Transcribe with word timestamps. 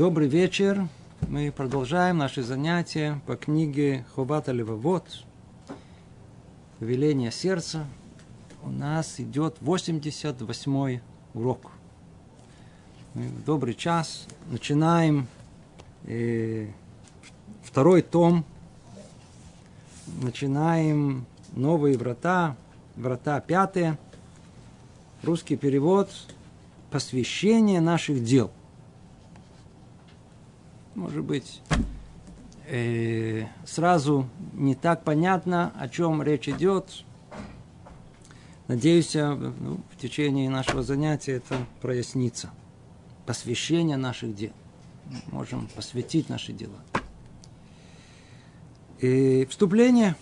Добрый 0.00 0.28
вечер. 0.28 0.88
Мы 1.28 1.52
продолжаем 1.52 2.16
наши 2.16 2.42
занятия 2.42 3.20
по 3.26 3.36
книге 3.36 4.06
Хобата 4.14 4.50
Левовод 4.50 5.04
«Веление 6.80 7.30
сердца». 7.30 7.84
У 8.62 8.70
нас 8.70 9.20
идет 9.20 9.58
88 9.60 11.00
урок. 11.34 11.72
Мы 13.12 13.28
в 13.28 13.44
добрый 13.44 13.74
час 13.74 14.26
начинаем 14.50 15.26
э, 16.04 16.68
второй 17.62 18.00
том, 18.00 18.46
начинаем 20.22 21.26
новые 21.52 21.98
врата, 21.98 22.56
врата 22.96 23.38
пятые, 23.42 23.98
русский 25.22 25.58
перевод 25.58 26.10
«Посвящение 26.90 27.82
наших 27.82 28.24
дел». 28.24 28.50
Может 30.94 31.24
быть, 31.24 31.62
э, 32.66 33.46
сразу 33.64 34.28
не 34.52 34.74
так 34.74 35.04
понятно, 35.04 35.72
о 35.78 35.88
чем 35.88 36.22
речь 36.22 36.48
идет. 36.48 37.04
Надеюсь, 38.68 39.14
ну, 39.14 39.80
в 39.92 39.96
течение 40.00 40.48
нашего 40.50 40.82
занятия 40.82 41.32
это 41.32 41.56
прояснится. 41.80 42.50
Посвящение 43.26 43.96
наших 43.96 44.34
дел. 44.34 44.52
Можем 45.26 45.68
посвятить 45.74 46.28
наши 46.28 46.52
дела. 46.52 46.78
И 49.00 49.46
вступление 49.50 50.14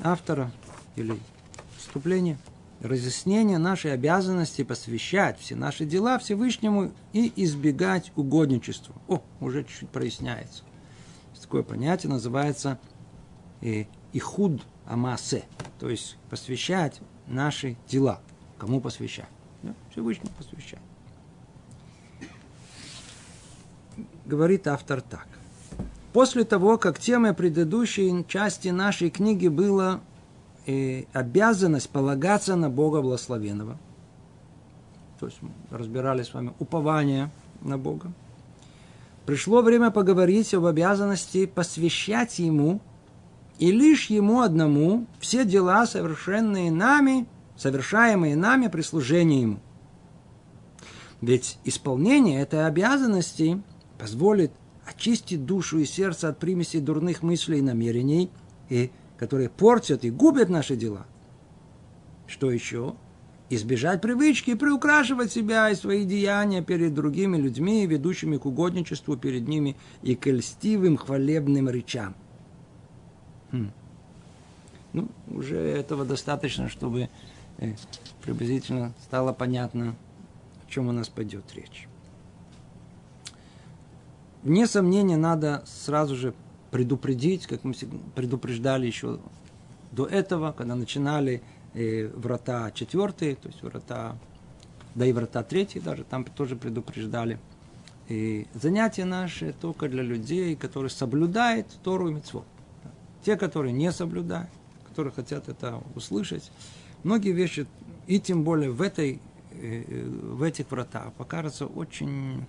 автора 0.00 0.50
или 0.96 1.18
вступление, 1.76 2.38
разъяснение 2.84 3.56
нашей 3.56 3.94
обязанности 3.94 4.62
посвящать 4.62 5.40
все 5.40 5.56
наши 5.56 5.86
дела 5.86 6.18
Всевышнему 6.18 6.92
и 7.14 7.32
избегать 7.36 8.12
угодничества. 8.14 8.94
О, 9.08 9.22
уже 9.40 9.64
чуть-чуть 9.64 9.88
проясняется. 9.88 10.64
Такое 11.40 11.62
понятие 11.62 12.10
называется 12.10 12.78
э, 13.60 13.84
ихуд 14.12 14.62
амасе, 14.86 15.44
то 15.78 15.90
есть 15.90 16.16
посвящать 16.30 17.00
наши 17.26 17.76
дела. 17.86 18.20
Кому 18.58 18.80
посвящать? 18.80 19.28
Да? 19.62 19.74
Всевышнему 19.92 20.30
посвящать. 20.38 20.80
Говорит 24.24 24.66
автор 24.66 25.02
так. 25.02 25.28
После 26.14 26.44
того, 26.44 26.78
как 26.78 26.98
темой 26.98 27.34
предыдущей 27.34 28.24
части 28.26 28.68
нашей 28.68 29.10
книги 29.10 29.48
было 29.48 30.00
э, 30.66 31.04
обязанность 31.12 31.90
полагаться 31.90 32.56
на 32.56 32.70
Бога 32.70 33.02
Благословенного, 33.02 33.78
то 35.20 35.26
есть 35.26 35.38
мы 35.40 35.50
разбирали 35.70 36.22
с 36.22 36.34
вами 36.34 36.52
упование 36.58 37.30
на 37.62 37.78
Бога, 37.78 38.12
пришло 39.26 39.62
время 39.62 39.90
поговорить 39.90 40.52
об 40.54 40.66
обязанности 40.66 41.46
посвящать 41.46 42.38
Ему 42.38 42.80
и 43.58 43.70
лишь 43.70 44.10
Ему 44.10 44.40
одному 44.40 45.06
все 45.20 45.44
дела, 45.44 45.86
совершенные 45.86 46.70
нами, 46.70 47.26
совершаемые 47.56 48.36
нами 48.36 48.68
при 48.68 48.82
служении 48.82 49.42
Ему. 49.42 49.60
Ведь 51.20 51.58
исполнение 51.64 52.42
этой 52.42 52.66
обязанности 52.66 53.62
позволит 53.98 54.52
очистить 54.84 55.46
душу 55.46 55.78
и 55.78 55.86
сердце 55.86 56.28
от 56.28 56.38
примесей 56.38 56.80
дурных 56.80 57.22
мыслей 57.22 57.60
и 57.60 57.62
намерений, 57.62 58.30
и, 58.68 58.90
которые 59.16 59.48
портят 59.48 60.04
и 60.04 60.10
губят 60.10 60.48
наши 60.48 60.76
дела. 60.76 61.06
Что 62.26 62.50
еще? 62.50 62.94
Избежать 63.50 64.00
привычки 64.00 64.50
и 64.50 64.54
приукрашивать 64.54 65.30
себя 65.30 65.70
и 65.70 65.74
свои 65.74 66.04
деяния 66.04 66.62
перед 66.62 66.94
другими 66.94 67.36
людьми, 67.36 67.86
ведущими 67.86 68.38
к 68.38 68.46
угодничеству 68.46 69.16
перед 69.16 69.46
ними 69.46 69.76
и 70.02 70.14
к 70.14 70.26
льстивым 70.26 70.96
хвалебным 70.96 71.68
речам. 71.68 72.14
Хм. 73.52 73.70
Ну, 74.94 75.08
уже 75.28 75.58
этого 75.58 76.04
достаточно, 76.04 76.68
чтобы 76.68 77.10
э, 77.58 77.74
приблизительно 78.22 78.94
стало 79.04 79.32
понятно, 79.32 79.94
о 80.66 80.70
чем 80.70 80.88
у 80.88 80.92
нас 80.92 81.08
пойдет 81.08 81.44
речь. 81.54 81.88
Вне 84.42 84.66
сомнения, 84.66 85.16
надо 85.16 85.62
сразу 85.66 86.16
же 86.16 86.34
предупредить, 86.74 87.46
как 87.46 87.62
мы 87.62 87.72
предупреждали 88.16 88.84
еще 88.84 89.20
до 89.92 90.06
этого, 90.06 90.50
когда 90.50 90.74
начинали 90.74 91.40
э, 91.72 92.08
врата 92.08 92.72
четвертые, 92.72 93.36
то 93.36 93.46
есть 93.46 93.62
врата, 93.62 94.18
да 94.96 95.06
и 95.06 95.12
врата 95.12 95.44
третьи 95.44 95.78
даже, 95.78 96.02
там 96.02 96.24
тоже 96.24 96.56
предупреждали. 96.56 97.38
И 98.08 98.48
занятия 98.54 99.04
наши 99.04 99.52
только 99.52 99.88
для 99.88 100.02
людей, 100.02 100.56
которые 100.56 100.90
соблюдают 100.90 101.68
Тору 101.84 102.08
и 102.08 102.14
Митцвот. 102.14 102.44
Те, 103.22 103.36
которые 103.36 103.72
не 103.72 103.92
соблюдают, 103.92 104.50
которые 104.88 105.12
хотят 105.12 105.48
это 105.48 105.80
услышать, 105.94 106.50
многие 107.04 107.30
вещи, 107.30 107.68
и 108.08 108.18
тем 108.18 108.42
более 108.42 108.72
в, 108.72 108.82
этой, 108.82 109.20
э, 109.52 110.08
в 110.08 110.42
этих 110.42 110.72
вратах, 110.72 111.12
покажутся 111.12 111.66
очень 111.66 112.44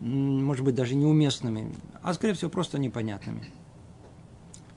может 0.00 0.64
быть, 0.64 0.74
даже 0.74 0.94
неуместными, 0.94 1.72
а, 2.02 2.12
скорее 2.14 2.34
всего, 2.34 2.50
просто 2.50 2.78
непонятными. 2.78 3.50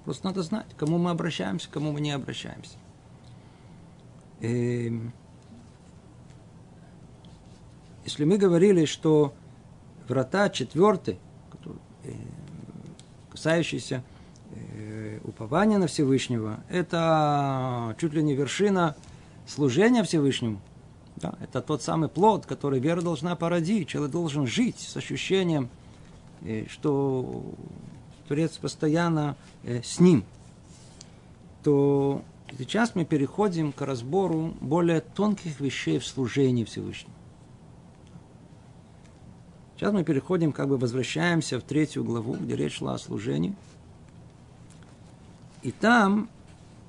Просто 0.06 0.26
надо 0.26 0.42
знать, 0.44 0.68
к 0.74 0.80
кому 0.80 0.98
мы 0.98 1.12
обращаемся, 1.12 1.68
к 1.70 1.72
кому 1.72 1.92
мы 1.92 2.02
не 2.02 2.12
обращаемся. 2.12 2.78
И 4.40 4.88
эм, 4.88 5.14
если 8.06 8.24
мы 8.24 8.38
говорили, 8.38 8.86
что 8.86 9.34
врата 10.08 10.50
четвертый, 10.50 11.20
э, 12.04 12.14
касающиеся 13.30 14.04
э, 14.52 15.20
упования 15.24 15.78
на 15.78 15.88
Всевышнего, 15.88 16.64
это 16.70 17.96
чуть 18.00 18.14
ли 18.14 18.24
не 18.24 18.34
вершина 18.36 18.96
служения 19.46 20.04
Всевышнему, 20.04 20.62
да, 21.22 21.36
это 21.42 21.62
тот 21.62 21.82
самый 21.82 22.10
плод, 22.10 22.46
который 22.46 22.80
вера 22.80 23.02
должна 23.02 23.36
породить. 23.36 23.90
Человек 23.90 24.12
должен 24.12 24.48
жить 24.48 24.80
с 24.80 24.96
ощущением, 24.96 25.70
э, 26.42 26.66
что 26.70 27.44
Творец 28.28 28.58
постоянно 28.58 29.36
э, 29.64 29.82
с 29.84 30.00
ним. 30.00 30.24
То 31.64 32.22
сейчас 32.58 32.96
мы 32.96 33.06
переходим 33.06 33.72
к 33.72 33.82
разбору 33.82 34.54
более 34.62 35.02
тонких 35.02 35.60
вещей 35.60 36.00
в 36.00 36.06
служении 36.06 36.64
Всевышнему. 36.64 37.14
Сейчас 39.76 39.94
мы 39.94 40.04
переходим, 40.04 40.52
как 40.52 40.68
бы 40.68 40.78
возвращаемся 40.78 41.60
в 41.60 41.64
третью 41.64 42.04
главу, 42.04 42.34
где 42.34 42.56
речь 42.56 42.78
шла 42.78 42.96
о 42.96 42.98
служении. 42.98 43.56
И 45.64 45.72
там 45.72 46.30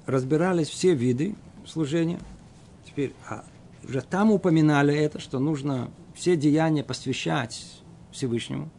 разбирались 0.06 0.68
все 0.68 0.94
виды 0.94 1.36
служения. 1.66 2.18
Теперь, 2.84 3.14
а 3.28 3.44
уже 3.84 4.02
там 4.02 4.30
упоминали 4.30 4.94
это, 4.94 5.18
что 5.20 5.38
нужно 5.38 5.90
все 6.14 6.36
деяния 6.36 6.84
посвящать 6.84 7.82
Всевышнему. 8.12 8.70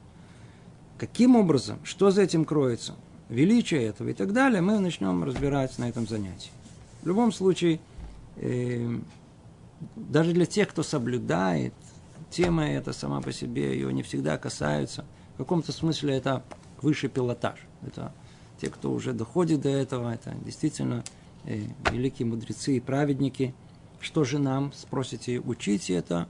Каким 0.97 1.35
образом, 1.35 1.79
что 1.83 2.11
за 2.11 2.23
этим 2.23 2.45
кроется, 2.45 2.95
величие 3.29 3.83
этого 3.83 4.09
и 4.09 4.13
так 4.13 4.33
далее, 4.33 4.61
мы 4.61 4.79
начнем 4.79 5.23
разбирать 5.23 5.77
на 5.79 5.89
этом 5.89 6.07
занятии. 6.07 6.51
В 7.01 7.07
любом 7.07 7.31
случае, 7.31 7.79
э, 8.35 8.99
даже 9.95 10.33
для 10.33 10.45
тех, 10.45 10.69
кто 10.69 10.83
соблюдает, 10.83 11.73
тема 12.29 12.67
эта 12.67 12.93
сама 12.93 13.21
по 13.21 13.31
себе, 13.31 13.73
ее 13.73 13.91
не 13.91 14.03
всегда 14.03 14.37
касаются. 14.37 15.05
В 15.33 15.37
каком-то 15.37 15.71
смысле 15.71 16.15
это 16.15 16.43
высший 16.81 17.09
пилотаж. 17.09 17.59
Это 17.85 18.13
те, 18.59 18.69
кто 18.69 18.91
уже 18.91 19.13
доходит 19.13 19.61
до 19.61 19.69
этого, 19.69 20.13
это 20.13 20.35
действительно 20.45 21.03
э, 21.45 21.63
великие 21.91 22.27
мудрецы 22.27 22.77
и 22.77 22.79
праведники– 22.79 23.55
что 24.01 24.23
же 24.23 24.39
нам, 24.39 24.73
спросите, 24.73 25.39
учить 25.39 25.89
это? 25.89 26.27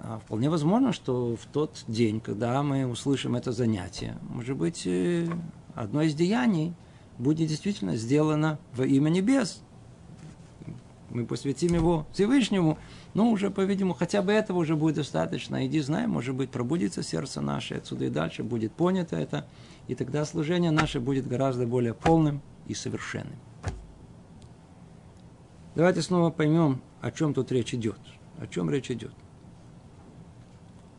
А 0.00 0.18
вполне 0.18 0.50
возможно, 0.50 0.92
что 0.92 1.34
в 1.34 1.46
тот 1.46 1.82
день, 1.88 2.20
когда 2.20 2.62
мы 2.62 2.86
услышим 2.86 3.36
это 3.36 3.52
занятие, 3.52 4.18
может 4.28 4.56
быть, 4.56 4.86
э, 4.86 5.26
одно 5.74 6.02
из 6.02 6.14
деяний 6.14 6.74
будет 7.18 7.48
действительно 7.48 7.96
сделано 7.96 8.58
во 8.74 8.84
имя 8.84 9.08
небес. 9.08 9.62
Мы 11.08 11.24
посвятим 11.24 11.74
его 11.74 12.06
Всевышнему, 12.12 12.76
но 13.14 13.30
уже, 13.30 13.50
по-видимому, 13.50 13.94
хотя 13.94 14.20
бы 14.20 14.32
этого 14.32 14.58
уже 14.58 14.76
будет 14.76 14.96
достаточно. 14.96 15.66
Иди, 15.66 15.80
знай, 15.80 16.06
может 16.06 16.34
быть, 16.34 16.50
пробудится 16.50 17.02
сердце 17.02 17.40
наше, 17.40 17.76
отсюда 17.76 18.06
и 18.06 18.10
дальше 18.10 18.42
будет 18.42 18.72
понято 18.72 19.16
это, 19.16 19.46
и 19.86 19.94
тогда 19.94 20.24
служение 20.26 20.70
наше 20.70 21.00
будет 21.00 21.26
гораздо 21.26 21.66
более 21.66 21.94
полным 21.94 22.42
и 22.66 22.74
совершенным. 22.74 23.38
Давайте 25.74 26.02
снова 26.02 26.30
поймем, 26.30 26.80
о 27.00 27.10
чем 27.10 27.34
тут 27.34 27.50
речь 27.50 27.74
идет. 27.74 27.98
О 28.38 28.46
чем 28.46 28.70
речь 28.70 28.90
идет. 28.90 29.12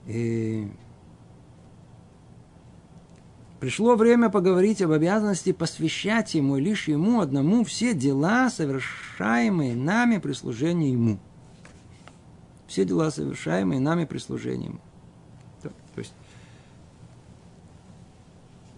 И 0.05 0.67
пришло 3.59 3.95
время 3.95 4.29
поговорить 4.29 4.81
об 4.81 4.91
обязанности 4.91 5.51
посвящать 5.51 6.35
ему, 6.35 6.57
лишь 6.57 6.87
ему 6.87 7.21
одному 7.21 7.63
все 7.63 7.93
дела, 7.93 8.49
совершаемые 8.49 9.75
нами 9.75 10.17
при 10.17 10.33
служении 10.33 10.91
ему. 10.91 11.19
Все 12.67 12.85
дела, 12.85 13.11
совершаемые 13.11 13.79
нами 13.79 14.05
при 14.05 14.17
служении 14.17 14.67
ему. 14.67 14.79
То, 15.61 15.71
есть 15.95 16.13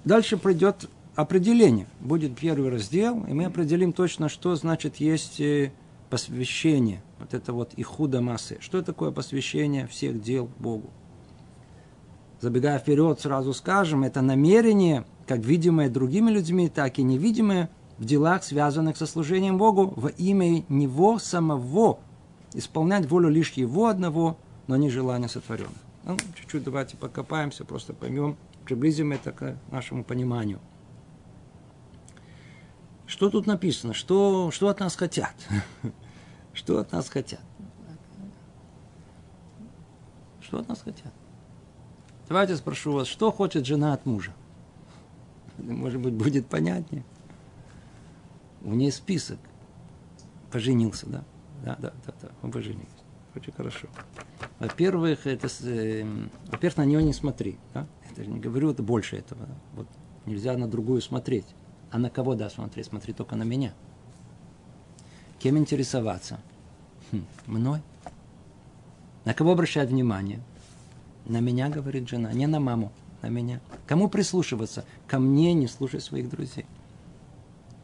дальше 0.05 0.37
придет 0.37 0.89
определение. 1.15 1.87
Будет 1.99 2.37
первый 2.37 2.69
раздел, 2.69 3.25
и 3.25 3.33
мы 3.33 3.45
определим 3.45 3.91
точно, 3.91 4.29
что 4.29 4.55
значит 4.55 4.97
есть 4.97 5.39
э, 5.41 5.71
посвящение. 6.09 7.01
Вот 7.19 7.33
это 7.33 7.53
вот 7.53 7.73
ихуда 7.75 8.21
массы. 8.21 8.57
Что 8.59 8.81
такое 8.81 9.11
посвящение 9.11 9.87
всех 9.87 10.21
дел 10.21 10.49
Богу? 10.59 10.89
Забегая 12.39 12.77
вперед, 12.77 13.19
сразу 13.19 13.53
скажем, 13.53 14.03
это 14.03 14.21
намерение, 14.21 15.05
как 15.25 15.39
видимое 15.39 15.89
другими 15.89 16.29
людьми, 16.29 16.69
так 16.69 16.99
и 16.99 17.03
невидимое 17.03 17.69
в 17.97 18.05
делах, 18.05 18.43
связанных 18.43 18.95
со 18.95 19.07
служением 19.07 19.57
Богу, 19.57 19.93
во 19.95 20.09
имя 20.09 20.63
Него 20.69 21.17
самого, 21.17 21.99
исполнять 22.53 23.09
волю 23.09 23.29
лишь 23.29 23.53
Его 23.53 23.87
одного, 23.87 24.37
но 24.67 24.75
не 24.75 24.89
желания 24.89 25.27
сотворенных. 25.27 25.77
Ну, 26.03 26.15
чуть-чуть 26.39 26.63
давайте 26.63 26.95
покопаемся, 26.95 27.65
просто 27.65 27.93
поймем, 27.93 28.37
приблизим 28.65 29.11
это 29.11 29.31
к 29.31 29.57
нашему 29.71 30.03
пониманию. 30.03 30.59
Что 33.07 33.29
тут 33.29 33.47
написано? 33.47 33.93
Что, 33.93 34.51
что 34.51 34.67
от 34.67 34.81
нас 34.81 34.95
хотят? 34.95 35.33
Что 36.53 36.79
от 36.79 36.91
нас 36.91 37.09
хотят? 37.09 37.41
Что 40.41 40.59
от 40.59 40.67
нас 40.67 40.81
хотят? 40.81 41.13
Давайте 42.27 42.57
спрошу 42.57 42.91
вас, 42.91 43.07
что 43.07 43.31
хочет 43.31 43.65
жена 43.65 43.93
от 43.93 44.05
мужа? 44.05 44.33
Может 45.57 46.01
быть, 46.01 46.13
будет 46.13 46.47
понятнее. 46.47 47.03
У 48.61 48.73
нее 48.73 48.91
список. 48.91 49.39
Поженился, 50.51 51.07
да? 51.07 51.23
Да, 51.63 51.75
да, 51.79 51.93
да, 52.05 52.13
да, 52.21 52.29
он 52.41 52.51
поженился. 52.51 53.03
Очень 53.35 53.53
хорошо. 53.53 53.87
Во-первых, 54.59 55.27
это, 55.27 55.47
э, 55.63 56.05
во-первых, 56.51 56.77
на 56.77 56.85
нее 56.85 57.03
не 57.03 57.13
смотри. 57.13 57.57
Да? 57.73 57.87
Это 58.09 58.23
же 58.23 58.29
не 58.29 58.39
говорю, 58.39 58.71
это 58.71 58.83
больше 58.83 59.17
этого. 59.17 59.45
Да? 59.45 59.53
Вот 59.73 59.87
нельзя 60.25 60.57
на 60.57 60.67
другую 60.67 61.01
смотреть. 61.01 61.45
А 61.91 61.97
на 61.97 62.09
кого, 62.09 62.35
да, 62.35 62.49
смотреть? 62.49 62.87
Смотри 62.87 63.13
только 63.13 63.35
на 63.35 63.43
меня. 63.43 63.73
Кем 65.39 65.57
интересоваться? 65.57 66.39
Хм, 67.11 67.25
мной. 67.45 67.81
На 69.25 69.33
кого 69.33 69.51
обращать 69.51 69.89
внимание? 69.89 70.41
На 71.25 71.39
меня, 71.39 71.69
говорит 71.69 72.07
жена, 72.07 72.31
не 72.33 72.47
на 72.47 72.59
маму, 72.59 72.91
на 73.21 73.27
меня. 73.27 73.59
Кому 73.85 74.09
прислушиваться? 74.09 74.85
Ко 75.07 75.19
мне 75.19 75.53
не 75.53 75.67
слушай 75.67 75.99
своих 75.99 76.29
друзей. 76.29 76.65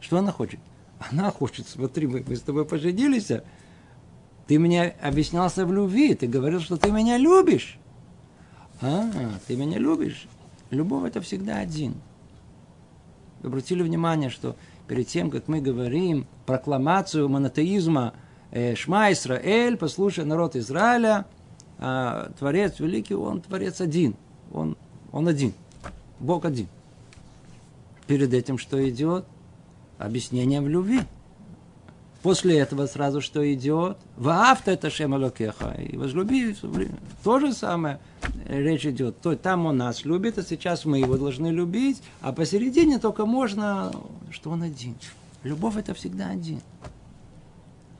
Что 0.00 0.18
она 0.18 0.32
хочет? 0.32 0.60
Она 0.98 1.30
хочет, 1.30 1.66
смотри, 1.66 2.06
мы, 2.06 2.24
мы 2.26 2.36
с 2.36 2.40
тобой 2.40 2.64
поженились, 2.64 3.30
а 3.30 3.44
ты 4.46 4.58
мне 4.58 4.88
объяснялся 5.02 5.66
в 5.66 5.72
любви, 5.72 6.14
ты 6.14 6.26
говорил, 6.26 6.60
что 6.60 6.76
ты 6.76 6.90
меня 6.90 7.16
любишь. 7.18 7.78
А, 8.80 9.10
ты 9.46 9.56
меня 9.56 9.78
любишь. 9.78 10.26
Любовь 10.70 11.08
это 11.08 11.20
всегда 11.20 11.58
один. 11.58 11.94
Вы 13.44 13.48
обратили 13.48 13.82
внимание, 13.82 14.30
что 14.30 14.56
перед 14.88 15.06
тем, 15.06 15.30
как 15.30 15.48
мы 15.48 15.60
говорим 15.60 16.26
прокламацию 16.46 17.28
монотеизма 17.28 18.14
э, 18.50 18.74
Шма 18.74 19.12
Исраэль, 19.12 19.76
послушай 19.76 20.24
народ 20.24 20.56
Израиля, 20.56 21.26
а 21.78 22.32
Творец 22.38 22.80
великий, 22.80 23.12
он 23.12 23.42
Творец 23.42 23.82
один. 23.82 24.16
Он, 24.50 24.78
он 25.12 25.28
один. 25.28 25.52
Бог 26.20 26.46
один. 26.46 26.68
Перед 28.06 28.32
этим 28.32 28.56
что 28.56 28.88
идет? 28.88 29.26
Объяснение 29.98 30.62
в 30.62 30.68
любви. 30.68 31.02
После 32.24 32.58
этого 32.58 32.86
сразу 32.86 33.20
что 33.20 33.52
идет? 33.52 33.98
Ваавта 34.16 34.70
это 34.70 34.88
шемалокеха. 34.88 35.72
И 35.72 35.94
возлюби. 35.98 36.56
То 37.22 37.38
же 37.38 37.52
самое 37.52 38.00
речь 38.46 38.86
идет. 38.86 39.20
То, 39.20 39.36
там 39.36 39.66
он 39.66 39.76
нас 39.76 40.06
любит, 40.06 40.38
а 40.38 40.42
сейчас 40.42 40.86
мы 40.86 41.00
его 41.00 41.18
должны 41.18 41.48
любить. 41.48 42.02
А 42.22 42.32
посередине 42.32 42.98
только 42.98 43.26
можно, 43.26 43.92
что 44.30 44.48
он 44.48 44.62
один. 44.62 44.94
Любовь 45.42 45.76
это 45.76 45.92
всегда 45.92 46.30
один. 46.30 46.62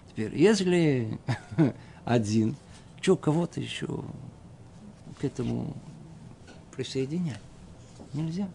Теперь, 0.09 0.35
если 0.35 1.19
один, 2.07 2.57
что 3.03 3.17
кого-то 3.17 3.61
еще 3.61 4.05
к 5.21 5.25
этому 5.25 5.77
присоединять? 6.75 7.43
Нельзя. 8.15 8.49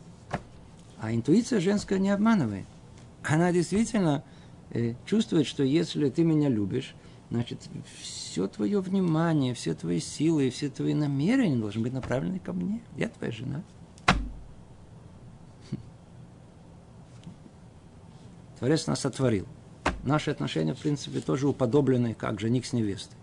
А 0.99 1.13
интуиция 1.13 1.59
женская 1.59 1.99
не 1.99 2.09
обманывает. 2.09 2.65
Она 3.21 3.51
действительно 3.51 4.23
чувствует, 5.05 5.47
что 5.47 5.63
если 5.63 6.09
ты 6.09 6.23
меня 6.23 6.49
любишь, 6.49 6.95
значит, 7.29 7.69
все 8.01 8.47
твое 8.47 8.79
внимание, 8.79 9.53
все 9.53 9.73
твои 9.73 9.99
силы 9.99 10.47
и 10.47 10.49
все 10.49 10.69
твои 10.69 10.93
намерения 10.93 11.57
должны 11.57 11.81
быть 11.81 11.93
направлены 11.93 12.39
ко 12.39 12.53
мне. 12.53 12.81
Я 12.97 13.09
твоя 13.09 13.31
жена. 13.31 13.63
Хм. 15.71 15.77
Творец 18.59 18.87
нас 18.87 18.99
сотворил. 18.99 19.47
Наши 20.03 20.31
отношения, 20.31 20.73
в 20.73 20.79
принципе, 20.79 21.19
тоже 21.19 21.47
уподоблены, 21.47 22.13
как 22.13 22.39
жених 22.39 22.65
с 22.65 22.73
невестой. 22.73 23.17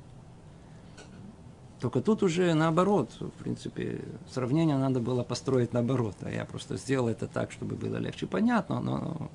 Только 1.81 2.01
тут 2.01 2.23
уже 2.23 2.55
наоборот, 2.55 3.11
в 3.21 3.43
принципе, 3.43 4.01
сравнение 4.31 4.77
надо 4.77 4.99
было 4.99 5.23
построить 5.23 5.73
наоборот. 5.73 6.17
А 6.23 6.31
я 6.31 6.45
просто 6.45 6.77
сделал 6.77 7.09
это 7.09 7.27
так, 7.27 7.53
чтобы 7.53 7.77
было 7.77 7.97
легче 7.97 8.27
понятно, 8.27 8.81
но 8.81 9.31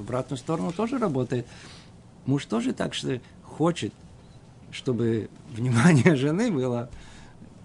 обратную 0.00 0.38
сторону 0.38 0.72
тоже 0.72 0.98
работает. 0.98 1.46
Муж 2.26 2.44
тоже 2.44 2.72
так 2.72 2.94
что 2.94 3.20
хочет, 3.42 3.92
чтобы 4.70 5.28
внимание 5.50 6.16
жены 6.16 6.50
было 6.50 6.90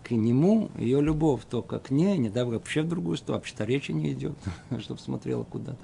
к 0.04 0.12
нему, 0.12 0.70
ее 0.78 1.02
любовь 1.02 1.42
только 1.50 1.80
к 1.80 1.90
ней, 1.90 2.18
не 2.18 2.30
дай 2.30 2.44
вообще 2.44 2.84
в 2.84 2.88
другую 2.88 3.18
сторону, 3.18 3.40
вообще-то 3.40 3.64
речи 3.64 3.92
не 3.92 4.14
идет, 4.14 4.38
чтобы 4.80 5.00
смотрела 5.00 5.44
куда-то. 5.44 5.80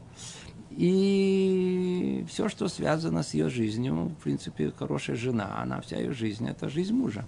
И 0.72 2.26
все, 2.30 2.48
что 2.48 2.68
связано 2.70 3.24
с 3.24 3.34
ее 3.34 3.50
жизнью, 3.50 4.06
в 4.20 4.24
принципе, 4.24 4.72
хорошая 4.72 5.16
жена, 5.16 5.62
она 5.62 5.82
вся 5.82 5.98
ее 5.98 6.14
жизнь, 6.14 6.48
это 6.48 6.70
жизнь 6.70 6.94
мужа. 6.94 7.26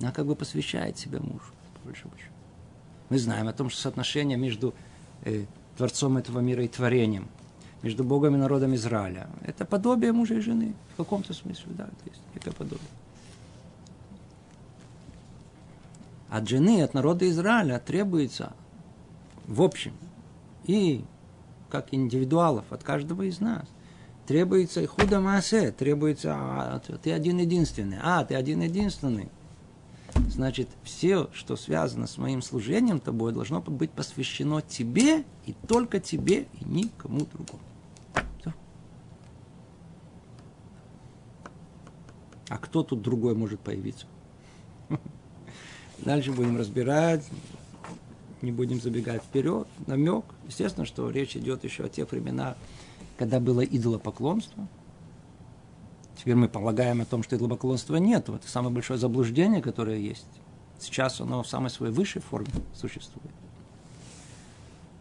Она 0.00 0.12
как 0.12 0.26
бы 0.26 0.34
посвящает 0.34 0.96
себя 0.96 1.18
мужу, 1.20 1.52
большому 1.84 2.14
счету. 2.16 2.32
Мы 3.10 3.18
знаем 3.18 3.48
о 3.48 3.52
том, 3.52 3.68
что 3.68 3.80
соотношение 3.80 4.38
между 4.38 4.74
э, 5.24 5.44
Творцом 5.76 6.16
этого 6.16 6.40
мира 6.40 6.64
и 6.64 6.68
творением, 6.68 7.28
между 7.82 8.04
Богом 8.04 8.34
и 8.34 8.38
народом 8.38 8.74
Израиля, 8.74 9.28
это 9.44 9.64
подобие 9.64 10.12
мужа 10.12 10.34
и 10.34 10.40
жены. 10.40 10.74
В 10.94 10.96
каком-то 10.96 11.32
смысле, 11.32 11.66
да, 11.68 11.84
это 11.84 12.10
есть 12.10 12.20
некое 12.34 12.52
подобие. 12.52 12.88
От 16.28 16.48
жены, 16.48 16.82
от 16.82 16.94
народа 16.94 17.28
Израиля 17.28 17.78
требуется 17.78 18.52
в 19.46 19.62
общем 19.62 19.92
и 20.64 21.04
как 21.70 21.92
индивидуалов, 21.92 22.64
от 22.70 22.82
каждого 22.82 23.22
из 23.22 23.40
нас. 23.40 23.64
Требуется 24.26 24.86
худо 24.86 25.20
массе, 25.20 25.72
требуется, 25.72 26.34
а, 26.34 26.80
ты 27.02 27.12
один 27.12 27.38
единственный, 27.38 27.98
а, 28.02 28.24
ты 28.24 28.34
один 28.34 28.60
единственный. 28.60 29.28
Значит, 30.28 30.68
все, 30.82 31.30
что 31.32 31.56
связано 31.56 32.06
с 32.06 32.18
моим 32.18 32.42
служением 32.42 33.00
тобой, 33.00 33.32
должно 33.32 33.60
быть 33.60 33.90
посвящено 33.90 34.60
тебе 34.60 35.24
и 35.46 35.54
только 35.66 36.00
тебе 36.00 36.46
и 36.60 36.64
никому 36.64 37.20
другому. 37.20 37.60
А 42.48 42.58
кто 42.58 42.82
тут 42.82 43.02
другой 43.02 43.34
может 43.34 43.60
появиться? 43.60 44.06
Дальше 45.98 46.32
будем 46.32 46.56
разбирать, 46.56 47.24
не 48.40 48.52
будем 48.52 48.80
забегать 48.80 49.22
вперед, 49.22 49.66
намек. 49.86 50.24
Естественно, 50.46 50.86
что 50.86 51.10
речь 51.10 51.36
идет 51.36 51.64
еще 51.64 51.84
о 51.84 51.88
тех 51.88 52.10
временах, 52.10 52.56
когда 53.18 53.40
было 53.40 53.64
идолопоклонство. 53.64 54.66
Теперь 56.16 56.36
мы 56.36 56.48
полагаем 56.48 57.00
о 57.00 57.04
том, 57.04 57.22
что 57.22 57.36
идолопоклонства 57.36 57.96
нет. 57.96 58.28
Это 58.28 58.48
самое 58.48 58.72
большое 58.72 58.98
заблуждение, 58.98 59.60
которое 59.60 59.98
есть. 59.98 60.26
Сейчас 60.78 61.20
оно 61.20 61.42
в 61.42 61.48
самой 61.48 61.70
своей 61.70 61.92
высшей 61.92 62.22
форме 62.22 62.50
существует. 62.74 63.34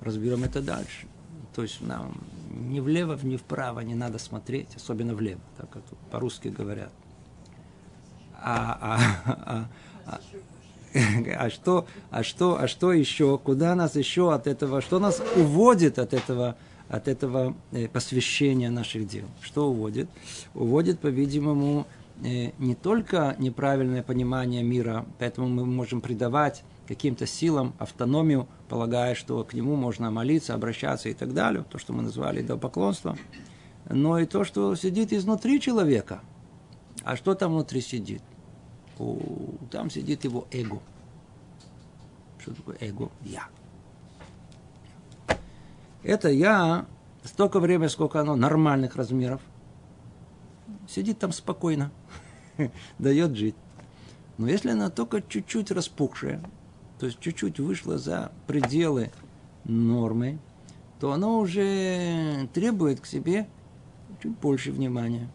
Разберем 0.01 0.43
это 0.43 0.61
дальше. 0.61 1.07
То 1.55 1.63
есть 1.63 1.81
нам 1.81 2.17
ни 2.49 2.79
влево, 2.79 3.17
ни 3.23 3.35
вправо 3.35 3.79
не 3.79 3.95
надо 3.95 4.19
смотреть, 4.19 4.75
особенно 4.75 5.15
влево, 5.15 5.41
так 5.57 5.69
как 5.69 5.83
по-русски 6.11 6.49
говорят. 6.49 6.91
А, 8.39 8.77
а, 8.81 8.99
а, 9.25 9.67
а, 10.05 10.19
а 11.37 11.49
что, 11.49 11.85
а 12.11 12.23
что, 12.23 12.59
а 12.59 12.67
что 12.67 12.93
еще? 12.93 13.37
Куда 13.37 13.75
нас 13.75 13.95
еще 13.95 14.33
от 14.33 14.47
этого? 14.47 14.81
Что 14.81 14.99
нас 14.99 15.21
уводит 15.35 15.99
от 15.99 16.13
этого, 16.13 16.55
от 16.87 17.07
этого 17.07 17.55
э, 17.71 17.87
посвящения 17.87 18.69
наших 18.69 19.07
дел? 19.07 19.25
Что 19.41 19.69
уводит? 19.69 20.09
Уводит, 20.53 20.99
по-видимому, 20.99 21.87
э, 22.23 22.51
не 22.59 22.75
только 22.75 23.35
неправильное 23.39 24.03
понимание 24.03 24.63
мира, 24.63 25.05
поэтому 25.19 25.47
мы 25.47 25.65
можем 25.65 26.01
придавать 26.01 26.63
каким-то 26.87 27.25
силам 27.25 27.73
автономию, 27.79 28.47
полагая, 28.69 29.15
что 29.15 29.43
к 29.43 29.53
нему 29.53 29.75
можно 29.75 30.09
молиться, 30.09 30.53
обращаться 30.53 31.09
и 31.09 31.13
так 31.13 31.33
далее, 31.33 31.65
то, 31.69 31.77
что 31.77 31.91
мы 31.93 32.01
назвали 32.01 32.41
идолопоклонством, 32.41 33.17
но 33.89 34.19
и 34.19 34.25
то, 34.25 34.43
что 34.43 34.75
сидит 34.75 35.11
изнутри 35.11 35.59
человека. 35.59 36.21
А 37.07 37.15
что 37.15 37.35
там 37.35 37.53
внутри 37.53 37.79
сидит? 37.79 38.21
там 39.71 39.89
сидит 39.89 40.25
его 40.25 40.45
эго. 40.51 40.81
Что 42.37 42.53
такое 42.53 42.75
эго? 42.81 43.09
Я. 43.21 43.47
Это 46.03 46.27
я 46.27 46.85
столько 47.23 47.61
времени, 47.61 47.87
сколько 47.87 48.19
оно 48.19 48.35
нормальных 48.35 48.97
размеров, 48.97 49.39
сидит 50.85 51.17
там 51.17 51.31
спокойно, 51.31 51.91
дает 52.99 53.37
жить. 53.37 53.55
Но 54.37 54.49
если 54.49 54.71
она 54.71 54.89
только 54.89 55.21
чуть-чуть 55.21 55.71
распухшая, 55.71 56.43
то 56.99 57.05
есть 57.05 57.21
чуть-чуть 57.21 57.61
вышла 57.61 57.97
за 57.97 58.33
пределы 58.47 59.11
нормы, 59.63 60.39
то 60.99 61.13
оно 61.13 61.39
уже 61.39 62.49
требует 62.53 62.99
к 62.99 63.05
себе 63.05 63.47
чуть 64.21 64.37
больше 64.39 64.73
внимания. 64.73 65.29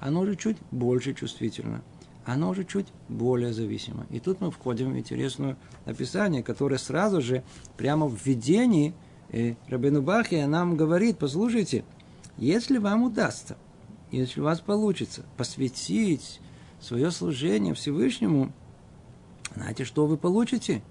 Оно 0.00 0.20
уже 0.20 0.34
чуть 0.34 0.56
больше 0.70 1.14
чувствительно. 1.14 1.82
Оно 2.24 2.50
уже 2.50 2.64
чуть 2.64 2.86
более 3.08 3.52
зависимо. 3.52 4.06
И 4.10 4.18
тут 4.18 4.40
мы 4.40 4.50
входим 4.50 4.92
в 4.92 4.98
интересное 4.98 5.56
описание, 5.84 6.42
которое 6.42 6.78
сразу 6.78 7.20
же 7.20 7.42
прямо 7.76 8.06
в 8.06 8.26
видении 8.26 8.94
э, 9.30 9.54
Рабину 9.68 10.02
Бахия 10.02 10.46
нам 10.46 10.76
говорит, 10.76 11.18
послушайте, 11.18 11.84
если 12.36 12.78
вам 12.78 13.04
удастся, 13.04 13.56
если 14.10 14.40
у 14.40 14.44
вас 14.44 14.60
получится 14.60 15.24
посвятить 15.36 16.40
свое 16.80 17.10
служение 17.10 17.74
Всевышнему, 17.74 18.52
знаете, 19.54 19.84
что 19.84 20.06
вы 20.06 20.16
получите? 20.16 20.82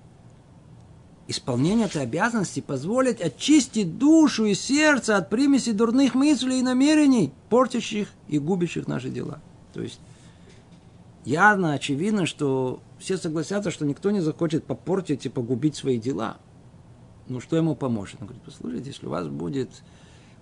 Исполнение 1.30 1.86
этой 1.86 2.02
обязанности 2.02 2.60
позволит 2.60 3.22
очистить 3.22 4.00
душу 4.00 4.46
и 4.46 4.56
сердце 4.56 5.16
от 5.16 5.30
примеси 5.30 5.74
дурных 5.74 6.16
мыслей 6.16 6.58
и 6.58 6.64
намерений, 6.64 7.32
портящих 7.50 8.10
и 8.28 8.40
губящих 8.40 8.88
наши 8.88 9.12
дела. 9.12 9.40
То 9.72 9.84
есть, 9.84 10.00
явно, 11.26 11.74
очевидно, 11.74 12.26
что 12.26 12.82
все 12.98 13.16
согласятся, 13.16 13.70
что 13.70 13.86
никто 13.86 14.10
не 14.10 14.22
захочет 14.22 14.64
попортить 14.64 15.28
и 15.28 15.30
погубить 15.30 15.76
свои 15.76 16.00
дела. 16.00 16.38
Ну, 17.28 17.40
что 17.40 17.56
ему 17.58 17.76
поможет? 17.76 18.20
Он 18.22 18.26
говорит, 18.26 18.44
послушайте, 18.44 18.90
если 18.90 19.06
у 19.06 19.12
вас 19.12 19.28
будет 19.28 19.70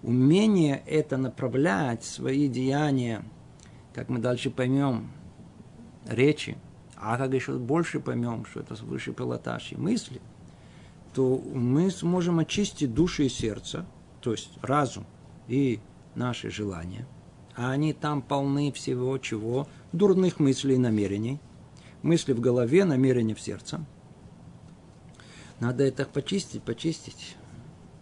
умение 0.04 0.84
это 0.86 1.18
направлять, 1.18 2.06
свои 2.06 2.48
деяния, 2.48 3.26
как 3.94 4.08
мы 4.08 4.20
дальше 4.20 4.50
поймем, 4.50 5.12
речи, 6.06 6.58
а 6.96 7.18
как 7.18 7.34
еще 7.34 7.58
больше 7.58 8.00
поймем, 8.00 8.46
что 8.46 8.62
это 8.62 8.76
выше 8.86 9.12
пилотаж 9.12 9.74
и 9.74 9.76
мысли– 9.76 10.22
то 11.18 11.42
мы 11.52 11.90
сможем 11.90 12.38
очистить 12.38 12.94
души 12.94 13.26
и 13.26 13.30
сердце, 13.30 13.88
то 14.22 14.34
есть 14.34 14.52
разум 14.62 15.08
и 15.48 15.80
наши 16.14 16.52
желания. 16.52 17.08
А 17.56 17.72
они 17.72 17.94
там 17.94 18.22
полны 18.22 18.72
всего 18.72 19.18
чего? 19.18 19.68
Дурных 19.94 20.40
мыслей 20.40 20.76
и 20.76 20.78
намерений. 20.78 21.40
Мысли 22.04 22.34
в 22.34 22.40
голове, 22.40 22.86
намерения 22.86 23.34
в 23.34 23.42
сердце. 23.42 23.84
Надо 25.60 25.86
это 25.86 26.06
почистить, 26.06 26.62
почистить, 26.62 27.36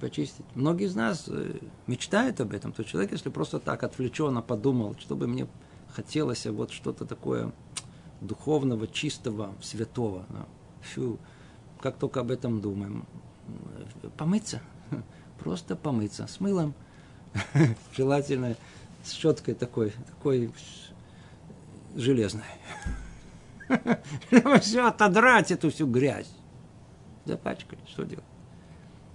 почистить. 0.02 0.44
Многие 0.54 0.88
из 0.88 0.96
нас 0.96 1.30
э, 1.30 1.60
мечтают 1.88 2.42
об 2.42 2.52
этом. 2.52 2.74
То 2.74 2.84
человек, 2.84 3.14
если 3.14 3.30
просто 3.30 3.60
так 3.60 3.84
отвлеченно 3.84 4.42
подумал, 4.42 4.94
чтобы 5.00 5.28
мне 5.28 5.48
хотелось 5.88 6.46
вот 6.48 6.72
что-то 6.72 7.06
такое 7.06 7.54
духовного, 8.20 8.90
чистого, 8.90 9.56
святого. 9.62 10.26
Фу, 10.82 11.18
как 11.82 11.98
только 11.98 12.22
об 12.22 12.32
этом 12.32 12.62
думаем. 12.62 13.06
Помыться. 14.18 14.62
Просто 15.40 15.76
помыться. 15.76 16.28
С 16.28 16.40
мылом. 16.40 16.74
Желательно 17.96 18.56
с 19.04 19.12
щеткой 19.12 19.54
такой, 19.56 19.92
такой 20.08 20.52
железной. 21.96 22.44
Все 24.62 24.88
отодрать 24.88 25.52
эту 25.52 25.70
всю 25.70 25.88
грязь. 25.88 26.32
Запачкали, 27.26 27.80
что 27.88 28.04
делать? 28.04 28.26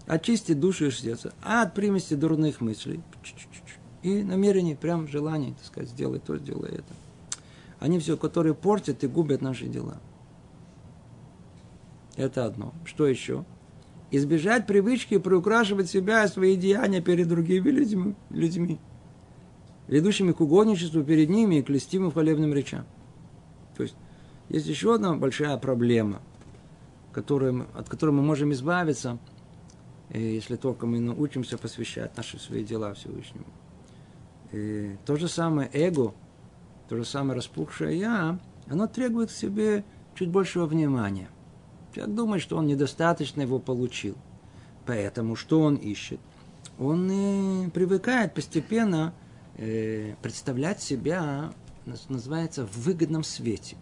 Очистить 0.07 0.59
душу 0.59 0.87
и 0.87 0.91
сердце 0.91 1.33
от 1.43 1.75
примеси 1.75 2.15
дурных 2.15 2.61
мыслей. 2.61 3.01
И 4.03 4.23
намерений, 4.23 4.75
прям 4.75 5.07
желаний, 5.07 5.55
так 5.55 5.67
сказать, 5.67 5.91
сделай 5.91 6.19
то, 6.19 6.37
сделай 6.37 6.71
это. 6.71 6.95
Они 7.79 7.99
все, 7.99 8.17
которые 8.17 8.55
портят 8.55 9.05
и 9.05 9.07
губят 9.07 9.41
наши 9.41 9.67
дела. 9.67 9.99
Это 12.17 12.45
одно. 12.45 12.75
Что 12.85 13.07
еще? 13.07 13.45
Избежать 14.11 14.67
привычки 14.67 15.19
приукрашивать 15.19 15.89
себя 15.89 16.25
и 16.25 16.29
свои 16.29 16.57
деяния 16.57 17.01
перед 17.01 17.29
другими 17.29 17.71
людьми, 17.71 18.15
людьми 18.31 18.81
ведущими 19.87 20.33
к 20.33 20.41
угодничеству 20.41 21.03
перед 21.03 21.29
ними 21.29 21.57
и 21.57 21.63
к 21.63 21.69
листимым 21.69 22.13
хвалебным 22.13 22.53
речам. 22.55 22.87
То 23.77 23.83
есть, 23.83 23.97
есть 24.49 24.67
еще 24.67 24.95
одна 24.95 25.15
большая 25.15 25.57
проблема, 25.59 26.23
которой, 27.13 27.65
от 27.75 27.89
которой 27.89 28.11
мы 28.11 28.23
можем 28.23 28.53
избавиться, 28.53 29.19
э, 30.11 30.21
если 30.21 30.57
только 30.57 30.87
мы 30.87 31.01
научимся 31.01 31.59
посвящать 31.59 32.17
наши 32.17 32.39
свои 32.39 32.65
дела 32.65 32.95
Всевышнему. 32.95 33.47
И 34.53 34.97
то 35.07 35.17
же 35.17 35.29
самое 35.29 35.71
эго, 35.73 36.15
то 36.89 36.97
же 36.97 37.05
самое 37.05 37.37
распухшее 37.37 37.99
я, 37.99 38.39
оно 38.69 38.87
требует 38.89 39.31
к 39.31 39.33
себе 39.33 39.85
чуть 40.17 40.31
большего 40.31 40.67
внимания– 40.67 41.29
Человек 41.95 42.15
думает, 42.15 42.43
что 42.43 42.57
он 42.57 42.67
недостаточно 42.67 43.43
его 43.43 43.59
получил. 43.59 44.17
Поэтому 44.87 45.37
что 45.37 45.61
он 45.61 45.77
ищет? 45.77 46.21
Он 46.79 47.11
э, 47.11 47.71
привыкает 47.71 48.35
постепенно 48.35 49.13
э, 49.57 50.15
представлять 50.23 50.83
себя, 50.83 51.53
называется, 52.09 52.67
в 52.67 52.77
выгодном 52.79 53.23
свете. 53.23 53.77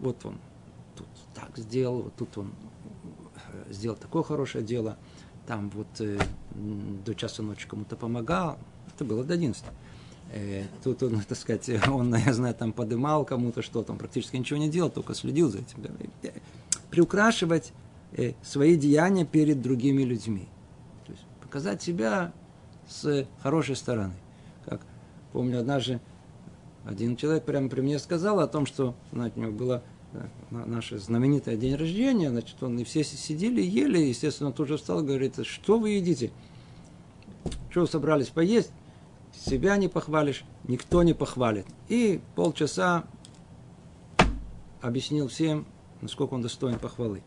Вот 0.00 0.24
он 0.24 0.38
тут 0.96 1.06
так 1.34 1.56
сделал, 1.56 2.02
вот 2.02 2.14
тут 2.16 2.36
он 2.38 2.52
э, 3.52 3.72
сделал 3.72 3.96
такое 3.96 4.22
хорошее 4.22 4.64
дело, 4.64 4.98
там 5.46 5.70
вот 5.70 5.88
э, 6.00 6.18
до 6.54 7.14
часа 7.14 7.42
ночи 7.42 7.66
кому-то 7.66 7.96
помогал. 7.96 8.58
Это 8.94 9.04
было 9.04 9.24
до 9.24 9.34
11. 9.34 9.64
Э, 10.32 10.64
тут 10.82 11.02
он, 11.02 11.20
так 11.28 11.38
сказать, 11.38 11.68
он, 11.88 12.14
я 12.14 12.32
знаю, 12.32 12.54
там 12.54 12.72
подымал 12.72 13.24
кому-то 13.24 13.62
что-то, 13.62 13.92
он 13.92 13.98
практически 13.98 14.36
ничего 14.36 14.58
не 14.58 14.68
делал, 14.68 14.90
только 14.90 15.14
следил 15.14 15.50
за 15.50 15.58
этим 15.58 15.82
приукрашивать 16.94 17.72
э, 18.12 18.34
свои 18.40 18.76
деяния 18.76 19.24
перед 19.24 19.60
другими 19.60 20.02
людьми. 20.02 20.46
То 21.06 21.12
есть 21.12 21.24
показать 21.42 21.82
себя 21.82 22.32
с 22.86 23.26
хорошей 23.42 23.74
стороны. 23.74 24.14
Как 24.64 24.80
помню, 25.32 25.58
однажды 25.58 26.00
один 26.84 27.16
человек 27.16 27.44
прямо 27.44 27.68
при 27.68 27.80
мне 27.80 27.98
сказал 27.98 28.38
о 28.38 28.46
том, 28.46 28.64
что 28.64 28.94
знаете, 29.10 29.40
у 29.40 29.42
него 29.42 29.52
было 29.52 29.82
э, 30.12 30.24
наше 30.50 31.00
знаменитое 31.00 31.56
день 31.56 31.74
рождения, 31.74 32.30
значит, 32.30 32.62
он 32.62 32.78
и 32.78 32.84
все 32.84 33.02
сидели, 33.02 33.60
ели, 33.60 33.98
естественно, 33.98 34.52
тут 34.52 34.68
же 34.68 34.76
встал 34.76 35.00
и 35.00 35.06
говорит, 35.06 35.44
что 35.44 35.80
вы 35.80 35.90
едите? 35.90 36.30
Что 37.70 37.80
вы 37.80 37.86
собрались 37.88 38.28
поесть? 38.28 38.70
Себя 39.32 39.76
не 39.78 39.88
похвалишь, 39.88 40.44
никто 40.68 41.02
не 41.02 41.12
похвалит. 41.12 41.66
И 41.88 42.20
полчаса 42.36 43.02
объяснил 44.80 45.26
всем, 45.26 45.66
насколько 46.04 46.34
он 46.34 46.42
достоин 46.42 46.78
похвалы. 46.78 47.22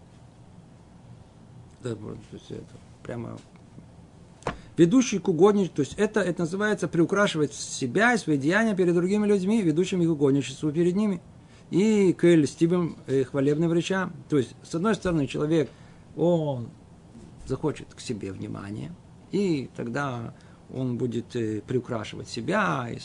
Да, 1.83 1.95
то 1.95 2.17
это 2.49 2.63
прямо 3.03 3.37
ведущий 4.77 5.19
к 5.19 5.27
угодничеству, 5.27 5.77
то 5.77 5.81
есть 5.81 5.95
это, 5.97 6.21
это 6.21 6.41
называется 6.41 6.87
приукрашивать 6.87 7.53
себя 7.53 8.13
и 8.13 8.17
свои 8.17 8.37
деяния 8.37 8.75
перед 8.75 8.93
другими 8.93 9.25
людьми, 9.25 9.61
ведущими 9.61 10.05
к 10.05 10.09
угодничеству 10.09 10.71
перед 10.71 10.95
ними, 10.95 11.21
и 11.71 12.13
к 12.13 12.25
льстивым 12.25 12.97
э, 13.07 13.23
хвалебным 13.23 13.73
речам. 13.73 14.13
То 14.29 14.37
есть, 14.37 14.55
с 14.63 14.75
одной 14.75 14.95
стороны, 14.95 15.27
человек, 15.27 15.69
он 16.15 16.69
захочет 17.45 17.93
к 17.93 17.99
себе 17.99 18.31
внимания, 18.31 18.93
и 19.31 19.69
тогда 19.75 20.33
он 20.73 20.97
будет 20.97 21.35
э, 21.35 21.61
приукрашивать 21.65 22.29
себя, 22.29 22.87
и, 22.89 22.99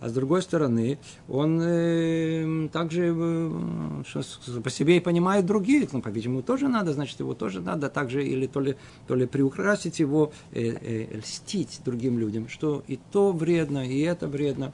а 0.00 0.08
с 0.08 0.12
другой 0.12 0.42
стороны, 0.42 0.98
он 1.28 1.60
э, 1.62 2.68
также 2.72 3.14
э, 3.16 4.60
по 4.62 4.70
себе 4.70 4.96
и 4.96 5.00
понимает 5.00 5.46
других, 5.46 5.92
ну, 5.92 6.02
по-видимому, 6.02 6.42
тоже 6.42 6.68
надо, 6.68 6.92
значит, 6.92 7.20
его 7.20 7.34
тоже 7.34 7.60
надо 7.60 7.88
также 7.88 8.26
или 8.26 8.46
то 8.46 8.60
ли, 8.60 8.76
то 9.06 9.14
ли 9.14 9.26
приукрасить 9.26 10.00
его, 10.00 10.32
э, 10.52 10.76
э, 10.80 11.18
льстить 11.18 11.80
другим 11.84 12.18
людям, 12.18 12.48
что 12.48 12.82
и 12.86 12.98
то 13.10 13.32
вредно, 13.32 13.86
и 13.86 14.00
это 14.00 14.28
вредно, 14.28 14.72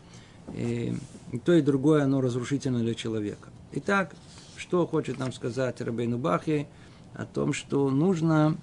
и, 0.54 0.94
и 1.32 1.38
то 1.38 1.52
и 1.52 1.62
другое, 1.62 2.04
оно 2.04 2.20
разрушительно 2.20 2.80
для 2.80 2.94
человека. 2.94 3.48
Итак, 3.72 4.14
что 4.56 4.86
хочет 4.86 5.18
нам 5.18 5.32
сказать 5.32 5.80
Рабейну 5.80 6.18
Бахи 6.18 6.66
о 7.14 7.24
том, 7.24 7.52
что 7.52 7.90
нужно 7.90 8.56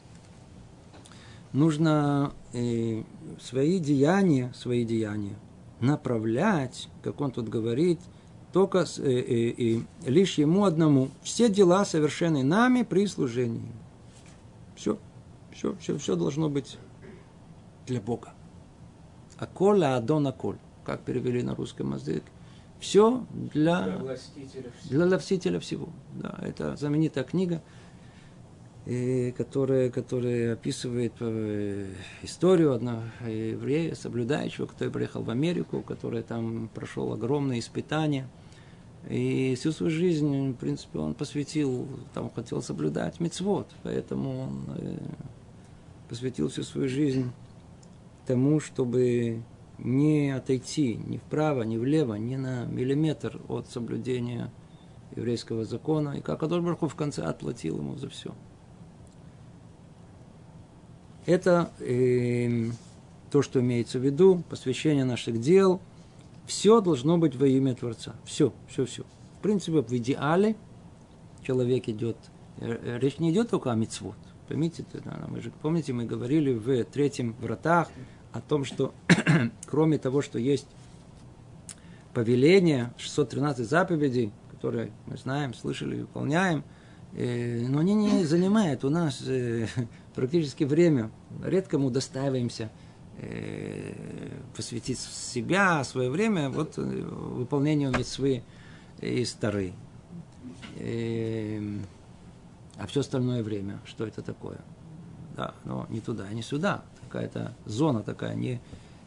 нужно 1.53 2.33
э, 2.53 3.03
свои 3.41 3.79
деяния, 3.79 4.53
свои 4.55 4.85
деяния 4.85 5.35
направлять, 5.81 6.89
как 7.01 7.19
он 7.21 7.31
тут 7.31 7.49
говорит, 7.49 7.99
только 8.53 8.79
э, 8.79 9.01
э, 9.03 9.77
э, 9.77 9.79
лишь 10.05 10.37
ему 10.37 10.65
одному. 10.65 11.09
Все 11.23 11.49
дела 11.49 11.85
совершены 11.85 12.43
нами 12.43 12.83
при 12.83 13.07
служении. 13.07 13.71
Все, 14.75 14.97
все, 15.51 15.75
все, 15.79 15.97
все 15.97 16.15
должно 16.15 16.49
быть 16.49 16.77
для 17.87 18.01
Бога. 18.01 18.33
Акола 19.37 19.95
адон 19.95 20.31
коль, 20.33 20.57
как 20.83 21.01
перевели 21.01 21.41
на 21.43 21.55
русском 21.55 21.93
языке. 21.93 22.23
Все 22.79 23.25
для, 23.53 23.83
для, 23.83 23.97
властителя 23.97 24.71
всего. 24.71 24.89
для 24.89 25.05
властителя 25.05 25.59
всего. 25.59 25.89
Да, 26.15 26.37
это 26.41 26.75
знаменитая 26.75 27.23
книга 27.23 27.61
и 28.85 29.33
которая, 29.37 29.89
которая 29.89 30.53
описывает 30.53 31.13
э, 31.19 31.87
историю 32.23 32.73
одного 32.73 33.03
еврея, 33.27 33.93
соблюдающего, 33.93 34.65
который 34.65 34.89
приехал 34.89 35.21
в 35.21 35.29
Америку, 35.29 35.81
который 35.81 36.23
там 36.23 36.69
прошел 36.73 37.13
огромные 37.13 37.59
испытания. 37.59 38.27
И 39.09 39.55
всю 39.55 39.71
свою 39.71 39.91
жизнь, 39.91 40.51
в 40.51 40.55
принципе, 40.55 40.99
он 40.99 41.13
посвятил, 41.13 41.87
там 42.13 42.29
хотел 42.29 42.61
соблюдать 42.61 43.19
мецвод, 43.19 43.67
поэтому 43.83 44.41
он 44.41 44.63
э, 44.77 44.97
посвятил 46.09 46.49
всю 46.49 46.63
свою 46.63 46.87
жизнь 46.87 47.31
тому, 48.25 48.59
чтобы 48.59 49.43
не 49.77 50.31
отойти 50.31 50.95
ни 50.95 51.17
вправо, 51.17 51.63
ни 51.63 51.77
влево, 51.77 52.15
ни 52.15 52.35
на 52.35 52.65
миллиметр 52.65 53.39
от 53.47 53.67
соблюдения 53.69 54.51
еврейского 55.15 55.65
закона. 55.65 56.17
И 56.17 56.21
как 56.21 56.43
Адон 56.43 56.75
в 56.75 56.95
конце 56.95 57.23
отплатил 57.23 57.77
ему 57.77 57.95
за 57.95 58.09
все. 58.09 58.33
Это 61.25 61.71
э, 61.79 62.69
то, 63.31 63.41
что 63.41 63.59
имеется 63.59 63.99
в 63.99 64.03
виду, 64.03 64.43
посвящение 64.49 65.05
наших 65.05 65.39
дел. 65.39 65.79
Все 66.47 66.81
должно 66.81 67.17
быть 67.17 67.35
во 67.35 67.47
имя 67.47 67.75
Творца. 67.75 68.15
Все, 68.25 68.53
все, 68.67 68.85
все. 68.85 69.03
В 69.39 69.41
принципе, 69.41 69.81
в 69.81 69.91
идеале 69.91 70.55
человек 71.43 71.87
идет, 71.87 72.17
э, 72.57 72.97
речь 72.99 73.19
не 73.19 73.31
идет 73.31 73.49
только 73.49 73.71
о 73.71 73.75
мицвод. 73.75 74.15
Поймите, 74.47 74.85
мы 75.29 75.39
же, 75.39 75.51
помните, 75.61 75.93
мы 75.93 76.05
говорили 76.05 76.53
в 76.53 76.83
третьем 76.85 77.33
вратах 77.39 77.87
о 78.33 78.41
том, 78.41 78.65
что 78.65 78.93
кроме 79.65 79.97
того, 79.97 80.21
что 80.21 80.39
есть 80.39 80.67
повеление, 82.13 82.93
613 82.97 83.67
заповедей, 83.67 84.31
которые 84.51 84.91
мы 85.05 85.17
знаем, 85.17 85.53
слышали, 85.53 86.01
выполняем, 86.01 86.63
э, 87.13 87.65
но 87.67 87.79
они 87.79 87.93
не 87.93 88.25
занимают 88.25 88.83
у 88.83 88.89
нас 88.89 89.21
э, 89.25 89.67
практически 90.15 90.63
время. 90.63 91.11
Редко 91.43 91.77
мы 91.77 91.87
удостаиваемся 91.87 92.69
э, 93.17 93.93
посвятить 94.55 94.99
себя, 94.99 95.83
свое 95.83 96.09
время 96.09 96.49
вот 96.49 96.77
э, 96.77 96.81
выполнению 96.81 97.91
митцвы 97.91 98.43
и 98.99 99.25
стары. 99.25 99.73
Э, 100.77 101.79
а 102.77 102.87
все 102.87 103.01
остальное 103.01 103.43
время, 103.43 103.79
что 103.85 104.05
это 104.05 104.21
такое? 104.21 104.59
Да, 105.35 105.53
но 105.65 105.85
не 105.89 106.01
туда, 106.01 106.27
не 106.29 106.41
сюда. 106.41 106.83
Какая-то 107.03 107.55
зона 107.65 108.03
такая 108.03 108.35
не, 108.35 108.59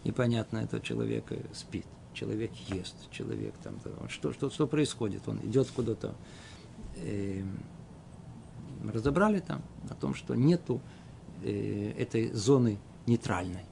непонятная, 0.04 0.64
это 0.64 0.80
человек 0.80 1.25
спит, 1.52 1.87
человек 2.12 2.52
ест, 2.68 2.94
человек 3.11 3.54
там, 3.62 3.75
что, 4.08 4.32
что, 4.32 4.50
что 4.50 4.66
происходит? 4.66 5.23
Он 5.26 5.38
идет 5.44 5.68
куда-то. 5.68 6.14
Э, 6.96 7.42
разобрали 8.92 9.40
там 9.40 9.62
о 9.88 9.94
том, 9.94 10.14
что 10.14 10.34
нету 10.34 10.80
этой 11.51 12.33
зоны 12.33 12.79
нейтральной. 13.07 13.65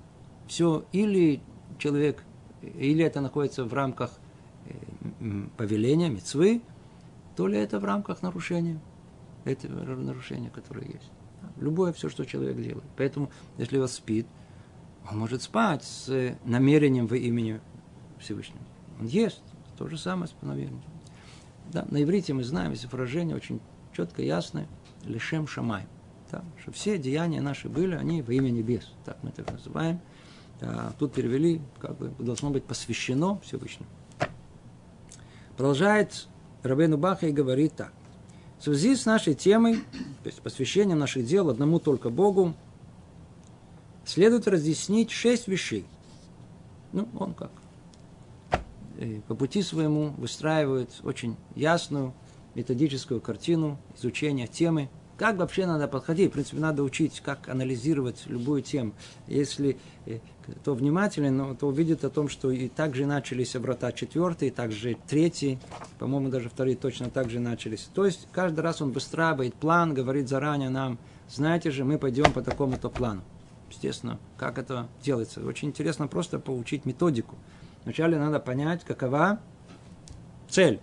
Все 0.46 0.84
или 0.92 1.40
человек, 1.78 2.24
или 2.60 3.04
это 3.04 3.20
находится 3.20 3.64
в 3.64 3.72
рамках 3.72 4.12
э, 4.66 5.44
повеления, 5.56 6.08
мецвы, 6.08 6.62
то 7.36 7.46
ли 7.46 7.58
это 7.58 7.78
в 7.80 7.84
рамках 7.84 8.22
нарушения, 8.22 8.80
этого 9.44 9.84
нарушения, 9.96 10.50
которое 10.50 10.86
есть. 10.86 11.10
Любое 11.56 11.92
все, 11.92 12.08
что 12.08 12.24
человек 12.24 12.56
делает. 12.56 12.84
Поэтому, 12.96 13.30
если 13.58 13.78
он 13.78 13.88
спит, 13.88 14.26
он 15.10 15.18
может 15.18 15.42
спать 15.42 15.82
с 15.82 16.36
намерением 16.44 17.06
во 17.06 17.16
имени 17.16 17.60
Всевышнего. 18.20 18.62
Он 19.00 19.06
ест. 19.06 19.42
То 19.78 19.88
же 19.88 19.98
самое 19.98 20.28
с 20.28 20.34
намерением. 20.42 20.82
Да, 21.72 21.86
на 21.90 22.02
иврите 22.02 22.34
мы 22.34 22.44
знаем, 22.44 22.70
есть 22.70 22.90
выражение 22.92 23.34
очень 23.34 23.60
четко, 23.92 24.22
ясное– 24.22 24.68
лишем 25.04 25.46
шамай. 25.46 25.86
Да, 26.32 26.42
что 26.62 26.72
все 26.72 26.96
деяния 26.96 27.42
наши 27.42 27.68
были, 27.68 27.94
они 27.94 28.22
во 28.22 28.32
имя 28.32 28.48
небес. 28.48 28.90
Так 29.04 29.18
мы 29.22 29.30
это 29.36 29.52
называем. 29.52 30.00
А, 30.62 30.92
тут 30.98 31.12
перевели, 31.12 31.60
как 31.78 31.98
бы 31.98 32.08
должно 32.18 32.48
быть 32.48 32.64
посвящено 32.64 33.38
Всевышнему. 33.40 33.90
Продолжает 35.58 36.28
Рабейну 36.62 36.96
Баха 36.96 37.26
и 37.26 37.32
говорит 37.32 37.74
так. 37.76 37.92
В 38.58 38.64
связи 38.64 38.96
с 38.96 39.04
нашей 39.04 39.34
темой, 39.34 39.76
то 40.22 40.28
есть 40.28 40.40
посвящением 40.40 40.98
наших 40.98 41.26
дел 41.26 41.50
одному 41.50 41.78
только 41.78 42.08
Богу, 42.08 42.54
следует 44.06 44.48
разъяснить 44.48 45.10
шесть 45.10 45.48
вещей. 45.48 45.84
Ну, 46.92 47.08
он 47.18 47.34
как? 47.34 47.50
И 48.98 49.20
по 49.28 49.34
пути 49.34 49.62
своему 49.62 50.14
выстраивает 50.16 50.90
очень 51.02 51.36
ясную 51.56 52.14
методическую 52.54 53.20
картину 53.20 53.78
изучения 53.96 54.46
темы, 54.46 54.88
как 55.22 55.36
вообще 55.36 55.66
надо 55.66 55.86
подходить. 55.86 56.30
В 56.30 56.32
принципе, 56.32 56.60
надо 56.60 56.82
учить, 56.82 57.22
как 57.24 57.48
анализировать 57.48 58.24
любую 58.26 58.60
тему. 58.60 58.92
Если 59.28 59.78
э, 60.04 60.18
кто 60.60 60.74
внимателен, 60.74 61.54
то 61.54 61.68
увидит 61.68 62.04
о 62.04 62.10
том, 62.10 62.28
что 62.28 62.50
и 62.50 62.68
также 62.68 63.06
начались 63.06 63.54
врата 63.54 63.92
четвертый, 63.92 64.50
также 64.50 64.96
третий, 65.06 65.60
по-моему, 66.00 66.28
даже 66.28 66.48
вторые 66.48 66.74
точно 66.74 67.08
так 67.08 67.30
же 67.30 67.38
начались. 67.38 67.88
То 67.94 68.04
есть, 68.04 68.26
каждый 68.32 68.62
раз 68.62 68.82
он 68.82 68.90
выстраивает 68.90 69.54
план, 69.54 69.94
говорит 69.94 70.28
заранее 70.28 70.70
нам, 70.70 70.98
знаете 71.30 71.70
же, 71.70 71.84
мы 71.84 71.98
пойдем 71.98 72.32
по 72.32 72.42
такому-то 72.42 72.90
плану. 72.90 73.22
Естественно, 73.70 74.18
как 74.36 74.58
это 74.58 74.88
делается. 75.04 75.40
Очень 75.46 75.68
интересно 75.68 76.08
просто 76.08 76.40
поучить 76.40 76.84
методику. 76.84 77.36
Вначале 77.84 78.18
надо 78.18 78.40
понять, 78.40 78.82
какова 78.82 79.38
цель 80.48 80.80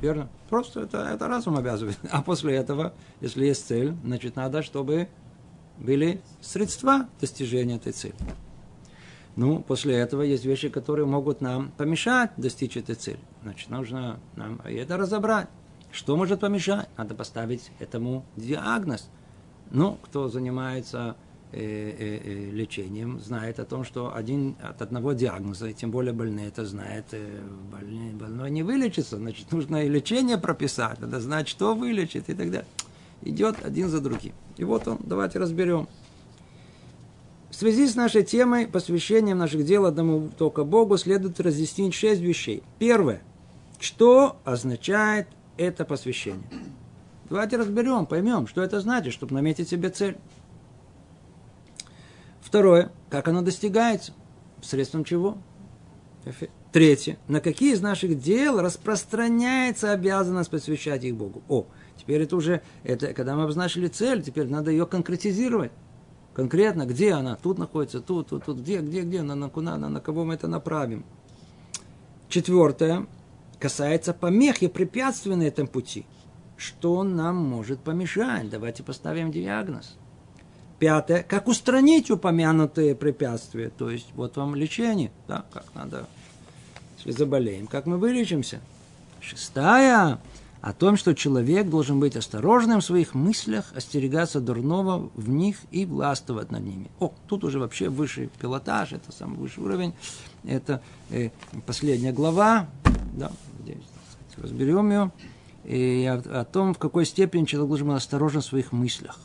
Верно? 0.00 0.28
Просто 0.48 0.82
это, 0.82 0.98
это 0.98 1.28
разум 1.28 1.56
обязывает. 1.56 1.98
А 2.10 2.22
после 2.22 2.54
этого, 2.54 2.92
если 3.20 3.46
есть 3.46 3.66
цель, 3.66 3.94
значит, 4.04 4.36
надо, 4.36 4.62
чтобы 4.62 5.08
были 5.78 6.20
средства 6.40 7.08
достижения 7.20 7.76
этой 7.76 7.92
цели. 7.92 8.14
Ну, 9.36 9.60
после 9.60 9.94
этого 9.96 10.22
есть 10.22 10.44
вещи, 10.44 10.68
которые 10.68 11.06
могут 11.06 11.40
нам 11.40 11.70
помешать 11.76 12.32
достичь 12.36 12.76
этой 12.76 12.96
цели. 12.96 13.20
Значит, 13.42 13.70
нужно 13.70 14.18
нам 14.34 14.60
это 14.64 14.96
разобрать. 14.96 15.48
Что 15.92 16.16
может 16.16 16.40
помешать? 16.40 16.88
Надо 16.96 17.14
поставить 17.14 17.70
этому 17.78 18.24
диагноз. 18.36 19.08
Ну, 19.70 19.98
кто 20.02 20.28
занимается 20.28 21.16
лечением, 21.52 23.20
знает 23.20 23.58
о 23.58 23.64
том, 23.64 23.84
что 23.84 24.14
один 24.14 24.56
от 24.62 24.82
одного 24.82 25.12
диагноза, 25.14 25.68
и 25.68 25.74
тем 25.74 25.90
более 25.90 26.12
больные 26.12 26.48
это 26.48 26.66
знает, 26.66 27.06
больной, 27.72 28.12
больной 28.12 28.50
не 28.50 28.62
вылечится, 28.62 29.16
значит, 29.16 29.50
нужно 29.50 29.84
и 29.84 29.88
лечение 29.88 30.36
прописать, 30.38 31.00
надо 31.00 31.20
знать, 31.20 31.48
что 31.48 31.74
вылечит 31.74 32.28
и 32.28 32.34
так 32.34 32.50
далее. 32.50 32.66
Идет 33.22 33.64
один 33.64 33.88
за 33.88 34.00
другим. 34.00 34.32
И 34.58 34.64
вот 34.64 34.86
он, 34.86 34.98
давайте 35.02 35.38
разберем. 35.38 35.88
В 37.50 37.54
связи 37.54 37.88
с 37.88 37.96
нашей 37.96 38.22
темой, 38.22 38.66
посвящением 38.66 39.38
наших 39.38 39.64
дел 39.64 39.86
одному 39.86 40.28
только 40.36 40.64
Богу, 40.64 40.98
следует 40.98 41.40
разъяснить 41.40 41.94
шесть 41.94 42.20
вещей. 42.20 42.62
Первое. 42.78 43.22
Что 43.80 44.36
означает 44.44 45.28
это 45.56 45.84
посвящение? 45.84 46.46
Давайте 47.30 47.56
разберем, 47.56 48.06
поймем, 48.06 48.46
что 48.46 48.62
это 48.62 48.80
значит, 48.80 49.12
чтобы 49.12 49.34
наметить 49.34 49.68
себе 49.68 49.88
цель. 49.88 50.16
Второе, 52.48 52.90
как 53.10 53.28
оно 53.28 53.42
достигается? 53.42 54.14
Средством 54.62 55.04
чего? 55.04 55.36
Третье, 56.72 57.18
на 57.28 57.42
какие 57.42 57.74
из 57.74 57.82
наших 57.82 58.18
дел 58.18 58.62
распространяется 58.62 59.92
обязанность 59.92 60.48
посвящать 60.48 61.04
их 61.04 61.14
Богу? 61.14 61.42
О, 61.50 61.66
теперь 61.98 62.22
это 62.22 62.36
уже, 62.36 62.62
это, 62.84 63.12
когда 63.12 63.36
мы 63.36 63.42
обозначили 63.42 63.86
цель, 63.88 64.22
теперь 64.22 64.48
надо 64.48 64.70
ее 64.70 64.86
конкретизировать. 64.86 65.72
Конкретно, 66.32 66.86
где 66.86 67.12
она? 67.12 67.36
Тут 67.36 67.58
находится, 67.58 68.00
тут, 68.00 68.28
тут, 68.28 68.46
тут, 68.46 68.60
где, 68.60 68.78
где, 68.78 69.02
где, 69.02 69.20
на, 69.20 69.34
на, 69.34 69.50
куда, 69.50 69.76
на, 69.76 69.90
на 69.90 70.00
кого 70.00 70.24
мы 70.24 70.32
это 70.32 70.48
направим. 70.48 71.04
Четвертое, 72.30 73.06
касается 73.58 74.14
помех 74.14 74.62
и 74.62 74.68
препятствий 74.68 75.36
на 75.36 75.42
этом 75.42 75.66
пути. 75.66 76.06
Что 76.56 77.02
нам 77.02 77.36
может 77.36 77.80
помешать? 77.80 78.48
Давайте 78.48 78.82
поставим 78.82 79.30
диагноз. 79.30 79.98
Пятое. 80.78 81.24
Как 81.24 81.48
устранить 81.48 82.10
упомянутые 82.10 82.94
препятствия? 82.94 83.70
То 83.70 83.90
есть, 83.90 84.08
вот 84.14 84.36
вам 84.36 84.54
лечение. 84.54 85.10
Да, 85.26 85.44
как 85.52 85.64
надо, 85.74 86.06
если 86.98 87.10
заболеем, 87.10 87.66
как 87.66 87.86
мы 87.86 87.98
вылечимся. 87.98 88.60
Шестая. 89.20 90.20
О 90.60 90.72
том, 90.72 90.96
что 90.96 91.14
человек 91.14 91.68
должен 91.68 92.00
быть 92.00 92.16
осторожным 92.16 92.80
в 92.80 92.84
своих 92.84 93.14
мыслях, 93.14 93.72
остерегаться 93.76 94.40
дурного 94.40 95.08
в 95.14 95.28
них 95.28 95.58
и 95.70 95.86
властвовать 95.86 96.50
над 96.50 96.64
ними. 96.64 96.90
О, 96.98 97.12
тут 97.28 97.44
уже 97.44 97.60
вообще 97.60 97.88
высший 97.88 98.28
пилотаж, 98.40 98.92
это 98.92 99.12
самый 99.12 99.38
высший 99.38 99.62
уровень. 99.62 99.94
Это 100.44 100.82
э, 101.10 101.30
последняя 101.64 102.12
глава. 102.12 102.68
Да, 103.16 103.30
здесь 103.62 103.78
разберем 104.36 104.90
ее. 104.90 105.12
И 105.64 106.04
о, 106.06 106.40
о 106.40 106.44
том, 106.44 106.74
в 106.74 106.78
какой 106.78 107.06
степени 107.06 107.44
человек 107.44 107.68
должен 107.68 107.88
быть 107.88 107.96
осторожен 107.96 108.40
в 108.40 108.44
своих 108.44 108.72
мыслях 108.72 109.18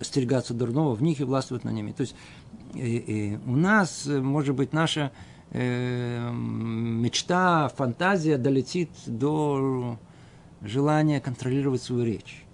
остерегаться 0.00 0.54
дурного 0.54 0.94
в 0.94 1.02
них 1.02 1.20
и 1.20 1.24
властвовать 1.24 1.64
на 1.64 1.70
ними. 1.70 1.92
То 1.92 2.02
есть 2.02 2.14
и, 2.74 2.96
и 2.96 3.38
у 3.46 3.56
нас, 3.56 4.06
может 4.06 4.54
быть, 4.54 4.72
наша 4.72 5.12
э, 5.50 6.30
мечта, 6.32 7.68
фантазия 7.68 8.38
долетит 8.38 8.90
до 9.06 9.98
желания 10.62 11.20
контролировать 11.20 11.82
свою 11.82 12.04
речь. 12.04 12.44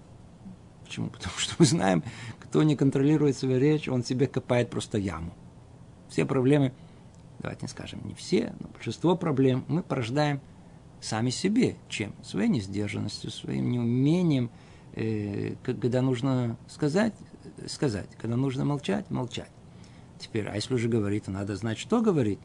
Почему? 0.85 1.09
Потому 1.09 1.35
что 1.37 1.55
мы 1.59 1.65
знаем, 1.65 2.03
кто 2.39 2.63
не 2.63 2.75
контролирует 2.75 3.37
свою 3.37 3.59
речь, 3.59 3.87
он 3.87 4.03
себе 4.03 4.27
копает 4.27 4.69
просто 4.69 4.97
яму. 4.97 5.33
Все 6.09 6.25
проблемы, 6.25 6.73
давайте 7.39 7.63
не 7.63 7.67
скажем, 7.67 8.01
не 8.05 8.13
все, 8.13 8.53
но 8.59 8.69
большинство 8.69 9.15
проблем 9.15 9.65
мы 9.67 9.83
порождаем 9.83 10.39
сами 11.01 11.29
себе. 11.29 11.75
Чем? 11.89 12.13
Своей 12.23 12.49
несдержанностью, 12.49 13.31
своим 13.31 13.69
неумением, 13.69 14.49
э, 14.93 15.55
когда 15.63 16.01
нужно 16.01 16.57
сказать, 16.67 17.13
сказать, 17.67 18.09
когда 18.19 18.35
нужно 18.35 18.65
молчать, 18.65 19.09
молчать. 19.09 19.49
Теперь, 20.19 20.47
а 20.47 20.55
если 20.55 20.73
уже 20.73 20.87
говорить, 20.87 21.25
то 21.25 21.31
надо 21.31 21.55
знать, 21.55 21.77
что 21.77 22.01
говорить. 22.01 22.39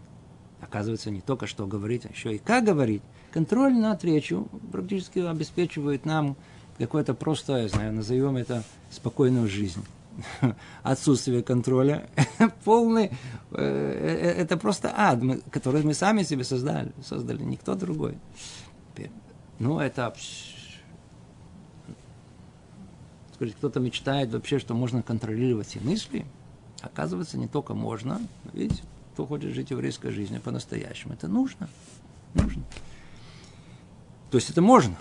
Оказывается, 0.60 1.10
не 1.10 1.20
только 1.20 1.46
что 1.46 1.66
говорить, 1.66 2.06
а 2.06 2.08
еще 2.08 2.34
и 2.34 2.38
как 2.38 2.64
говорить. 2.64 3.02
Контроль 3.32 3.74
над 3.74 4.04
речью 4.04 4.48
практически 4.70 5.18
обеспечивает 5.18 6.04
нам 6.04 6.36
какое-то 6.78 7.14
просто, 7.14 7.58
я 7.58 7.68
знаю, 7.68 7.92
назовем 7.92 8.36
это 8.36 8.62
спокойную 8.90 9.48
жизнь. 9.48 9.84
Отсутствие 10.82 11.42
контроля 11.42 12.08
полный, 12.64 13.06
э, 13.06 13.12
э, 13.52 14.42
это 14.42 14.56
просто 14.56 14.92
ад, 14.94 15.20
который 15.50 15.82
мы 15.82 15.94
сами 15.94 16.22
себе 16.22 16.44
создали, 16.44 16.92
создали, 17.02 17.42
никто 17.42 17.74
другой. 17.74 18.18
Ну, 19.58 19.78
это 19.78 20.12
Скажите, 23.42 23.58
кто-то 23.58 23.80
мечтает 23.80 24.32
вообще, 24.32 24.60
что 24.60 24.72
можно 24.72 25.02
контролировать 25.02 25.66
все 25.66 25.80
мысли. 25.80 26.24
Оказывается, 26.80 27.36
не 27.38 27.48
только 27.48 27.74
можно. 27.74 28.20
Видите, 28.52 28.84
кто 29.12 29.26
хочет 29.26 29.52
жить 29.52 29.72
еврейской 29.72 30.12
жизнью 30.12 30.40
по-настоящему, 30.40 31.14
это 31.14 31.26
нужно. 31.26 31.68
Нужно. 32.34 32.62
То 34.30 34.38
есть 34.38 34.48
это 34.48 34.62
можно. 34.62 34.94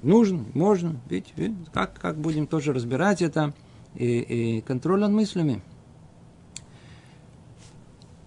Нужно, 0.00 0.42
можно. 0.54 0.98
Видите, 1.10 1.34
видите 1.36 1.70
как, 1.70 2.00
как 2.00 2.16
будем 2.16 2.46
тоже 2.46 2.72
разбирать 2.72 3.20
это. 3.20 3.52
И, 3.94 4.06
и 4.06 4.60
контроль 4.62 5.00
над 5.00 5.10
мыслями. 5.10 5.60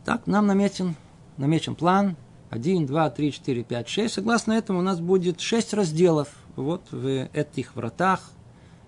Так, 0.06 0.28
нам 0.28 0.46
намечен, 0.46 0.94
намечен 1.38 1.74
план. 1.74 2.18
один, 2.52 2.86
два, 2.86 3.10
три, 3.10 3.32
четыре, 3.32 3.64
пять, 3.64 3.88
шесть. 3.88 4.14
Согласно 4.14 4.52
этому 4.52 4.78
у 4.78 4.84
нас 4.84 5.00
будет 5.00 5.42
шесть 5.42 5.74
разделов 5.74 6.30
вот 6.56 6.84
в 6.92 7.30
этих 7.34 7.76
вратах. 7.76 8.30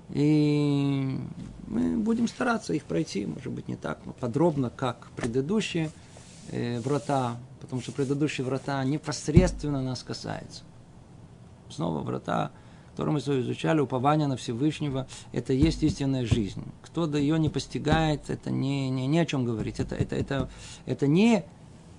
И 0.10 1.18
мы 1.68 1.98
будем 1.98 2.28
стараться 2.28 2.74
их 2.74 2.84
пройти, 2.84 3.26
может 3.26 3.52
быть, 3.52 3.68
не 3.68 3.76
так 3.76 4.00
подробно, 4.20 4.70
как 4.70 5.08
предыдущие 5.16 5.90
э, 6.52 6.80
врата, 6.80 7.38
потому 7.60 7.82
что 7.82 7.92
предыдущие 7.92 8.46
врата 8.46 8.84
непосредственно 8.84 9.82
нас 9.82 10.04
касаются. 10.04 10.64
Снова 11.70 12.02
врата, 12.02 12.52
которые 12.92 13.14
мы 13.14 13.20
изучали, 13.20 13.80
упование 13.80 14.28
на 14.28 14.38
Всевышнего, 14.38 15.08
это 15.34 15.54
есть 15.54 15.82
истинная 15.82 16.26
жизнь. 16.26 16.64
Кто 16.84 17.08
до 17.08 17.18
ее 17.18 17.40
не 17.40 17.50
постигает, 17.50 18.30
это 18.30 18.52
не, 18.52 18.90
не, 18.90 19.08
не 19.08 19.20
о 19.20 19.26
чем 19.26 19.44
говорить. 19.44 19.80
Это, 19.80 19.96
это, 19.96 20.16
это, 20.16 20.50
это 20.86 21.08
не 21.08 21.44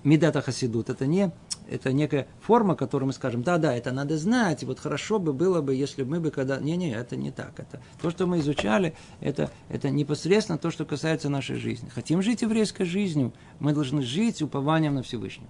медата 0.03 0.41
хасидут, 0.41 0.89
это 0.89 1.05
не 1.05 1.31
это 1.69 1.91
некая 1.91 2.27
форма, 2.41 2.75
которую 2.75 3.07
мы 3.07 3.13
скажем, 3.13 3.43
да, 3.43 3.57
да, 3.57 3.75
это 3.75 3.91
надо 3.91 4.17
знать, 4.17 4.63
вот 4.63 4.79
хорошо 4.79 5.19
бы 5.19 5.33
было 5.33 5.61
бы, 5.61 5.75
если 5.75 6.03
бы 6.03 6.11
мы 6.11 6.19
бы 6.19 6.31
когда... 6.31 6.57
Не-не, 6.57 6.93
это 6.93 7.15
не 7.15 7.31
так. 7.31 7.59
Это 7.59 7.81
то, 8.01 8.09
что 8.09 8.25
мы 8.25 8.39
изучали, 8.39 8.95
это, 9.19 9.51
это 9.69 9.89
непосредственно 9.89 10.57
то, 10.57 10.71
что 10.71 10.85
касается 10.85 11.29
нашей 11.29 11.57
жизни. 11.57 11.89
Хотим 11.89 12.21
жить 12.21 12.41
еврейской 12.41 12.85
жизнью, 12.85 13.33
мы 13.59 13.73
должны 13.73 14.01
жить 14.01 14.41
упованием 14.41 14.95
на 14.95 15.03
Всевышнего. 15.03 15.49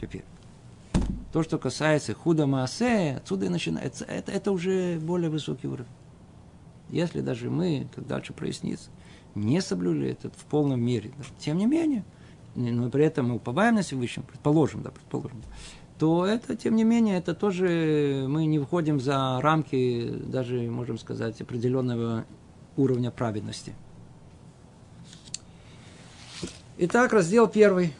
Теперь. 0.00 0.24
То, 1.32 1.42
что 1.42 1.58
касается 1.58 2.14
худа 2.14 2.46
Маасе, 2.46 3.16
отсюда 3.16 3.46
и 3.46 3.48
начинается. 3.48 4.04
Это, 4.04 4.30
это 4.30 4.52
уже 4.52 4.98
более 5.00 5.28
высокий 5.28 5.66
уровень. 5.66 5.90
Если 6.88 7.20
даже 7.20 7.50
мы, 7.50 7.88
как 7.94 8.06
дальше 8.06 8.32
прояснится, 8.32 8.90
не 9.34 9.60
соблюли 9.60 10.10
это 10.10 10.30
в 10.30 10.44
полном 10.44 10.80
мере, 10.80 11.12
тем 11.40 11.58
не 11.58 11.66
менее– 11.66 12.04
но 12.58 12.90
при 12.90 13.04
этом 13.04 13.28
мы 13.28 13.36
уповаем 13.36 13.76
на 13.76 13.82
Всевышнего, 13.82 14.26
предположим, 14.26 14.82
да, 14.82 14.90
предположим, 14.90 15.42
то 15.98 16.26
это, 16.26 16.56
тем 16.56 16.76
не 16.76 16.84
менее, 16.84 17.18
это 17.18 17.34
тоже 17.34 18.26
мы 18.28 18.46
не 18.46 18.58
выходим 18.58 19.00
за 19.00 19.40
рамки, 19.40 20.10
даже, 20.26 20.60
можем 20.62 20.98
сказать, 20.98 21.40
определенного 21.40 22.24
уровня 22.76 23.10
праведности. 23.10 23.74
Итак, 26.78 27.12
раздел 27.12 27.48
первый. 27.48 27.92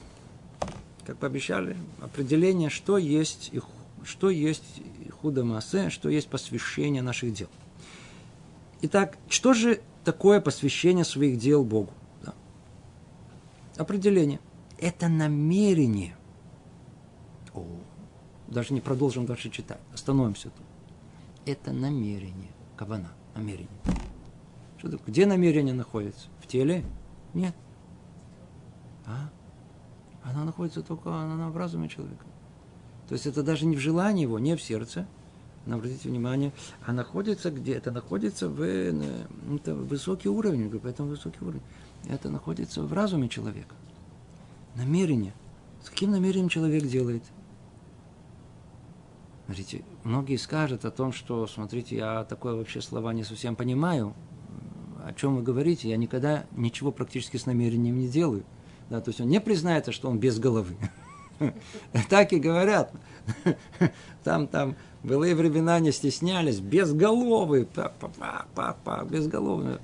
Как 1.04 1.16
пообещали, 1.18 1.76
определение, 2.00 2.68
что 2.68 2.98
есть, 2.98 3.52
что 4.04 4.30
есть 4.30 4.82
худо 5.20 5.44
массе, 5.44 5.90
что 5.90 6.08
есть 6.08 6.28
посвящение 6.28 7.02
наших 7.02 7.32
дел. 7.32 7.48
Итак, 8.82 9.18
что 9.28 9.54
же 9.54 9.80
такое 10.04 10.40
посвящение 10.40 11.04
своих 11.04 11.38
дел 11.38 11.64
Богу? 11.64 11.92
Да. 12.22 12.34
Определение 13.76 14.38
это 14.78 15.08
намерение. 15.08 16.16
О, 17.54 17.64
даже 18.46 18.72
не 18.72 18.80
продолжим 18.80 19.26
дальше 19.26 19.50
читать. 19.50 19.80
Остановимся 19.92 20.50
тут. 20.50 20.66
Это 21.44 21.72
намерение. 21.72 22.50
Кавана. 22.76 23.10
Намерение. 23.34 23.68
Что 24.78 24.90
такое? 24.90 25.06
Где 25.08 25.26
намерение 25.26 25.74
находится? 25.74 26.28
В 26.40 26.46
теле? 26.46 26.84
Нет. 27.34 27.54
А? 29.06 29.30
Она 30.22 30.44
находится 30.44 30.82
только 30.82 31.14
она 31.14 31.48
в 31.50 31.56
разуме 31.56 31.88
человека. 31.88 32.24
То 33.08 33.14
есть 33.14 33.26
это 33.26 33.42
даже 33.42 33.66
не 33.66 33.76
в 33.76 33.80
желании 33.80 34.22
его, 34.22 34.38
не 34.38 34.56
в 34.56 34.62
сердце. 34.62 35.06
Но 35.66 35.76
обратите 35.76 36.08
внимание, 36.08 36.52
а 36.86 36.92
находится 36.92 37.50
где? 37.50 37.74
Это 37.74 37.90
находится 37.90 38.48
в 38.48 38.62
это 38.62 39.74
высокий 39.74 40.28
уровень, 40.28 40.70
поэтому 40.80 41.10
высокий 41.10 41.44
уровень. 41.44 41.62
Это 42.08 42.30
находится 42.30 42.82
в 42.82 42.92
разуме 42.92 43.28
человека 43.28 43.74
намерение. 44.74 45.32
С 45.82 45.90
каким 45.90 46.10
намерением 46.10 46.48
человек 46.48 46.84
делает? 46.84 47.22
Смотрите, 49.46 49.82
многие 50.04 50.36
скажут 50.36 50.84
о 50.84 50.90
том, 50.90 51.12
что, 51.12 51.46
смотрите, 51.46 51.96
я 51.96 52.24
такое 52.24 52.54
вообще 52.54 52.82
слова 52.82 53.12
не 53.14 53.24
совсем 53.24 53.56
понимаю. 53.56 54.14
О 55.02 55.14
чем 55.14 55.36
вы 55.36 55.42
говорите? 55.42 55.88
Я 55.88 55.96
никогда 55.96 56.44
ничего 56.52 56.92
практически 56.92 57.38
с 57.38 57.46
намерением 57.46 57.98
не 57.98 58.08
делаю. 58.08 58.44
Да, 58.90 59.00
то 59.00 59.08
есть 59.08 59.20
он 59.20 59.28
не 59.28 59.40
признается, 59.40 59.90
что 59.92 60.10
он 60.10 60.18
без 60.18 60.38
головы. 60.38 60.76
Так 62.10 62.32
и 62.32 62.40
говорят. 62.40 62.92
Там, 64.24 64.48
там, 64.48 64.74
былые 65.04 65.36
времена 65.36 65.78
не 65.78 65.92
стеснялись, 65.92 66.58
без 66.58 66.92
головы, 66.92 67.68
без 69.08 69.28
головы. 69.28 69.78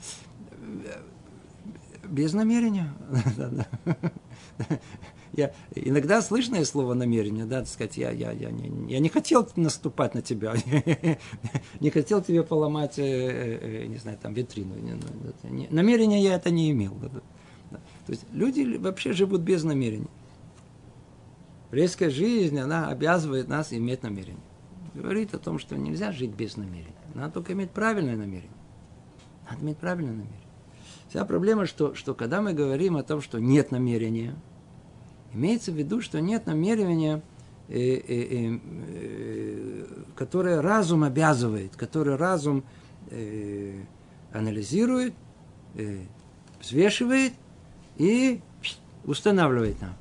Без 2.09 2.33
намерения. 2.33 2.95
я, 5.33 5.53
иногда 5.75 6.23
слышное 6.23 6.65
слово 6.65 6.95
намерение, 6.95 7.45
да, 7.45 7.65
сказать, 7.65 7.97
я, 7.97 8.11
я, 8.11 8.33
я, 8.33 8.51
не, 8.51 8.93
я 8.93 8.99
не 9.01 9.09
хотел 9.09 9.49
наступать 9.57 10.15
на 10.15 10.23
тебя, 10.23 10.55
не 11.81 11.91
хотел 11.91 12.23
тебе 12.23 12.43
поломать, 12.43 12.99
э, 12.99 13.03
э, 13.03 13.87
не 13.87 13.97
знаю, 13.97 14.19
там, 14.21 14.35
витрину. 14.35 14.75
Намерения 15.71 16.23
я 16.23 16.35
это 16.35 16.51
не 16.51 16.71
имел. 16.71 16.95
То 18.07 18.13
есть 18.13 18.25
люди 18.33 18.77
вообще 18.77 19.13
живут 19.13 19.41
без 19.41 19.65
намерений. 19.65 20.11
Резкая 21.71 22.11
жизнь, 22.11 22.59
она 22.59 22.89
обязывает 22.89 23.49
нас 23.49 23.73
иметь 23.73 24.03
намерение. 24.03 24.43
Говорит 24.95 25.35
о 25.35 25.39
том, 25.39 25.59
что 25.59 25.77
нельзя 25.77 26.13
жить 26.13 26.31
без 26.31 26.57
намерения. 26.57 26.95
Надо 27.15 27.35
только 27.35 27.53
иметь 27.53 27.71
правильное 27.71 28.17
намерение. 28.17 28.57
Надо 29.51 29.65
иметь 29.65 29.79
правильное 29.79 30.13
намерение. 30.13 30.44
Вся 31.15 31.25
проблема, 31.25 31.65
что, 31.65 31.95
что 31.95 32.13
когда 32.13 32.43
мы 32.43 32.55
говорим 32.55 32.97
о 32.97 33.05
том, 33.05 33.21
что 33.21 33.39
нет 33.39 33.71
намерения, 33.71 34.35
имеется 35.33 35.71
в 35.71 35.77
виду, 35.77 36.01
что 36.01 36.21
нет 36.21 36.47
намерения, 36.47 37.23
э, 37.69 37.79
э, 37.79 38.03
э, 38.09 38.59
э, 38.59 39.85
которое 40.17 40.61
разум 40.61 41.05
обязывает, 41.05 41.77
которое 41.77 42.17
разум 42.17 42.65
э, 43.13 43.79
анализирует, 44.33 45.15
э, 45.77 46.01
взвешивает 46.61 47.35
и 47.97 48.41
устанавливает 49.05 49.81
нам. 49.81 49.95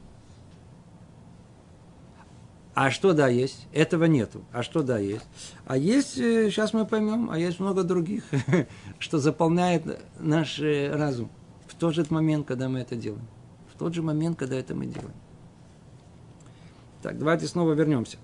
А 2.73 2.89
что 2.89 3.13
да 3.13 3.27
есть? 3.27 3.67
Этого 3.71 4.05
нету. 4.05 4.43
А 4.51 4.63
что 4.63 4.81
да 4.81 4.97
есть? 4.97 5.25
А 5.65 5.77
есть, 5.77 6.15
сейчас 6.15 6.73
мы 6.73 6.85
поймем, 6.85 7.29
а 7.29 7.37
есть 7.37 7.59
много 7.59 7.83
других, 7.83 8.23
что 8.99 9.19
заполняет 9.19 9.83
наш 10.19 10.59
разум 10.59 11.29
в 11.67 11.75
тот 11.75 11.93
же 11.93 12.05
момент, 12.09 12.47
когда 12.47 12.69
мы 12.69 12.79
это 12.79 12.95
делаем. 12.95 13.27
В 13.73 13.77
тот 13.77 13.93
же 13.93 14.01
момент, 14.01 14.39
когда 14.39 14.55
это 14.55 14.73
мы 14.73 14.87
делаем. 14.87 15.13
Так, 17.03 17.19
давайте 17.19 17.47
снова 17.47 17.73
вернемся. 17.73 18.17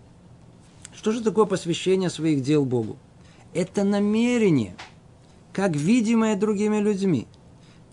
Что 0.93 1.12
же 1.12 1.21
такое 1.21 1.45
посвящение 1.45 2.09
своих 2.09 2.41
дел 2.41 2.65
Богу? 2.65 2.97
Это 3.53 3.83
намерение, 3.83 4.75
как 5.53 5.75
видимое 5.75 6.35
другими 6.35 6.77
людьми, 6.77 7.27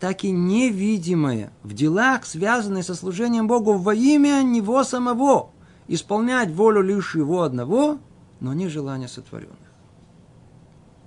так 0.00 0.24
и 0.24 0.30
невидимое 0.30 1.52
в 1.62 1.74
делах, 1.74 2.24
связанных 2.24 2.84
со 2.84 2.94
служением 2.94 3.46
Богу 3.46 3.74
во 3.74 3.94
имя 3.94 4.42
Него 4.42 4.82
самого– 4.84 5.50
исполнять 5.88 6.50
волю 6.50 6.82
лишь 6.82 7.14
его 7.14 7.42
одного, 7.42 7.98
но 8.40 8.52
не 8.52 8.68
желания 8.68 9.08
сотворенных. 9.08 9.56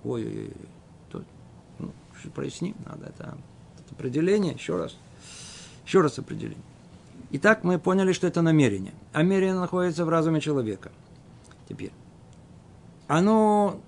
Ой-ой-ой. 0.03 0.53
проясним, 2.33 2.75
надо 2.85 3.07
это, 3.07 3.37
это 3.77 3.95
определение, 3.95 4.53
еще 4.53 4.77
раз. 4.77 4.97
Еще 5.85 6.01
раз 6.01 6.19
определение. 6.19 6.63
Итак, 7.31 7.63
мы 7.63 7.79
поняли, 7.79 8.11
что 8.11 8.27
это 8.27 8.41
намерение. 8.41 8.93
А 9.13 9.19
намерение 9.19 9.59
находится 9.59 10.05
в 10.05 10.09
разуме 10.09 10.41
человека. 10.41 10.91
Теперь. 11.67 11.91
Оно, 13.07 13.79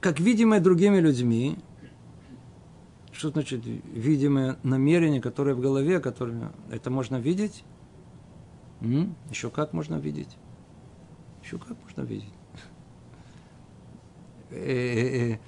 как 0.00 0.20
видимое 0.20 0.60
другими 0.60 0.98
людьми, 0.98 1.58
что 3.12 3.30
значит 3.30 3.62
видимое 3.64 4.56
намерение, 4.62 5.20
которое 5.20 5.54
в 5.54 5.60
голове, 5.60 6.00
которое 6.00 6.52
это 6.70 6.90
можно 6.90 7.16
видеть? 7.16 7.64
М? 8.84 9.16
Еще 9.30 9.48
как 9.50 9.72
можно 9.72 9.94
видеть? 9.96 10.36
Еще 11.42 11.58
как 11.58 11.76
можно 11.82 12.02
видеть? 12.02 12.32
Э, 14.50 15.32
э, 15.32 15.38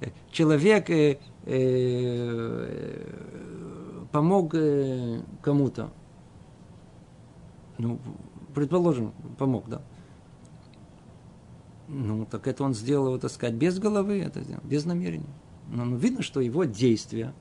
э, 0.00 0.10
человек 0.32 1.20
помог 4.10 4.54
кому-то. 5.42 5.92
Ну, 7.78 8.00
предположим, 8.54 9.12
помог, 9.38 9.68
да. 9.68 9.82
Ну, 11.88 12.26
так 12.26 12.48
это 12.48 12.64
он 12.64 12.74
сделал, 12.74 13.18
так 13.20 13.30
сказать, 13.30 13.54
без 13.54 13.78
головы, 13.78 14.20
это 14.20 14.40
сделал, 14.42 14.62
без 14.64 14.84
намерения. 14.84 15.34
Но 15.68 15.84
ну, 15.84 15.96
видно, 15.96 16.22
что 16.22 16.40
его 16.40 16.64
действие, 16.64 17.32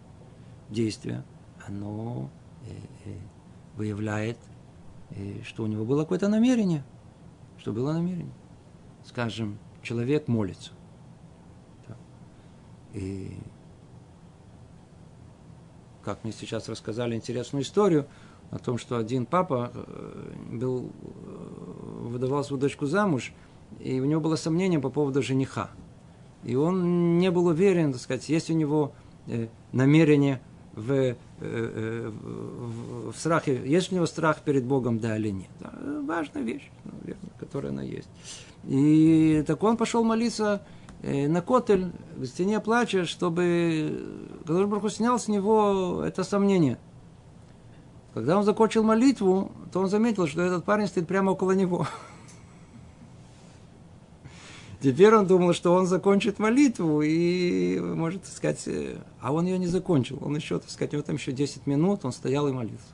действие, 0.70 1.24
оно 1.68 2.30
выявляет, 3.76 4.38
э, 5.16 5.42
что 5.44 5.64
у 5.64 5.68
него 5.68 5.86
было 5.86 6.02
какое-то 6.02 6.28
намерение. 6.28 6.84
Что 7.58 7.72
было 7.72 7.94
намерение. 7.94 8.34
Скажем, 9.04 9.58
человек 9.82 10.28
молится. 10.28 10.72
И 12.94 13.38
как 16.02 16.24
мне 16.24 16.32
сейчас 16.32 16.70
рассказали 16.70 17.16
интересную 17.16 17.64
историю 17.64 18.08
о 18.52 18.60
том, 18.60 18.78
что 18.78 18.98
один 18.98 19.26
папа 19.26 19.72
э, 19.74 20.34
был, 20.52 20.92
э, 21.02 22.08
выдавал 22.08 22.44
свою 22.44 22.62
дочку 22.62 22.86
замуж, 22.86 23.34
и 23.80 24.00
у 24.00 24.06
него 24.06 24.22
было 24.22 24.36
сомнение 24.36 24.80
по 24.80 24.90
поводу 24.90 25.22
жениха. 25.22 25.72
И 26.44 26.56
он 26.56 27.18
не 27.18 27.32
был 27.32 27.48
уверен, 27.48 27.92
так 27.92 28.02
сказать, 28.02 28.30
есть 28.30 28.50
у 28.52 28.54
него 28.54 28.94
э, 29.26 29.48
намерение 29.72 30.42
в, 30.76 30.92
э, 30.92 31.16
э, 31.40 32.12
в, 32.12 33.12
в 33.12 33.18
страхе, 33.18 33.62
есть 33.66 33.92
у 33.92 33.96
него 33.96 34.06
страх 34.06 34.42
перед 34.42 34.66
Богом, 34.66 35.00
да 35.00 35.18
или 35.18 35.30
нет. 35.30 35.50
Важная 36.04 36.44
вещь, 36.44 36.70
наверное, 36.84 37.32
которая 37.40 37.72
она 37.72 37.82
есть. 37.82 38.10
И 38.66 39.44
так 39.48 39.64
он 39.64 39.78
пошел 39.78 40.04
молиться 40.04 40.62
э, 41.02 41.28
на 41.28 41.42
котель, 41.42 41.92
к 42.18 42.26
стене 42.26 42.60
плача, 42.60 43.06
чтобы 43.06 44.28
Гадош 44.46 44.68
Барху 44.68 44.90
снял 44.90 45.20
с 45.20 45.28
него 45.28 46.04
это 46.06 46.24
сомнение. 46.24 46.78
Когда 48.14 48.38
он 48.38 48.44
закончил 48.44 48.84
молитву, 48.84 49.52
то 49.72 49.80
он 49.82 49.90
заметил, 49.90 50.28
что 50.28 50.42
этот 50.42 50.64
парень 50.64 50.88
стоит 50.88 51.08
прямо 51.08 51.32
около 51.32 51.52
него. 51.52 51.88
Теперь 54.86 55.16
он 55.16 55.26
думал, 55.26 55.54
что 55.54 55.74
он 55.74 55.88
закончит 55.88 56.38
молитву 56.38 57.02
и 57.02 57.80
может 57.80 58.28
сказать, 58.28 58.68
э, 58.68 58.98
а 59.20 59.34
он 59.34 59.48
ее 59.48 59.58
не 59.58 59.66
закончил. 59.66 60.20
Он 60.22 60.36
еще, 60.36 60.60
так 60.60 60.70
сказать, 60.70 60.94
у 60.94 60.98
него 60.98 61.04
там 61.04 61.16
еще 61.16 61.32
10 61.32 61.66
минут, 61.66 62.06
он 62.06 62.12
стоял 62.12 62.48
и 62.48 62.52
молился. 62.52 62.94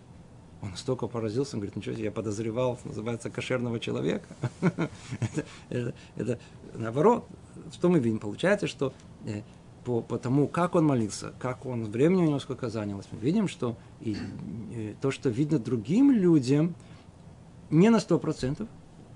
Он 0.62 0.69
настолько 0.69 1.08
поразился, 1.08 1.58
он 1.58 1.60
говорит, 1.60 1.75
ничего 1.75 1.93
себе, 1.93 2.06
я 2.06 2.12
подозревал, 2.13 2.80
называется, 2.86 3.30
кошерного 3.30 3.77
человека. 3.82 4.25
это, 5.69 6.39
наоборот, 6.75 7.27
что 7.73 7.89
мы 7.89 7.99
видим? 7.99 8.19
Получается, 8.19 8.67
что 8.67 8.93
э, 9.25 9.41
по, 9.84 9.99
по 9.99 10.17
тому, 10.17 10.47
как 10.47 10.75
он 10.75 10.86
молился, 10.86 11.34
как 11.39 11.65
он, 11.65 11.91
времени 11.91 12.21
у 12.21 12.27
него 12.27 12.39
сколько 12.39 12.69
занялось, 12.69 13.08
мы 13.12 13.19
видим, 13.19 13.49
что 13.49 13.75
и, 13.99 14.12
и 14.12 14.15
э, 14.75 14.93
то, 15.01 15.12
что 15.12 15.27
видно 15.27 15.60
другим 15.60 16.10
людям, 16.10 16.73
не 17.69 17.89
на 17.89 17.97
100%, 17.97 18.65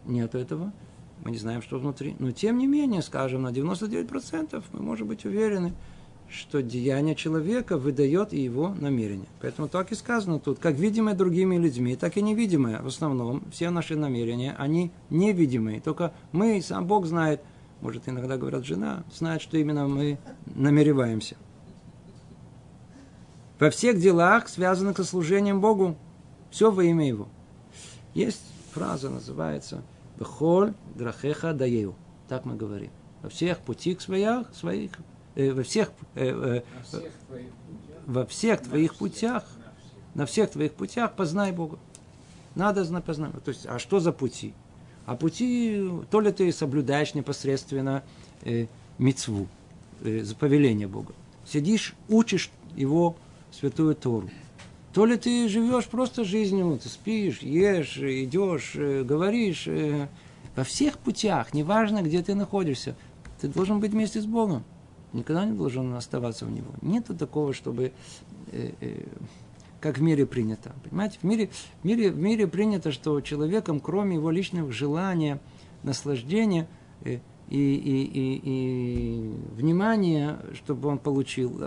нет 0.07 0.35
этого, 0.35 0.73
мы 1.23 1.31
не 1.31 1.37
знаем, 1.37 1.61
что 1.61 1.79
внутри. 1.79 2.15
Но 2.19 2.31
тем 2.31 2.57
не 2.57 2.67
менее, 2.67 3.01
скажем, 3.01 3.43
на 3.43 3.49
99% 3.49 4.63
мы 4.73 4.81
можем 4.81 5.07
быть 5.07 5.25
уверены, 5.25 5.73
что 6.29 6.61
деяние 6.61 7.15
человека 7.15 7.77
выдает 7.77 8.33
и 8.33 8.41
его 8.41 8.75
намерение. 8.79 9.27
Поэтому 9.41 9.67
так 9.67 9.91
и 9.91 9.95
сказано 9.95 10.39
тут, 10.39 10.59
как 10.59 10.75
видимое 10.75 11.15
другими 11.15 11.55
людьми, 11.55 11.95
так 11.95 12.17
и 12.17 12.21
невидимое. 12.21 12.81
В 12.81 12.87
основном 12.87 13.43
все 13.51 13.69
наши 13.69 13.95
намерения, 13.95 14.55
они 14.57 14.91
невидимые. 15.09 15.81
Только 15.81 16.13
мы, 16.31 16.61
сам 16.61 16.85
Бог 16.85 17.05
знает, 17.05 17.41
может 17.81 18.09
иногда 18.09 18.37
говорят 18.37 18.65
жена, 18.65 19.03
знает, 19.13 19.41
что 19.41 19.57
именно 19.57 19.87
мы 19.87 20.17
намереваемся. 20.55 21.37
Во 23.59 23.69
всех 23.69 23.99
делах, 23.99 24.49
связанных 24.49 24.97
со 24.97 25.05
служением 25.05 25.61
Богу, 25.61 25.95
все 26.51 26.71
во 26.71 26.83
имя 26.83 27.07
Его. 27.07 27.27
Есть 28.13 28.41
фраза, 28.73 29.09
называется– 29.09 29.81
Бехоль 30.17 30.73
драхеха 30.95 31.53
даею. 31.53 31.95
Так 32.27 32.45
мы 32.45 32.55
говорим. 32.55 32.91
Во 33.21 33.29
всех 33.29 33.59
путях 33.59 34.01
своих, 34.01 34.47
своих 34.53 34.91
э, 35.35 35.51
во 35.51 35.63
всех, 35.63 35.91
э, 36.15 36.61
э, 36.93 36.99
во 38.05 38.25
всех 38.25 38.61
твоих 38.61 38.95
путях, 38.95 39.43
на 40.13 40.25
всех 40.25 40.51
твоих 40.51 40.73
путях 40.73 41.13
познай 41.15 41.51
Бога. 41.51 41.77
Надо 42.55 42.83
знать, 42.85 43.03
познать. 43.03 43.31
То 43.43 43.49
есть, 43.49 43.65
а 43.65 43.79
что 43.79 43.99
за 43.99 44.11
пути? 44.11 44.53
А 45.05 45.15
пути, 45.15 45.87
то 46.09 46.19
ли 46.19 46.31
ты 46.31 46.51
соблюдаешь 46.51 47.13
непосредственно 47.13 48.03
э, 48.43 48.67
мецву, 48.97 49.47
э, 50.01 50.23
повеление 50.39 50.87
Бога. 50.87 51.13
Сидишь, 51.45 51.93
учишь 52.09 52.49
его 52.75 53.15
святую 53.51 53.95
Тору 53.95 54.29
то 54.95 55.05
ли 55.05 55.17
ты 55.17 55.49
живешь 55.49 55.87
просто 55.87 56.23
жизнью, 56.23 56.79
ты 56.81 56.87
спишь, 56.87 57.39
ешь, 57.41 57.97
идешь, 57.97 58.75
э, 58.75 59.03
говоришь. 59.03 59.67
Э, 59.67 60.07
во 60.55 60.63
всех 60.63 60.99
путях, 60.99 61.53
неважно, 61.53 62.01
где 62.01 62.23
ты 62.23 62.33
находишься, 62.33 62.95
ты 63.41 63.49
должен 63.49 63.81
быть 63.81 63.91
вместе 63.91 64.21
с 64.21 64.25
Богом. 64.25 64.63
Никогда 65.11 65.43
не 65.43 65.51
должен 65.51 65.93
оставаться 65.95 66.45
в 66.45 66.51
Него. 66.51 66.69
Нету 66.81 67.13
такого, 67.13 67.51
чтобы 67.51 67.91
э, 68.53 68.71
как 69.81 69.97
в 69.97 70.01
мире 70.01 70.25
принято. 70.25 70.71
Понимаете, 70.89 71.19
в 71.21 71.25
мире, 71.25 71.49
в, 71.81 71.85
мире, 71.85 72.11
в 72.11 72.17
мире 72.17 72.47
принято, 72.47 72.93
что 72.93 73.19
человеком, 73.19 73.81
кроме 73.81 74.15
его 74.15 74.31
личных 74.31 74.71
желания, 74.71 75.41
наслаждения, 75.83 76.69
и, 77.03 77.19
и, 77.49 77.59
и, 77.59 78.41
и 78.43 79.33
внимание, 79.57 80.39
чтобы 80.53 80.87
он 80.87 80.99
получил, 80.99 81.61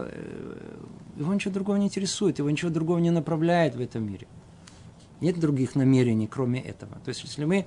его 1.18 1.34
ничего 1.34 1.52
другого 1.52 1.76
не 1.76 1.86
интересует, 1.86 2.38
его 2.38 2.48
ничего 2.50 2.70
другого 2.70 2.98
не 2.98 3.10
направляет 3.10 3.74
в 3.74 3.80
этом 3.80 4.06
мире. 4.06 4.26
Нет 5.20 5.38
других 5.38 5.74
намерений, 5.74 6.28
кроме 6.28 6.60
этого. 6.60 6.94
То 7.04 7.08
есть, 7.08 7.24
если 7.24 7.44
мы 7.44 7.66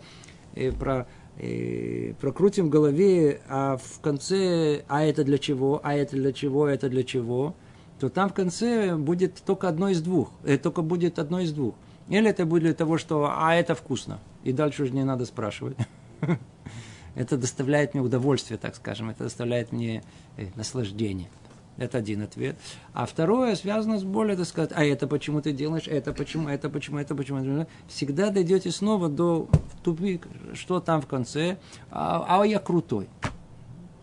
э, 0.55 0.71
про, 0.71 1.05
э, 1.37 2.13
прокрутим 2.19 2.67
в 2.67 2.69
голове, 2.69 3.41
а 3.49 3.77
в 3.77 3.99
конце, 3.99 4.83
а 4.87 5.03
это 5.03 5.23
для 5.23 5.37
чего, 5.37 5.81
а 5.83 5.93
это 5.93 6.15
для 6.15 6.31
чего, 6.31 6.67
это 6.67 6.89
для 6.89 7.03
чего, 7.03 7.55
то 7.99 8.09
там 8.09 8.29
в 8.29 8.33
конце 8.33 8.95
будет 8.95 9.41
только 9.45 9.67
одно 9.67 9.89
из 9.89 10.01
двух. 10.01 10.31
Э, 10.43 10.57
только 10.57 10.81
будет 10.81 11.19
одно 11.19 11.41
из 11.41 11.51
двух. 11.51 11.75
Или 12.07 12.29
это 12.29 12.45
будет 12.45 12.63
для 12.63 12.73
того, 12.73 12.97
что 12.97 13.29
а 13.35 13.53
это 13.53 13.75
вкусно. 13.75 14.19
И 14.43 14.53
дальше 14.53 14.83
уже 14.83 14.93
не 14.93 15.03
надо 15.03 15.25
спрашивать. 15.25 15.77
это 17.15 17.37
доставляет 17.37 17.93
мне 17.93 18.01
удовольствие, 18.01 18.57
так 18.57 18.75
скажем, 18.75 19.09
это 19.09 19.25
доставляет 19.25 19.73
мне 19.73 20.03
э, 20.37 20.47
наслаждение. 20.55 21.29
Это 21.77 21.97
один 21.97 22.21
ответ. 22.21 22.57
А 22.93 23.05
второе 23.05 23.55
связано 23.55 23.97
с 23.97 24.03
болью, 24.03 24.37
так 24.37 24.45
сказать, 24.45 24.71
а 24.73 24.83
это 24.83 25.07
почему 25.07 25.41
ты 25.41 25.51
делаешь, 25.51 25.87
это 25.87 26.13
почему, 26.13 26.49
это 26.49 26.69
почему, 26.69 26.99
это 26.99 27.15
почему. 27.15 27.65
Всегда 27.87 28.29
дойдете 28.29 28.71
снова 28.71 29.09
до 29.09 29.47
тупик, 29.83 30.27
что 30.53 30.79
там 30.79 31.01
в 31.01 31.07
конце, 31.07 31.57
а, 31.89 32.41
а 32.41 32.45
я 32.45 32.59
крутой. 32.59 33.09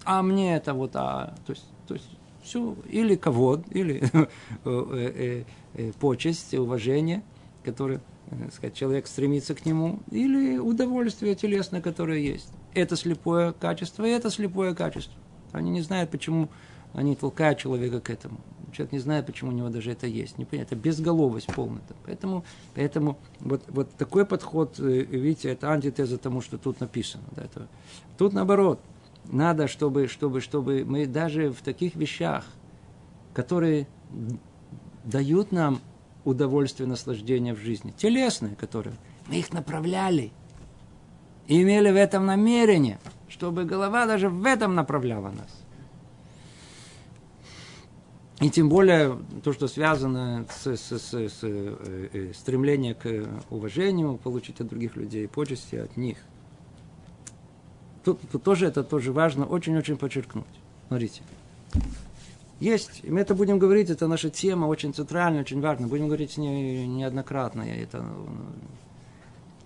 А 0.04 0.22
мне 0.22 0.56
это 0.56 0.74
вот, 0.74 0.92
а, 0.94 1.34
то 1.46 1.52
есть, 1.52 1.66
то 1.86 1.94
есть 1.94 2.08
все, 2.42 2.74
или 2.88 3.14
кого, 3.14 3.62
или 3.70 4.02
э, 4.12 4.26
э, 4.64 5.44
э, 5.74 5.92
почесть, 6.00 6.54
уважение, 6.54 7.22
которое 7.62 8.00
сказать, 8.52 8.74
человек 8.74 9.06
стремится 9.06 9.54
к 9.54 9.64
нему, 9.64 10.00
или 10.10 10.58
удовольствие 10.58 11.34
телесное, 11.34 11.80
которое 11.80 12.18
есть 12.18 12.48
это 12.74 12.96
слепое 12.96 13.52
качество, 13.52 14.04
и 14.04 14.10
это 14.10 14.30
слепое 14.30 14.74
качество. 14.74 15.14
Они 15.52 15.70
не 15.70 15.80
знают, 15.80 16.10
почему 16.10 16.48
они 16.92 17.14
толкают 17.16 17.58
человека 17.58 18.00
к 18.00 18.10
этому. 18.10 18.40
Человек 18.72 18.92
не 18.92 18.98
знает, 18.98 19.26
почему 19.26 19.50
у 19.50 19.54
него 19.54 19.68
даже 19.68 19.90
это 19.90 20.06
есть. 20.06 20.38
Не 20.38 20.44
понятно. 20.44 20.74
Это 20.74 20.82
безголовость 20.82 21.46
полная. 21.54 21.82
Поэтому, 22.04 22.44
поэтому 22.74 23.18
вот, 23.40 23.62
вот 23.68 23.90
такой 23.94 24.26
подход, 24.26 24.78
э, 24.78 24.82
видите, 24.82 25.50
это 25.50 25.70
антитеза 25.72 26.18
тому, 26.18 26.40
что 26.42 26.58
тут 26.58 26.80
написано. 26.80 27.24
Да, 27.34 27.44
это, 27.44 27.68
тут 28.18 28.32
наоборот. 28.32 28.80
Надо, 29.24 29.68
чтобы, 29.68 30.06
чтобы, 30.08 30.40
чтобы 30.40 30.84
мы 30.84 31.06
даже 31.06 31.50
в 31.50 31.62
таких 31.62 31.96
вещах, 31.96 32.44
которые 33.34 33.86
дают 35.04 35.52
нам 35.52 35.80
удовольствие, 36.24 36.88
наслаждение 36.88 37.54
в 37.54 37.58
жизни, 37.58 37.92
телесные, 37.96 38.54
которые 38.54 38.96
мы 39.28 39.36
их 39.36 39.52
направляли– 39.52 40.32
и 41.48 41.62
имели 41.62 41.90
в 41.90 41.96
этом 41.96 42.26
намерение, 42.26 42.98
чтобы 43.28 43.64
голова 43.64 44.06
даже 44.06 44.28
в 44.28 44.44
этом 44.44 44.74
направляла 44.74 45.30
нас. 45.30 45.57
И 48.40 48.50
тем 48.50 48.68
более 48.68 49.18
то, 49.42 49.52
что 49.52 49.66
связано 49.66 50.46
с, 50.48 50.76
с, 50.76 50.92
с, 50.92 51.12
с 51.12 51.38
э, 51.42 52.08
э, 52.12 52.32
стремлением 52.34 52.94
к 52.94 53.28
уважению, 53.50 54.16
получить 54.16 54.60
от 54.60 54.68
других 54.68 54.94
людей 54.94 55.26
почести 55.26 55.74
от 55.76 55.96
них. 55.96 56.18
Тут, 58.04 58.20
тут 58.30 58.44
тоже 58.44 58.66
это 58.66 58.84
тоже 58.84 59.12
важно 59.12 59.44
очень-очень 59.44 59.96
подчеркнуть. 59.96 60.46
Смотрите. 60.86 61.22
Есть, 62.60 63.00
и 63.02 63.10
мы 63.10 63.20
это 63.20 63.34
будем 63.34 63.58
говорить, 63.58 63.90
это 63.90 64.06
наша 64.06 64.30
тема 64.30 64.66
очень 64.66 64.94
центральная, 64.94 65.40
очень 65.40 65.60
важная. 65.60 65.88
Будем 65.88 66.06
говорить 66.06 66.36
не, 66.38 66.86
неоднократно. 66.86 67.62
Это, 67.62 68.04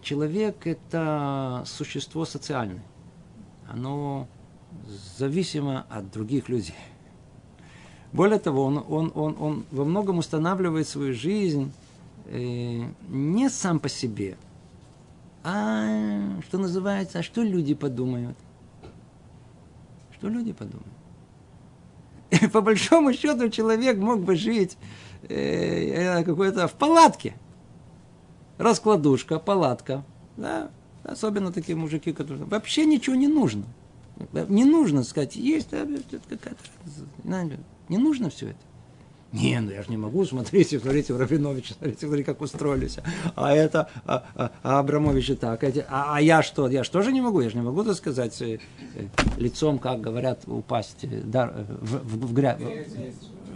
человек– 0.03 0.57
это 0.67 1.63
существо 1.67 2.25
социальное. 2.25 2.83
Оно 3.69 4.27
зависимо 5.19 5.87
от 5.91 6.11
других 6.11 6.49
людей. 6.49 6.75
Более 8.13 8.39
того, 8.39 8.65
он, 8.65 8.85
он, 8.89 9.13
он, 9.15 9.37
он 9.41 9.65
во 9.71 9.85
многом 9.85 10.19
устанавливает 10.19 10.87
свою 10.87 11.15
жизнь 11.15 11.73
э, 12.27 12.85
не 13.09 13.49
сам 13.49 13.79
по 13.79 13.89
себе, 13.89 14.37
а 15.45 16.41
что 16.47 16.59
называется, 16.59 17.19
а 17.19 17.23
что 17.23 17.43
люди 17.43 17.75
подумают? 17.75 18.37
Что 20.13 20.29
люди 20.29 20.53
подумают? 20.53 20.87
И 22.31 22.47
по 22.53 22.61
большому 22.61 23.13
счету 23.13 23.49
человек 23.49 23.99
мог 23.99 24.21
бы 24.21 24.37
жить 24.37 24.77
э, 25.29 26.19
э 26.19 26.25
какой-то 26.25 26.69
в 26.69 26.75
палатке. 26.75 27.35
Раскладушка, 28.59 29.39
палатка. 29.39 30.05
Да? 30.37 30.71
Особенно 31.03 31.53
такие 31.53 31.77
мужики, 31.77 32.13
которые 32.13 32.45
вообще 32.45 32.87
ничего 32.87 33.17
не 33.17 33.27
нужно. 33.27 33.65
Не 34.49 34.65
нужно 34.65 35.03
сказать, 35.03 35.35
есть 35.35 35.71
какая-то 35.71 36.57
не 37.93 37.99
нужно 37.99 38.31
все 38.31 38.49
это. 38.49 38.59
Не, 39.33 39.61
ну 39.61 39.71
я 39.71 39.83
же 39.83 39.91
не 39.91 39.97
могу, 39.97 40.25
смотрите, 40.25 40.79
смотрите, 40.79 41.15
в 41.15 41.19
Рабиновича, 41.19 41.75
смотрите, 41.75 42.07
смотрите, 42.07 42.25
как 42.25 42.41
устроились. 42.41 42.99
А 43.35 43.55
это, 43.55 43.89
а, 44.05 44.25
а, 44.35 44.51
а 44.63 44.79
Абрамовича 44.79 45.37
так, 45.37 45.65
эти, 45.65 45.85
а, 45.89 46.17
а 46.17 46.21
я 46.21 46.43
что? 46.43 46.69
Я 46.69 46.85
же 46.85 47.13
не 47.13 47.23
могу? 47.23 47.41
Я 47.41 47.49
же 47.49 47.57
не 47.57 47.63
могу, 47.63 47.83
так 47.83 47.95
сказать, 47.97 48.41
э, 48.43 48.59
э, 48.95 49.07
лицом, 49.39 49.79
как 49.79 50.03
говорят, 50.03 50.43
упасть 50.47 51.05
э, 51.05 51.21
дар, 51.23 51.67
в, 51.81 51.97
в, 51.97 52.27
в, 52.27 52.33
грязь, 52.35 52.61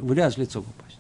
в 0.01 0.07
грязь 0.07 0.39
лицом 0.39 0.65
упасть. 0.65 0.99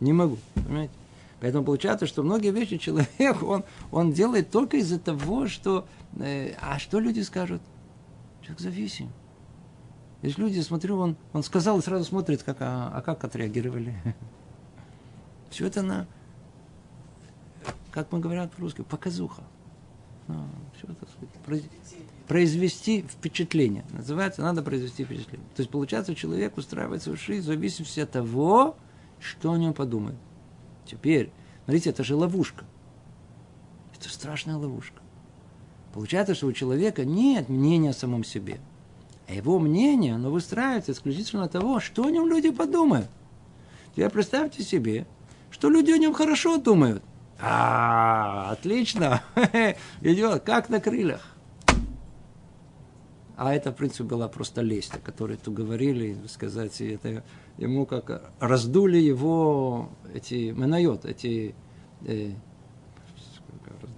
Не 0.00 0.12
могу, 0.12 0.36
понимаете? 0.54 0.92
Поэтому 1.40 1.64
получается, 1.64 2.06
что 2.06 2.22
многие 2.22 2.50
вещи 2.50 2.76
человек, 2.78 3.42
он, 3.42 3.64
он 3.90 4.12
делает 4.12 4.50
только 4.50 4.76
из-за 4.78 4.98
того, 4.98 5.48
что... 5.48 5.86
Э, 6.18 6.54
а 6.60 6.78
что 6.78 7.00
люди 7.00 7.20
скажут? 7.20 7.62
Человек 8.42 8.60
зависим. 8.60 9.10
Есть 10.22 10.36
люди, 10.36 10.60
смотрю, 10.60 10.98
он, 10.98 11.16
он 11.32 11.42
сказал 11.42 11.78
и 11.78 11.82
сразу 11.82 12.04
смотрит, 12.04 12.42
как, 12.42 12.56
а, 12.60 12.90
а 12.92 13.02
как 13.02 13.22
отреагировали. 13.24 13.94
Все 15.50 15.66
это 15.66 15.82
на, 15.82 16.06
как 17.92 18.10
мы 18.10 18.18
говорят 18.18 18.52
по-русски, 18.52 18.82
показуха. 18.82 19.42
Ну, 20.26 20.46
все 20.74 20.86
это, 20.88 21.62
произвести 22.26 23.00
впечатление. 23.00 23.82
Называется, 23.92 24.42
надо 24.42 24.62
произвести 24.62 25.04
впечатление. 25.04 25.46
То 25.56 25.62
есть, 25.62 25.70
получается, 25.70 26.14
человек 26.14 26.58
устраивает 26.58 27.02
свою 27.02 27.16
жизнь 27.16 27.44
в 27.44 27.46
зависимости 27.46 28.00
от 28.00 28.10
того, 28.10 28.76
что 29.20 29.52
о 29.52 29.56
нем 29.56 29.72
подумают. 29.72 30.18
Теперь, 30.84 31.32
смотрите, 31.64 31.88
это 31.88 32.04
же 32.04 32.14
ловушка. 32.14 32.66
Это 33.98 34.10
страшная 34.10 34.56
ловушка. 34.56 35.00
Получается, 35.94 36.34
что 36.34 36.46
у 36.46 36.52
человека 36.52 37.06
нет 37.06 37.48
мнения 37.48 37.90
о 37.90 37.94
самом 37.94 38.22
себе– 38.22 38.60
а 39.28 39.34
его 39.34 39.58
мнение, 39.58 40.14
оно 40.14 40.30
выстраивается 40.30 40.92
исключительно 40.92 41.44
от 41.44 41.52
того, 41.52 41.80
что 41.80 42.06
о 42.06 42.10
нем 42.10 42.26
люди 42.28 42.50
подумают. 42.50 43.08
Теперь 43.92 44.08
представьте 44.08 44.62
себе, 44.62 45.06
что 45.50 45.68
люди 45.68 45.90
о 45.90 45.98
нем 45.98 46.14
хорошо 46.14 46.56
думают. 46.56 47.02
А, 47.38 48.50
отлично, 48.50 49.22
идет, 50.00 50.42
как 50.44 50.70
на 50.70 50.80
крыльях. 50.80 51.36
А 53.36 53.54
это, 53.54 53.70
в 53.70 53.76
принципе, 53.76 54.04
была 54.04 54.28
просто 54.28 54.62
лесть, 54.62 54.94
о 54.94 54.98
которой 54.98 55.36
тут 55.36 55.54
говорили, 55.54 56.16
сказать, 56.26 56.80
это 56.80 57.22
ему 57.58 57.84
как 57.84 58.32
раздули 58.40 58.96
его 58.96 59.90
эти 60.12 60.50
менайот, 60.50 61.04
эти 61.04 61.54
э, 62.06 62.32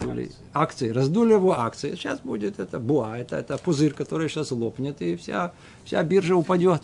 раздули 0.01 0.31
акции, 0.53 0.89
раздули 0.91 1.33
его 1.35 1.59
акции. 1.59 1.95
Сейчас 1.95 2.21
будет 2.21 2.59
это 2.59 2.79
буа, 2.79 3.19
это, 3.19 3.37
это 3.37 3.59
пузырь, 3.59 3.93
который 3.93 4.29
сейчас 4.29 4.51
лопнет, 4.51 5.01
и 5.03 5.17
вся, 5.17 5.53
вся 5.85 6.03
биржа 6.03 6.37
упадет. 6.37 6.83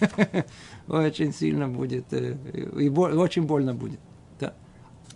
Очень 0.88 1.32
сильно 1.32 1.68
будет, 1.68 2.12
э, 2.12 2.36
и 2.78 2.88
очень 2.88 3.42
больно 3.42 3.74
будет. 3.74 4.00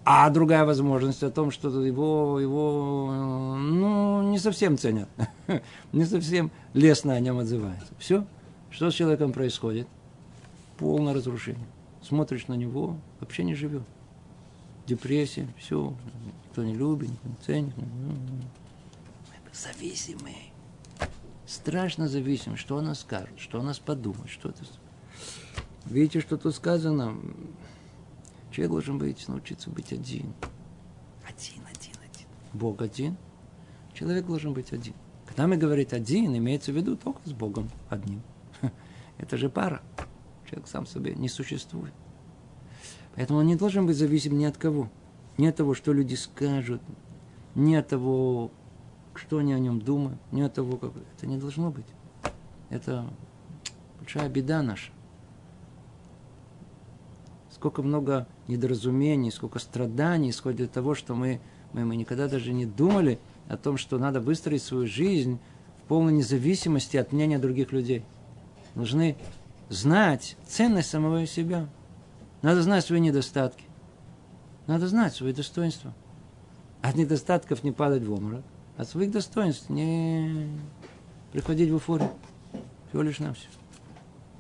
А 0.07 0.29
другая 0.29 0.67
возможность 0.67 1.23
о 1.23 1.31
том, 1.31 1.51
что 1.51 1.83
его, 1.83 2.39
его 2.39 3.57
ну, 3.59 4.23
не 4.31 4.39
совсем 4.39 4.77
ценят, 4.77 5.09
не 5.93 6.05
совсем 6.05 6.51
лестно 6.75 7.15
о 7.15 7.21
нем 7.21 7.39
отзываются. 7.39 7.87
Все, 7.99 8.27
что 8.71 8.91
с 8.91 8.95
человеком 8.95 9.33
происходит? 9.33 9.89
Полное 10.77 11.15
разрушение. 11.15 11.67
Смотришь 12.03 12.49
на 12.49 12.55
него, 12.55 12.99
вообще 13.19 13.45
не 13.45 13.55
живет. 13.55 13.85
Депрессия, 14.87 15.49
все, 15.57 15.95
кто 16.55 16.63
не 16.63 16.77
любит, 16.77 17.11
никто 17.11 17.29
не 17.29 17.35
ценит. 17.45 17.75
Зависимые. 19.53 20.53
Страшно 21.47 22.07
зависим, 22.07 22.57
что 22.57 22.79
она 22.79 22.95
скажет, 22.95 23.41
что 23.41 23.59
она 23.59 23.73
подумает, 23.85 24.31
что 24.31 24.51
это. 24.51 24.63
Видите, 25.87 26.21
что 26.21 26.37
тут 26.37 26.55
сказано? 26.55 27.17
Человек 28.53 28.71
должен 28.71 28.99
быть, 28.99 29.27
научиться 29.27 29.69
быть 29.69 29.93
один. 29.93 30.33
Один, 31.25 31.61
один, 31.69 31.97
один. 32.09 32.29
Бог 32.53 32.81
один. 32.83 33.17
Человек 33.93 34.25
должен 34.27 34.53
быть 34.53 34.73
один. 34.73 34.95
Когда 35.27 35.49
мы 35.49 35.57
говорим 35.57 35.89
один, 35.91 36.37
имеется 36.37 36.71
в 36.71 36.77
виду 36.77 36.97
только 36.97 37.19
с 37.29 37.33
Богом 37.33 37.69
одним. 37.89 38.23
Это 39.19 39.37
же 39.37 39.49
пара. 39.49 39.83
Человек 40.49 40.69
сам 40.69 40.87
себе 40.87 41.17
не 41.17 41.29
существует. 41.29 41.93
Поэтому 43.17 43.41
он 43.41 43.47
не 43.47 43.57
должен 43.57 43.87
быть 43.87 43.97
зависим 43.97 44.39
ни 44.39 44.45
от 44.45 44.57
кого. 44.57 44.89
Ни 45.37 45.47
от 45.47 45.57
того, 45.57 45.75
что 45.75 45.93
люди 45.93 46.15
скажут, 46.15 46.81
ни 47.55 47.75
от 47.75 47.89
того, 47.89 48.51
что 49.15 49.39
они 49.39 49.53
о 49.53 49.59
нем 49.59 49.81
думают, 49.81 50.19
ни 50.33 50.43
от 50.43 50.55
того, 50.55 50.77
как... 50.77 50.93
Это 51.17 51.27
не 51.27 51.37
должно 51.37 51.71
быть. 51.71 51.87
Это 52.71 53.05
большая 53.99 54.29
беда 54.29 54.63
наша. 54.63 54.93
Сколько 57.51 57.83
много 57.83 58.27
недоразумений, 58.49 59.31
сколько 59.31 59.59
страданий 59.59 60.31
исходит 60.31 60.69
от 60.69 60.73
того, 60.73 60.95
что 60.95 61.15
мы, 61.15 61.41
мы, 61.73 61.85
мы 61.85 61.97
никогда 61.97 62.29
даже 62.29 62.53
не 62.53 62.67
думали 62.67 63.19
о 63.49 63.57
том, 63.57 63.77
что 63.77 63.99
надо 63.99 64.21
выстроить 64.21 64.63
свою 64.63 64.87
жизнь 64.87 65.39
в 65.79 65.89
полной 65.89 66.13
независимости 66.13 66.97
от 66.97 67.13
мнения 67.13 67.39
других 67.39 67.73
людей. 67.73 68.05
Нужны 68.75 69.17
знать 69.69 70.37
ценность 70.47 70.91
самого 70.91 71.27
себя. 71.27 71.69
Надо 72.43 72.63
знать 72.63 72.85
свои 72.85 73.01
недостатки. 73.01 73.65
Надо 74.67 74.89
знать 74.89 75.15
свои 75.15 75.33
достоинства. 75.33 75.93
От 76.81 76.97
недостатков 76.97 77.65
не 77.65 77.73
падать 77.73 78.05
в 78.05 78.13
обморок. 78.13 78.43
От 78.77 78.89
своих 78.89 79.11
достоинств 79.11 79.69
не 79.69 80.49
приходить 81.33 81.71
в 81.71 81.75
эйфорию. 81.75 82.11
Всего 82.89 83.03
лишь 83.03 83.19
на 83.19 83.35
все. 83.35 83.49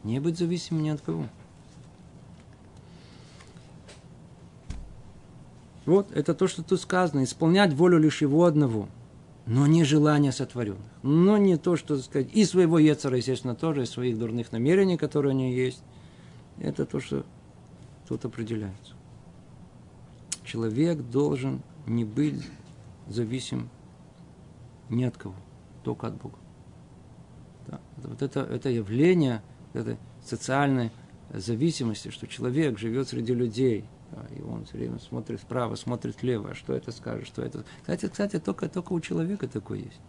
Не 0.03 0.21
быть 0.21 0.39
зависимым 0.39 0.83
ни 0.83 0.89
от 0.89 1.01
кого. 1.01 1.27
Вот, 5.87 6.11
это 6.13 6.35
то, 6.35 6.49
что 6.49 6.63
тут 6.63 6.81
сказано. 6.81 7.25
Исполнять 7.25 7.75
волю 7.75 7.99
лишь 7.99 8.23
его 8.23 8.45
одного. 8.45 8.89
Но 9.47 9.67
не 9.67 9.85
желание 9.85 10.33
сотворенных. 10.33 10.81
Но 11.03 11.37
не 11.37 11.59
то, 11.59 11.77
что 11.77 11.99
сказать. 11.99 12.29
И 12.33 12.47
своего 12.47 12.79
Ецера, 12.79 13.19
естественно, 13.19 13.55
тоже, 13.55 13.83
и 13.83 13.87
своих 13.87 14.19
дурных 14.19 14.53
намерений, 14.53 14.97
которые 14.97 15.35
у 15.35 15.39
него 15.39 15.53
есть. 15.53 15.83
Это 16.59 16.87
то, 16.87 17.01
что 17.01 17.27
тут 18.09 18.25
определяется 18.25 18.94
человек 20.55 20.99
должен 20.99 21.63
не 21.85 22.05
быть 22.05 22.49
зависим 23.09 23.69
ни 24.89 25.03
от 25.03 25.17
кого, 25.17 25.35
только 25.83 26.07
от 26.07 26.15
Бога. 26.15 26.39
Да. 27.67 27.81
Вот 27.97 28.23
это, 28.23 28.41
это 28.43 28.69
явление 28.69 29.43
это 29.73 29.99
социальной 30.25 30.93
зависимости, 31.33 32.11
что 32.11 32.29
человек 32.29 32.79
живет 32.79 33.09
среди 33.09 33.35
людей, 33.35 33.85
да, 34.13 34.25
и 34.37 34.43
он 34.43 34.65
все 34.65 34.79
время 34.79 35.01
смотрит 35.01 35.41
вправо, 35.41 35.75
смотрит 35.75 36.23
влево, 36.23 36.51
а 36.51 36.55
что 36.55 36.73
это 36.73 36.93
скажет, 36.93 37.27
что 37.27 37.43
это... 37.43 37.65
Кстати, 37.81 38.07
кстати 38.07 38.39
только, 38.39 38.69
только 38.69 38.93
у 38.93 39.01
человека 39.01 39.49
такое 39.49 39.79
есть. 39.79 40.01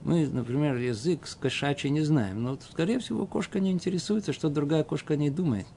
Мы, 0.00 0.26
например, 0.26 0.74
язык 0.74 1.24
с 1.28 1.36
кошачий 1.36 1.90
не 1.90 2.00
знаем, 2.00 2.42
но, 2.42 2.58
скорее 2.68 2.98
всего, 2.98 3.26
кошка 3.26 3.60
не 3.60 3.70
интересуется, 3.70 4.32
что 4.32 4.48
другая 4.48 4.82
кошка 4.82 5.16
не 5.16 5.30
думает. 5.30 5.68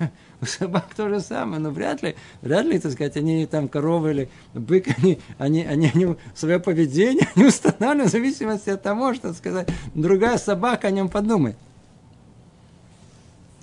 У 0.40 0.44
собак 0.44 0.94
то 0.94 1.08
же 1.08 1.20
самое, 1.20 1.60
но 1.60 1.70
вряд 1.70 2.02
ли, 2.02 2.14
вряд 2.42 2.66
ли, 2.66 2.78
так 2.78 2.92
сказать, 2.92 3.16
они 3.16 3.46
там 3.46 3.68
коровы 3.68 4.10
или 4.10 4.30
бык, 4.52 4.86
они, 4.98 5.18
они, 5.38 5.64
они, 5.64 5.90
они 5.94 6.16
свое 6.34 6.60
поведение 6.60 7.26
не 7.36 7.46
устанавливают 7.46 8.10
в 8.10 8.12
зависимости 8.12 8.68
от 8.68 8.82
того, 8.82 9.14
что, 9.14 9.32
сказать, 9.32 9.68
другая 9.94 10.36
собака 10.36 10.88
о 10.88 10.90
нем 10.90 11.08
подумает. 11.08 11.56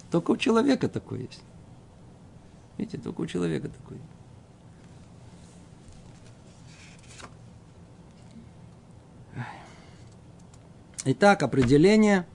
Только 0.09 0.31
у 0.31 0.37
человека 0.37 0.89
такое 0.89 1.21
есть. 1.21 1.41
Видите, 2.77 2.97
только 2.97 3.21
у 3.21 3.27
человека 3.27 3.69
такое. 3.69 3.99
Итак, 11.05 11.43
определение 11.43 12.25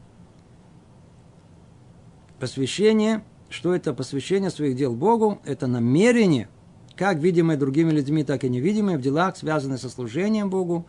посвящение. 2.38 3.24
Что 3.48 3.74
это 3.74 3.94
посвящение 3.94 4.50
своих 4.50 4.76
дел 4.76 4.94
Богу? 4.94 5.40
Это 5.44 5.66
намерение, 5.66 6.48
как 6.96 7.18
видимое 7.18 7.56
другими 7.56 7.90
людьми, 7.90 8.22
так 8.22 8.44
и 8.44 8.48
невидимое, 8.48 8.98
в 8.98 9.00
делах, 9.00 9.36
связанных 9.36 9.80
со 9.80 9.88
служением 9.88 10.50
Богу, 10.50 10.86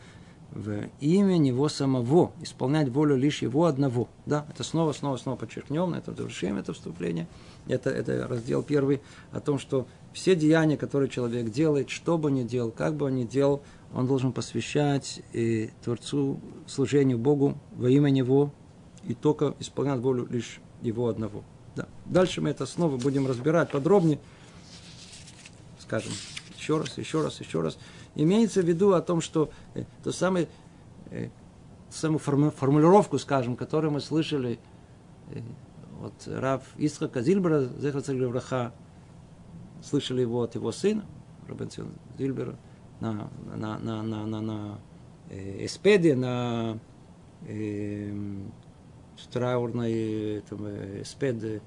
в 0.52 0.90
имя 1.00 1.38
Него 1.38 1.70
самого, 1.70 2.32
исполнять 2.42 2.90
волю 2.90 3.16
лишь 3.16 3.42
Его 3.42 3.66
одного. 3.66 4.10
Да, 4.26 4.46
это 4.50 4.64
снова, 4.64 4.94
снова, 4.94 5.18
снова 5.18 5.38
подчеркнем, 5.38 5.94
это 5.94 6.14
завершим 6.14 6.58
это 6.58 6.74
вступление. 6.74 7.28
Это, 7.68 7.92
это 7.92 8.28
раздел 8.28 8.64
первый 8.64 9.02
о 9.32 9.40
том, 9.40 9.60
что 9.60 9.88
все 10.12 10.36
деяния, 10.36 10.76
которые 10.76 11.10
человек 11.10 11.52
делает, 11.52 11.90
что 11.90 12.18
бы 12.18 12.32
ни 12.32 12.44
делал, 12.44 12.72
как 12.72 12.96
бы 12.96 13.06
он 13.06 13.16
ни 13.16 13.24
делал, 13.24 13.62
он 13.94 14.08
должен 14.08 14.34
посвящать 14.34 15.22
и 15.34 15.70
Творцу 15.84 16.40
служению 16.68 17.20
Богу 17.20 17.58
во 17.76 17.90
имя 17.90 18.10
Него 18.10 18.52
и 19.08 19.14
только 19.14 19.56
исполнять 19.60 20.00
волю 20.00 20.28
лишь 20.30 20.60
Его 20.82 21.08
одного. 21.08 21.44
Да. 22.10 22.22
Дальше 22.22 22.42
мы 22.42 22.50
это 22.50 22.66
снова 22.66 22.98
будем 22.98 23.28
разбирать 23.28 23.72
подробнее. 23.72 24.20
Скажем, 25.80 26.12
еще 26.58 26.78
раз, 26.78 26.98
еще 26.98 27.22
раз, 27.22 27.40
еще 27.40 27.62
раз. 27.62 27.78
Имеется 28.16 28.62
в 28.62 28.66
виду 28.66 28.94
о 28.94 29.02
том, 29.02 29.22
что 29.22 29.50
э, 29.76 29.86
то 30.04 30.12
самое, 30.12 30.48
э, 31.12 31.30
самую 31.90 32.20
формулировку, 32.20 33.18
скажем, 33.20 33.56
которую 33.56 33.92
мы 33.92 34.02
слышали 34.02 34.60
э, 35.32 35.42
от 36.04 36.28
Рав 36.28 36.64
Исхака 36.78 37.22
Зильбера, 37.22 37.68
Царь 38.02 38.72
слышали 39.84 40.22
его 40.22 40.42
от 40.42 40.56
его 40.56 40.72
сына, 40.72 41.06
Рабен 41.48 41.70
Зильбера, 42.18 42.56
на, 43.00 43.30
на, 43.56 43.80
на, 43.80 44.04
на, 44.04 44.26
на, 44.26 44.42
на 44.42 44.80
э, 45.30 45.66
эспеде, 45.66 46.16
на 46.16 46.78
э, 47.48 48.14
траурной 49.32 50.42
там, 50.50 50.66
э, 50.66 51.02
эспеде, 51.02 51.62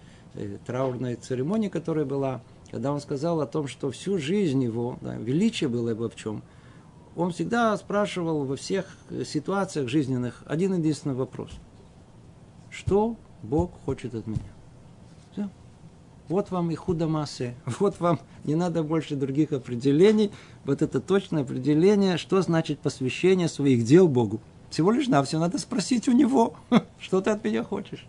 траурной 0.66 1.16
церемонии, 1.16 1.68
которая 1.68 2.04
была, 2.04 2.40
когда 2.70 2.92
он 2.92 3.00
сказал 3.00 3.40
о 3.40 3.46
том, 3.46 3.66
что 3.68 3.90
всю 3.90 4.18
жизнь 4.18 4.62
его, 4.62 4.98
да, 5.00 5.14
величие 5.16 5.68
было 5.68 5.94
бы 5.94 6.08
в 6.08 6.16
чем, 6.16 6.42
он 7.14 7.32
всегда 7.32 7.76
спрашивал 7.76 8.44
во 8.44 8.56
всех 8.56 8.86
ситуациях 9.26 9.88
жизненных 9.88 10.42
один 10.46 10.74
единственный 10.74 11.14
вопрос. 11.14 11.50
Что 12.70 13.16
Бог 13.42 13.72
хочет 13.84 14.14
от 14.14 14.26
меня? 14.26 14.52
Вот 16.28 16.50
вам 16.50 16.70
и 16.70 16.74
худомассе, 16.74 17.54
вот 17.78 18.00
вам 18.00 18.18
не 18.44 18.54
надо 18.54 18.82
больше 18.82 19.16
других 19.16 19.52
определений. 19.52 20.30
Вот 20.64 20.80
это 20.80 21.00
точное 21.00 21.42
определение, 21.42 22.16
что 22.16 22.40
значит 22.40 22.78
посвящение 22.78 23.48
своих 23.48 23.84
дел 23.84 24.08
Богу. 24.08 24.40
Всего 24.70 24.92
лишь 24.92 25.08
на 25.08 25.22
все 25.22 25.38
надо 25.38 25.58
спросить 25.58 26.08
у 26.08 26.12
него, 26.12 26.54
что 26.98 27.20
ты 27.20 27.30
от 27.30 27.44
меня 27.44 27.62
хочешь. 27.62 28.06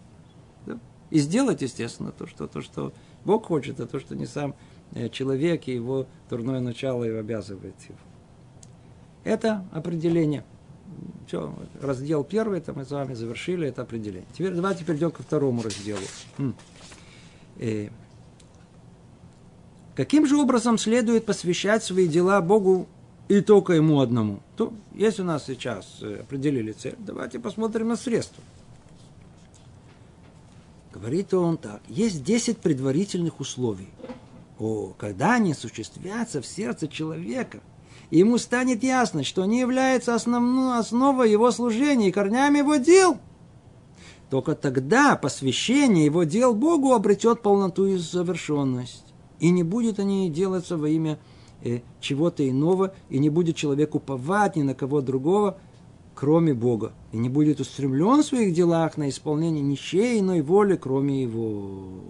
И 1.13 1.19
сделать, 1.19 1.61
естественно, 1.61 2.11
то 2.11 2.25
что, 2.25 2.47
то, 2.47 2.61
что 2.61 2.91
Бог 3.23 3.45
хочет, 3.45 3.79
а 3.79 3.85
то, 3.85 3.99
что 3.99 4.15
не 4.15 4.25
сам 4.25 4.55
э, 4.95 5.09
человек 5.09 5.67
и 5.67 5.73
его 5.75 6.07
дурное 6.27 6.59
начало 6.59 7.03
его 7.03 7.19
обязывает 7.19 7.75
его. 7.87 7.99
Это 9.23 9.63
определение. 9.71 10.43
Все, 11.27 11.53
раздел 11.79 12.23
первый, 12.23 12.57
это 12.57 12.73
мы 12.73 12.83
с 12.83 12.89
вами 12.89 13.13
завершили 13.13 13.67
это 13.67 13.83
определение. 13.83 14.25
Теперь 14.33 14.53
давайте 14.55 14.83
перейдем 14.85 15.11
ко 15.11 15.21
второму 15.21 15.61
разделу. 15.61 16.01
Э, 17.59 17.89
Каким 19.95 20.25
же 20.25 20.35
образом 20.37 20.79
следует 20.79 21.27
посвящать 21.27 21.83
свои 21.83 22.07
дела 22.07 22.41
Богу 22.41 22.87
и 23.27 23.41
только 23.41 23.73
Ему 23.73 23.99
одному? 23.99 24.39
То, 24.57 24.73
если 24.95 25.21
у 25.21 25.25
нас 25.25 25.45
сейчас 25.45 25.99
э, 26.01 26.21
определили 26.21 26.71
цель, 26.71 26.95
давайте 26.97 27.37
посмотрим 27.37 27.89
на 27.89 27.97
средства. 27.97 28.43
Говорит 31.03 31.33
он 31.33 31.57
так. 31.57 31.81
Есть 31.89 32.23
10 32.23 32.59
предварительных 32.59 33.41
условий. 33.41 33.89
О, 34.57 34.93
когда 34.97 35.33
они 35.33 35.51
осуществятся 35.51 36.41
в 36.41 36.45
сердце 36.45 36.87
человека, 36.87 37.59
ему 38.09 38.37
станет 38.37 38.83
ясно, 38.83 39.25
что 39.25 39.43
они 39.43 39.59
являются 39.59 40.15
основной, 40.15 40.79
основой 40.79 41.29
его 41.29 41.51
служения 41.51 42.07
и 42.07 42.11
корнями 42.13 42.59
его 42.59 42.77
дел. 42.77 43.17
Только 44.29 44.55
тогда 44.55 45.17
посвящение 45.17 46.05
его 46.05 46.23
дел 46.23 46.55
Богу 46.55 46.93
обретет 46.93 47.41
полноту 47.41 47.85
и 47.85 47.97
завершенность. 47.97 49.03
И 49.41 49.49
не 49.49 49.63
будет 49.63 49.99
они 49.99 50.29
делаться 50.29 50.77
во 50.77 50.87
имя 50.87 51.19
э, 51.63 51.81
чего-то 51.99 52.49
иного, 52.49 52.95
и 53.09 53.19
не 53.19 53.29
будет 53.29 53.57
человек 53.57 53.93
уповать 53.93 54.55
ни 54.55 54.61
на 54.61 54.73
кого 54.73 55.01
другого, 55.01 55.57
кроме 56.15 56.53
Бога. 56.53 56.93
И 57.11 57.17
не 57.17 57.29
будет 57.29 57.59
устремлен 57.59 58.21
в 58.21 58.25
своих 58.25 58.53
делах 58.53 58.97
на 58.97 59.09
исполнение 59.09 59.61
ничьей 59.61 60.19
иной 60.19 60.41
воли, 60.41 60.75
кроме 60.75 61.23
Его. 61.23 62.01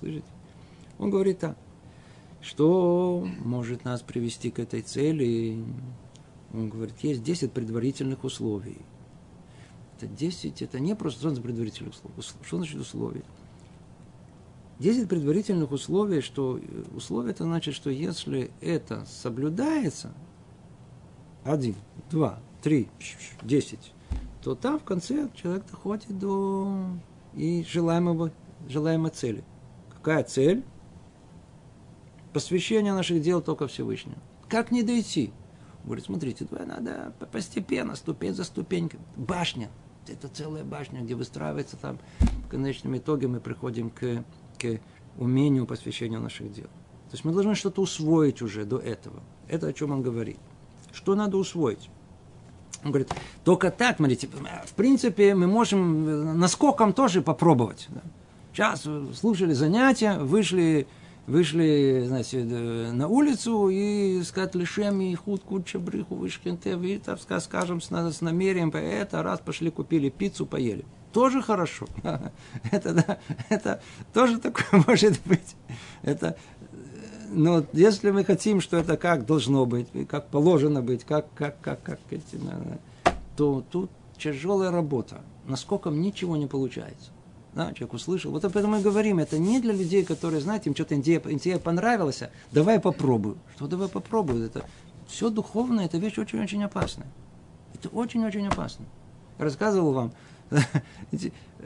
Слышите? 0.00 0.26
Он 0.98 1.10
говорит 1.10 1.38
так. 1.38 1.56
Что 2.40 3.26
может 3.40 3.84
нас 3.84 4.02
привести 4.02 4.50
к 4.50 4.58
этой 4.58 4.82
цели? 4.82 5.64
Он 6.52 6.68
говорит, 6.68 6.94
есть 7.02 7.22
10 7.22 7.52
предварительных 7.52 8.22
условий. 8.24 8.78
Это 9.96 10.06
10, 10.06 10.60
это 10.60 10.78
не 10.78 10.94
просто 10.94 11.30
предварительных 11.40 11.94
условий. 11.94 12.22
Что 12.42 12.56
значит 12.58 12.80
условия? 12.80 13.24
Десять 14.78 15.08
предварительных 15.08 15.70
условий, 15.70 16.20
что 16.20 16.60
условие 16.96 17.30
это 17.30 17.44
значит, 17.44 17.74
что 17.74 17.90
если 17.90 18.50
это 18.60 19.06
соблюдается, 19.06 20.12
один, 21.44 21.76
два, 22.10 22.38
три, 22.62 22.88
десять, 23.42 23.92
то 24.42 24.54
там 24.54 24.78
в 24.78 24.84
конце 24.84 25.28
человек 25.34 25.64
доходит 25.70 26.18
до 26.18 26.76
и 27.34 27.64
желаемого, 27.68 28.32
желаемой 28.68 29.10
цели. 29.10 29.44
Какая 29.90 30.24
цель? 30.24 30.64
Посвящение 32.32 32.92
наших 32.92 33.22
дел 33.22 33.40
только 33.40 33.66
Всевышнему. 33.66 34.16
Как 34.48 34.70
не 34.70 34.82
дойти? 34.82 35.32
Говорит, 35.84 36.04
смотрите, 36.04 36.46
надо 36.50 37.12
постепенно, 37.30 37.94
ступень 37.94 38.34
за 38.34 38.44
ступенькой. 38.44 39.00
Башня. 39.16 39.70
Это 40.08 40.28
целая 40.28 40.64
башня, 40.64 41.02
где 41.02 41.14
выстраивается 41.14 41.76
там. 41.76 41.98
В 42.46 42.48
конечном 42.48 42.96
итоге 42.96 43.28
мы 43.28 43.40
приходим 43.40 43.90
к 43.90 44.24
к 44.58 44.80
умению 45.18 45.66
посвящения 45.66 46.18
наших 46.18 46.52
дел. 46.52 46.66
То 46.66 47.12
есть 47.12 47.24
мы 47.24 47.32
должны 47.32 47.54
что-то 47.54 47.82
усвоить 47.82 48.42
уже 48.42 48.64
до 48.64 48.78
этого. 48.78 49.22
Это 49.48 49.68
о 49.68 49.72
чем 49.72 49.92
он 49.92 50.02
говорит. 50.02 50.38
Что 50.94 51.14
надо 51.14 51.36
усвоить? 51.36 51.90
Он 52.84 52.90
говорит, 52.90 53.10
только 53.44 53.70
так, 53.70 53.96
смотрите, 53.96 54.28
в 54.28 54.74
принципе, 54.74 55.34
мы 55.34 55.46
можем 55.46 56.38
наскоком 56.38 56.92
тоже 56.92 57.22
попробовать. 57.22 57.88
Сейчас 58.52 58.86
слушали 59.18 59.52
занятия, 59.54 60.18
вышли, 60.18 60.86
вышли 61.26 62.04
значит, 62.06 62.44
на 62.44 63.08
улицу 63.08 63.68
и 63.70 64.22
сказать 64.22 64.54
лишем 64.54 65.00
и 65.00 65.14
худ 65.14 65.42
куча 65.42 65.78
и, 65.78 66.98
так 66.98 67.18
скажем, 67.40 67.80
с, 67.80 67.88
с 67.88 68.20
намерением, 68.20 68.70
это 68.70 69.22
раз 69.22 69.40
пошли 69.40 69.70
купили 69.70 70.10
пиццу, 70.10 70.46
поели 70.46 70.84
тоже 71.14 71.40
хорошо. 71.40 71.86
Это, 72.72 72.92
да, 72.92 73.18
это 73.48 73.80
тоже 74.12 74.38
такое 74.38 74.84
может 74.86 75.20
быть. 75.24 75.56
Это, 76.02 76.36
но 77.30 77.64
если 77.72 78.10
мы 78.10 78.24
хотим, 78.24 78.60
что 78.60 78.76
это 78.76 78.96
как 78.96 79.26
должно 79.26 79.66
быть, 79.66 79.88
как 80.08 80.28
положено 80.28 80.82
быть, 80.82 81.04
как, 81.04 81.26
как, 81.34 81.60
как, 81.60 81.82
как 81.82 82.00
эти, 82.10 82.38
то 83.36 83.64
тут 83.70 83.90
тяжелая 84.18 84.70
работа. 84.70 85.20
Насколько 85.46 85.90
ничего 85.90 86.36
не 86.36 86.46
получается. 86.46 87.10
Да, 87.54 87.72
человек 87.72 87.94
услышал. 87.94 88.32
Вот 88.32 88.44
об 88.44 88.56
этом 88.56 88.72
мы 88.72 88.80
говорим. 88.80 89.18
Это 89.18 89.38
не 89.38 89.60
для 89.60 89.72
людей, 89.72 90.04
которые, 90.04 90.40
знаете, 90.40 90.70
им 90.70 90.74
что-то 90.74 90.98
идея, 90.98 91.22
идея 91.24 91.58
понравилась. 91.58 92.22
А 92.22 92.30
давай 92.50 92.80
попробую. 92.80 93.36
Что 93.54 93.68
давай 93.68 93.88
попробую? 93.88 94.46
Это 94.46 94.64
все 95.06 95.30
духовное, 95.30 95.84
это 95.84 95.98
вещь 95.98 96.18
очень-очень 96.18 96.64
опасная. 96.64 97.06
Это 97.74 97.88
очень-очень 97.90 98.46
опасно. 98.48 98.86
рассказывал 99.38 99.92
вам, 99.92 100.12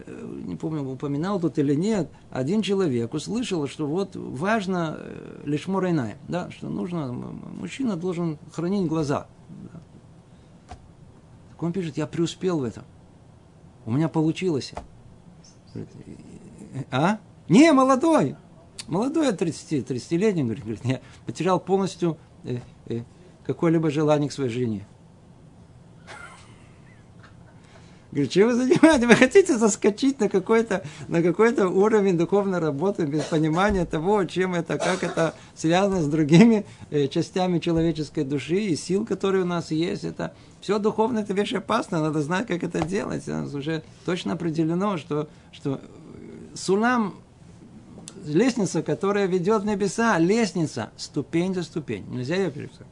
не 0.07 0.57
помню, 0.57 0.89
упоминал 0.89 1.41
тут 1.41 1.59
или 1.59 1.75
нет, 1.75 2.11
один 2.31 2.63
человек 2.63 3.15
услышал, 3.15 3.67
что 3.67 3.87
вот 3.87 4.15
важно 4.15 4.97
э, 4.99 5.43
лишь 5.45 5.67
морайная, 5.67 6.19
да, 6.29 6.51
что 6.51 6.69
нужно, 6.69 7.13
мужчина 7.13 7.97
должен 7.97 8.39
хранить 8.53 8.87
глаза. 8.87 9.27
Да. 9.49 9.81
Так 11.51 11.63
он 11.63 11.73
пишет, 11.73 11.97
я 11.97 12.07
преуспел 12.07 12.61
в 12.61 12.65
этом. 12.65 12.85
У 13.87 13.93
меня 13.93 14.09
получилось. 14.09 14.75
А? 16.91 17.19
Не, 17.49 17.73
молодой. 17.73 18.37
Молодой, 18.87 19.33
30, 19.33 19.91
30-летний, 19.91 20.45
говорит, 20.45 20.85
я 20.85 21.01
потерял 21.27 21.61
полностью 21.61 22.19
э, 22.45 22.59
э, 22.87 23.03
какое-либо 23.45 23.91
желание 23.91 24.29
к 24.29 24.33
своей 24.33 24.51
жене. 24.51 24.87
Говорит, 28.11 28.31
чем 28.31 28.49
вы 28.49 28.55
занимаетесь? 28.55 29.07
Вы 29.07 29.15
хотите 29.15 29.59
заскочить 29.59 30.19
на 30.19 30.31
какой-то, 30.31 30.83
на 31.09 31.23
какой-то 31.23 31.69
уровень 31.69 32.17
духовной 32.17 32.59
работы 32.59 33.05
без 33.05 33.25
понимания 33.25 33.85
того, 33.85 34.25
чем 34.25 34.55
это, 34.55 34.79
как 34.79 35.03
это 35.03 35.35
связано 35.55 36.01
с 36.01 36.07
другими 36.07 36.65
э, 36.91 37.09
частями 37.09 37.59
человеческой 37.59 38.25
души 38.25 38.57
и 38.57 38.77
сил, 38.77 39.05
которые 39.05 39.45
у 39.45 39.47
нас 39.47 39.71
есть. 39.71 40.05
Это 40.05 40.33
все 40.63 40.79
духовно, 40.79 41.19
это 41.19 41.35
вещь 41.35 41.53
опасная, 41.53 42.01
надо 42.01 42.23
знать, 42.23 42.47
как 42.47 42.63
это 42.63 42.81
делать. 42.81 43.29
У 43.29 43.33
нас 43.33 43.53
уже 43.53 43.83
точно 44.07 44.33
определено, 44.33 44.97
что, 44.97 45.29
что 45.53 45.79
сулам 46.55 47.15
лестница, 48.25 48.83
которая 48.83 49.27
ведет 49.27 49.63
в 49.63 49.67
небеса, 49.67 50.19
лестница, 50.19 50.91
ступень 50.97 51.55
за 51.55 51.63
ступень. 51.63 52.07
Нельзя 52.09 52.37
ее 52.37 52.51
переписать. 52.51 52.87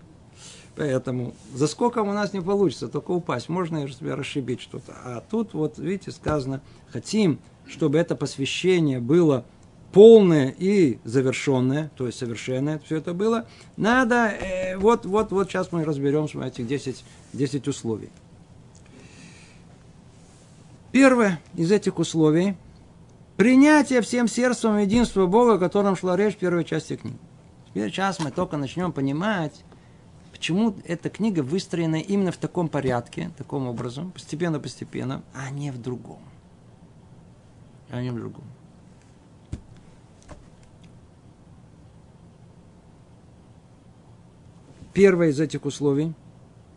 Поэтому 0.77 1.35
за 1.55 1.66
скоком 1.66 2.09
у 2.09 2.12
нас 2.12 2.35
не 2.35 2.41
получится, 2.41 2.89
только 2.89 3.11
упасть. 3.12 3.49
Можно 3.49 3.89
себя 3.89 4.14
расшибить 4.14 4.61
что-то. 4.61 4.93
А 5.05 5.22
тут 5.29 5.55
вот, 5.55 5.79
видите, 5.79 6.11
сказано, 6.11 6.61
хотим, 6.89 7.39
чтобы 7.66 7.99
это 7.99 8.14
посвящение 8.14 9.01
было 9.01 9.45
полное 9.93 10.55
и 10.59 10.99
завершенное, 11.05 11.91
то 11.97 12.07
есть 12.07 12.18
совершенное 12.18 12.79
все 12.85 12.97
это 12.97 13.14
было, 13.14 13.47
надо, 13.79 14.27
э, 14.27 14.77
вот, 14.77 15.07
вот, 15.07 15.31
вот 15.33 15.49
сейчас 15.49 15.72
мы 15.72 15.85
разберем 15.85 16.24
этих 16.43 16.66
10, 16.66 17.03
10 17.33 17.68
условий. 17.68 18.11
Первое 20.93 21.41
из 21.55 21.72
этих 21.72 21.99
условий– 21.99 22.57
принятие 23.37 24.03
всем 24.03 24.29
сердцем 24.29 24.77
единства 24.77 25.27
Бога, 25.27 25.55
о 25.55 25.59
котором 25.59 25.97
шла 25.97 26.16
речь 26.16 26.35
в 26.35 26.39
первой 26.39 26.64
части 26.64 26.97
книги. 26.97 27.16
Теперь 27.68 27.91
сейчас 27.91 28.18
мы 28.18 28.31
только 28.31 28.57
начнем 28.57 28.93
понимать, 28.93 29.64
Почему 30.37 30.76
эта 30.84 31.09
книга 31.09 31.41
выстроена 31.41 31.97
именно 31.97 32.30
в 32.30 32.37
таком 32.37 32.68
порядке, 32.68 33.30
таком 33.39 33.66
образом, 33.66 34.11
постепенно-постепенно, 34.11 35.22
а 35.32 35.51
не 35.51 35.70
в 35.70 35.80
другом. 35.80 36.18
А 37.89 38.03
не 38.03 38.11
в 38.11 38.16
другом. 38.16 38.45
Первое 44.93 45.28
из 45.28 45.41
этих 45.41 45.64
условий 45.64 46.12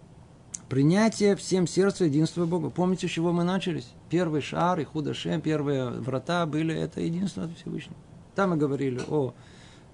–принятие 0.70 1.36
всем 1.36 1.68
сердцем 1.68 2.07
единства 2.07 2.45
Бога. 2.45 2.70
Помните, 2.70 3.10
с 3.10 3.12
чего 3.12 3.34
мы 3.34 3.43
начались? 3.43 3.89
Первый 4.10 4.39
шар 4.39 4.80
и 4.80 4.86
худошем, 4.86 5.41
первые 5.41 5.89
врата 5.89 6.45
были– 6.45 6.74
это 6.76 7.01
единство 7.01 7.43
от 7.43 7.57
Всевышнего. 7.57 7.97
Там 8.36 8.51
мы 8.51 8.55
говорили 8.55 9.01
о 9.10 9.34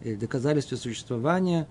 э, 0.02 0.16
доказательстве 0.16 0.78
существования 0.78 1.68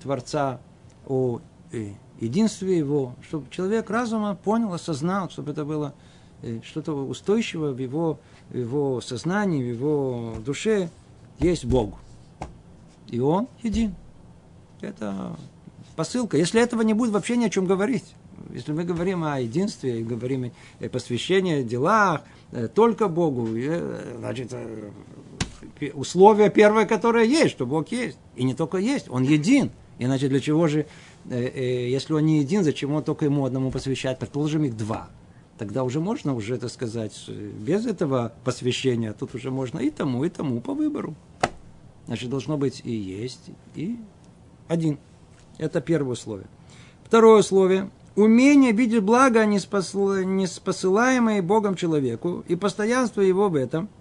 Творца, 0.00 0.60
о 1.08 1.40
э, 1.72 1.92
единстве 2.20 2.78
его, 2.78 3.14
чтобы 3.22 3.46
человек 3.50 3.90
разума 3.90 4.34
понял, 4.36 4.72
осознал, 4.72 5.30
чтобы 5.30 5.52
это 5.52 5.64
было 5.64 5.94
э, 6.42 6.60
что-то 6.62 6.92
устойчивое 6.92 7.72
в 7.72 7.78
его, 7.78 8.18
в 8.50 8.56
его 8.56 9.00
сознании, 9.00 9.62
в 9.62 9.74
его 9.74 10.34
душе, 10.44 10.90
есть 11.38 11.64
Бог. 11.64 11.94
И 13.08 13.18
Он 13.20 13.48
един. 13.62 13.94
Это 14.80 15.36
посылка. 15.96 16.36
Если 16.36 16.60
этого 16.60 16.82
не 16.82 16.94
будет, 16.94 17.10
вообще 17.10 17.36
ни 17.36 17.46
о 17.46 17.50
чем 17.50 17.66
говорить. 17.66 18.04
Если 18.50 18.72
мы 18.72 18.84
говорим 18.84 19.24
о 19.24 19.40
единстве, 19.40 20.02
говорим 20.02 20.52
о 20.80 20.88
посвящении 20.88 21.62
делах, 21.62 22.22
э, 22.52 22.68
только 22.68 23.08
Богу, 23.08 23.48
значит, 24.18 24.54
условие 25.94 26.50
первое, 26.50 26.86
которое 26.86 27.24
есть, 27.24 27.50
что 27.50 27.66
Бог 27.66 27.88
есть. 27.88 28.18
И 28.36 28.44
не 28.44 28.54
только 28.54 28.78
есть, 28.78 29.08
Он 29.08 29.22
един. 29.22 29.70
Иначе 29.98 30.28
для 30.28 30.40
чего 30.40 30.68
же, 30.68 30.86
э, 31.28 31.46
э, 31.46 31.90
если 31.90 32.12
он 32.12 32.24
не 32.24 32.38
един, 32.38 32.64
зачем 32.64 32.92
он 32.92 33.02
только 33.02 33.24
ему 33.24 33.44
одному 33.44 33.70
посвящать? 33.70 34.18
Предположим, 34.18 34.64
их 34.64 34.76
два. 34.76 35.08
Тогда 35.58 35.82
уже 35.82 35.98
можно 35.98 36.34
уже, 36.34 36.54
это 36.54 36.68
сказать, 36.68 37.28
без 37.28 37.84
этого 37.84 38.32
посвящения, 38.44 39.12
тут 39.12 39.34
уже 39.34 39.50
можно 39.50 39.80
и 39.80 39.90
тому, 39.90 40.24
и 40.24 40.28
тому 40.28 40.60
по 40.60 40.72
выбору. 40.72 41.16
Значит, 42.06 42.30
должно 42.30 42.56
быть 42.56 42.80
и 42.84 42.92
есть, 42.92 43.50
и 43.74 43.98
один. 44.68 44.98
Это 45.58 45.80
первое 45.80 46.12
условие. 46.12 46.46
Второе 47.04 47.40
условие. 47.40 47.90
Умение 48.14 48.72
видеть 48.72 49.02
благо, 49.02 49.44
не 49.44 49.58
спосылаемое 49.58 51.42
Богом 51.42 51.74
человеку, 51.74 52.44
и 52.46 52.54
постоянство 52.54 53.20
его 53.20 53.48
в 53.48 53.56
этом– 53.56 53.88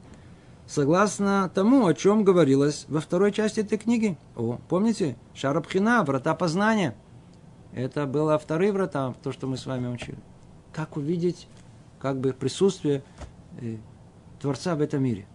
согласно 0.67 1.49
тому, 1.53 1.87
о 1.87 1.93
чем 1.93 2.23
говорилось 2.23 2.85
во 2.87 2.99
второй 2.99 3.31
части 3.31 3.61
этой 3.61 3.77
книги. 3.77 4.17
О, 4.35 4.59
помните? 4.69 5.15
Шарабхина, 5.33 6.03
врата 6.03 6.35
познания. 6.35 6.95
Это 7.73 8.05
было 8.05 8.37
вторые 8.37 8.71
врата, 8.71 9.13
то, 9.23 9.31
что 9.31 9.47
мы 9.47 9.57
с 9.57 9.65
вами 9.65 9.87
учили. 9.87 10.17
Как 10.73 10.97
увидеть 10.97 11.47
как 11.99 12.19
бы 12.19 12.33
присутствие 12.33 13.03
э, 13.59 13.77
Творца 14.39 14.75
в 14.75 14.81
этом 14.81 15.03
мире. 15.03 15.25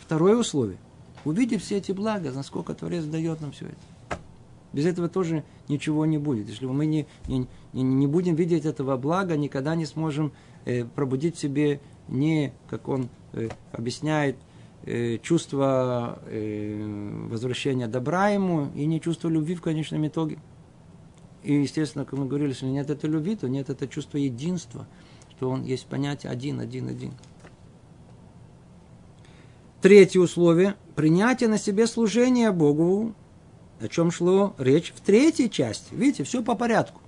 Второе 0.00 0.36
условие. 0.36 0.78
Увидев 1.24 1.62
все 1.62 1.78
эти 1.78 1.92
блага, 1.92 2.32
насколько 2.32 2.74
Творец 2.74 3.04
дает 3.04 3.40
нам 3.40 3.52
все 3.52 3.66
это. 3.66 4.18
Без 4.72 4.86
этого 4.86 5.08
тоже 5.08 5.44
ничего 5.68 6.04
не 6.04 6.18
будет. 6.18 6.48
Если 6.48 6.66
мы 6.66 6.84
не, 6.86 7.06
не, 7.28 7.46
не 7.72 8.06
будем 8.06 8.34
видеть 8.34 8.64
этого 8.64 8.96
блага, 8.96 9.36
никогда 9.36 9.76
не 9.76 9.86
сможем 9.86 10.32
э, 10.64 10.84
пробудить 10.84 11.36
в 11.36 11.40
себе 11.40 11.80
не, 12.08 12.52
как 12.68 12.88
он 12.88 13.08
э, 13.32 13.48
объясняет, 13.72 14.36
э, 14.84 15.18
чувство 15.18 16.18
э, 16.26 17.26
возвращения 17.30 17.86
добра 17.86 18.28
ему 18.30 18.70
и 18.74 18.86
не 18.86 19.00
чувство 19.00 19.28
любви 19.28 19.54
в 19.54 19.62
конечном 19.62 20.06
итоге. 20.06 20.38
И, 21.42 21.54
естественно, 21.54 22.04
как 22.04 22.18
мы 22.18 22.26
говорили, 22.26 22.50
если 22.50 22.66
нет 22.66 22.90
этой 22.90 23.10
любви, 23.10 23.36
то 23.36 23.48
нет 23.48 23.68
это 23.68 23.86
чувства 23.86 24.18
единства, 24.18 24.86
что 25.30 25.50
он 25.50 25.62
есть 25.62 25.86
понятие 25.86 26.32
один, 26.32 26.60
один, 26.60 26.88
один. 26.88 27.12
Третье 29.82 30.20
условие– 30.20 30.76
принятие 30.94 31.50
на 31.50 31.58
себе 31.58 31.86
служения 31.86 32.50
Богу, 32.50 33.14
о 33.80 33.88
чем 33.88 34.10
шло 34.10 34.54
речь 34.56 34.94
в 34.96 35.00
третьей 35.00 35.50
части. 35.50 35.92
Видите, 35.94 36.24
все 36.24 36.42
по 36.42 36.54
порядку. 36.54 37.02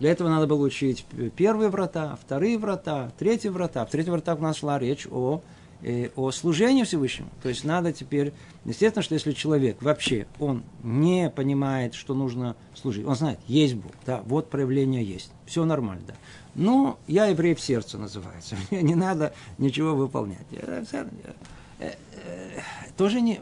Для 0.00 0.12
этого 0.12 0.30
надо 0.30 0.46
было 0.46 0.64
учить 0.64 1.04
первые 1.36 1.68
врата, 1.68 2.18
вторые 2.20 2.58
врата, 2.58 3.12
третьи 3.18 3.48
врата. 3.48 3.84
В 3.84 3.90
третьих 3.90 4.12
вратах 4.12 4.38
у 4.38 4.42
нас 4.42 4.56
шла 4.56 4.78
речь 4.78 5.06
о, 5.10 5.42
э, 5.82 6.08
о 6.16 6.30
служении 6.30 6.84
Всевышнему. 6.84 7.28
То 7.42 7.50
есть 7.50 7.64
надо 7.64 7.92
теперь... 7.92 8.32
Естественно, 8.64 9.02
что 9.02 9.12
если 9.12 9.32
человек 9.32 9.82
вообще, 9.82 10.26
он 10.38 10.62
не 10.82 11.28
понимает, 11.28 11.94
что 11.94 12.14
нужно 12.14 12.56
служить, 12.74 13.04
он 13.04 13.14
знает, 13.14 13.38
есть 13.46 13.74
Бог, 13.74 13.92
да, 14.06 14.22
вот 14.24 14.48
проявление 14.48 15.04
есть, 15.04 15.30
все 15.44 15.66
нормально, 15.66 16.02
да. 16.08 16.14
Но 16.54 16.98
я 17.06 17.26
еврей 17.26 17.54
в 17.54 17.60
сердце 17.60 17.98
называется. 17.98 18.56
Мне 18.70 18.80
не 18.80 18.94
надо 18.94 19.34
ничего 19.58 19.94
выполнять. 19.94 20.46
Э, 20.52 20.82
э, 21.78 21.92
тоже 22.96 23.20
не, 23.20 23.38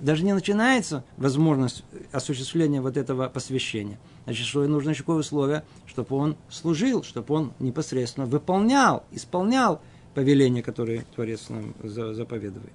даже 0.00 0.24
не 0.24 0.34
начинается 0.34 1.04
возможность 1.16 1.82
осуществления 2.12 2.80
вот 2.80 2.96
этого 2.96 3.28
посвящения. 3.28 3.98
Значит, 4.26 4.46
что 4.46 4.66
нужно 4.66 4.90
еще 4.90 5.02
какое 5.02 5.18
условие, 5.18 5.64
чтобы 5.86 6.16
он 6.16 6.36
служил, 6.50 7.02
чтобы 7.02 7.34
он 7.34 7.52
непосредственно 7.58 8.26
выполнял, 8.26 9.04
исполнял 9.10 9.80
повеления, 10.14 10.62
которые 10.62 11.06
Творец 11.14 11.48
нам 11.48 11.74
заповедует. 11.82 12.72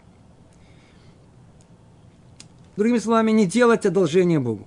Другими 2.75 2.97
словами, 2.97 3.31
не 3.31 3.45
делать 3.45 3.85
одолжение 3.85 4.39
Богу. 4.39 4.65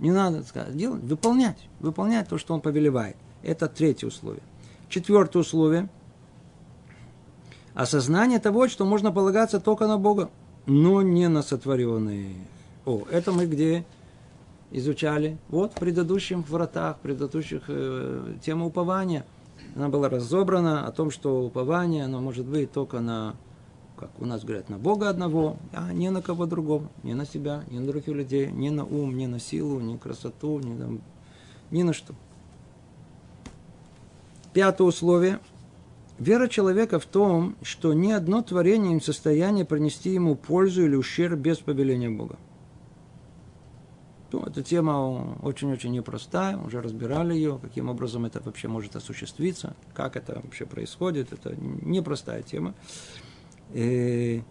Не 0.00 0.10
надо 0.10 0.42
сказать, 0.42 0.76
делать, 0.76 1.02
выполнять, 1.02 1.68
выполнять 1.80 2.28
то, 2.28 2.36
что 2.36 2.52
он 2.52 2.60
повелевает. 2.60 3.16
Это 3.42 3.68
третье 3.68 4.08
условие. 4.08 4.42
Четвертое 4.88 5.38
условие– 5.38 5.88
осознание 7.74 8.38
того, 8.38 8.68
что 8.68 8.84
можно 8.84 9.12
полагаться 9.12 9.60
только 9.60 9.86
на 9.86 9.98
Бога 9.98 10.30
но 10.68 11.00
не 11.00 11.28
на 11.28 11.42
сотворенные. 11.42 12.34
О, 12.84 13.02
это 13.10 13.32
мы 13.32 13.46
где 13.46 13.84
изучали? 14.70 15.38
Вот 15.48 15.72
в 15.72 15.76
предыдущих 15.76 16.48
вратах, 16.48 16.98
в 16.98 17.00
предыдущих 17.00 17.64
э, 17.68 18.34
тема 18.42 18.66
упования. 18.66 19.24
Она 19.74 19.88
была 19.88 20.08
разобрана 20.08 20.86
о 20.86 20.92
том, 20.92 21.10
что 21.10 21.44
упование, 21.44 22.04
оно 22.04 22.20
может 22.20 22.46
быть 22.46 22.72
только 22.72 23.00
на, 23.00 23.34
как 23.96 24.10
у 24.18 24.26
нас 24.26 24.44
говорят, 24.44 24.68
на 24.68 24.78
Бога 24.78 25.08
одного, 25.08 25.56
а 25.72 25.92
не 25.92 26.10
на 26.10 26.22
кого 26.22 26.46
другого, 26.46 26.88
не 27.02 27.14
на 27.14 27.26
себя, 27.26 27.64
не 27.70 27.78
на 27.80 27.86
других 27.86 28.08
людей, 28.08 28.50
не 28.50 28.70
на 28.70 28.84
ум, 28.84 29.16
не 29.16 29.26
на 29.26 29.38
силу, 29.38 29.80
не 29.80 29.94
на 29.94 29.98
красоту, 29.98 30.58
не 30.60 30.74
на, 30.74 30.98
ни 31.70 31.82
на 31.82 31.92
что. 31.92 32.14
Пятое 34.52 34.88
условие– 34.88 35.40
Вера 36.18 36.48
человека 36.48 36.98
в 36.98 37.06
том, 37.06 37.54
что 37.62 37.92
ни 37.92 38.10
одно 38.10 38.42
творение 38.42 38.94
не 38.94 39.00
в 39.00 39.04
состоянии 39.04 39.62
принести 39.62 40.10
ему 40.10 40.34
пользу 40.34 40.84
или 40.84 40.96
ущерб 40.96 41.38
без 41.38 41.58
повеления 41.58 42.10
Бога. 42.10 42.36
Ну, 44.30 44.42
эта 44.42 44.62
тема 44.62 45.38
очень-очень 45.42 45.92
непростая, 45.92 46.58
уже 46.58 46.82
разбирали 46.82 47.34
ее, 47.34 47.58
каким 47.60 47.88
образом 47.88 48.26
это 48.26 48.40
вообще 48.40 48.68
может 48.68 48.94
осуществиться, 48.94 49.74
как 49.94 50.16
это 50.16 50.40
вообще 50.44 50.66
происходит, 50.66 51.32
это 51.32 51.56
непростая 51.56 52.42
тема. 52.42 52.74
И 53.72 54.42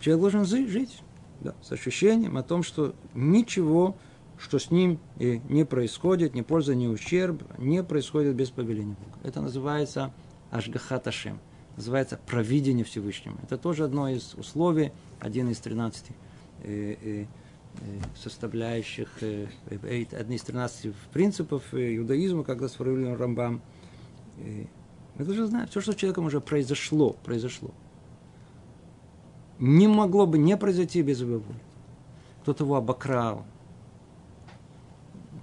человек 0.00 0.20
должен 0.20 0.44
жить 0.46 1.02
да, 1.40 1.54
с 1.62 1.72
ощущением 1.72 2.38
о 2.38 2.42
том, 2.42 2.62
что 2.62 2.94
ничего 3.14 3.96
что 4.38 4.58
с 4.58 4.70
ним 4.70 4.98
и 5.18 5.40
не 5.48 5.64
происходит, 5.64 6.34
ни 6.34 6.42
польза, 6.42 6.74
ни 6.74 6.86
ущерб, 6.86 7.42
не 7.58 7.82
происходит 7.82 8.34
без 8.34 8.50
повеления 8.50 8.96
Бога. 8.98 9.18
Это 9.22 9.40
называется 9.40 10.12
Ашгахаташем, 10.50 11.40
называется 11.76 12.18
провидение 12.26 12.84
Всевышнего. 12.84 13.36
Это 13.42 13.56
тоже 13.56 13.84
одно 13.84 14.08
из 14.08 14.34
условий, 14.34 14.92
один 15.20 15.50
из 15.50 15.58
13 15.58 16.06
э, 16.62 16.96
э, 17.00 17.26
составляющих, 18.16 19.08
одни 20.12 20.36
из 20.36 20.42
13 20.42 20.94
принципов 21.12 21.62
иудаизма, 21.72 22.44
когда 22.44 22.68
сформулирован 22.68 23.18
Рамбам. 23.18 23.62
Мы 24.36 25.24
должны 25.24 25.46
знать, 25.46 25.70
все, 25.70 25.80
что 25.80 25.92
с 25.92 25.96
человеком 25.96 26.26
уже 26.26 26.40
произошло, 26.40 27.16
произошло. 27.24 27.70
Не 29.58 29.86
могло 29.86 30.26
бы 30.26 30.38
не 30.38 30.56
произойти 30.56 31.02
без 31.02 31.20
его 31.20 31.38
воли. 31.38 31.60
Кто-то 32.42 32.64
его 32.64 32.76
обокрал, 32.76 33.44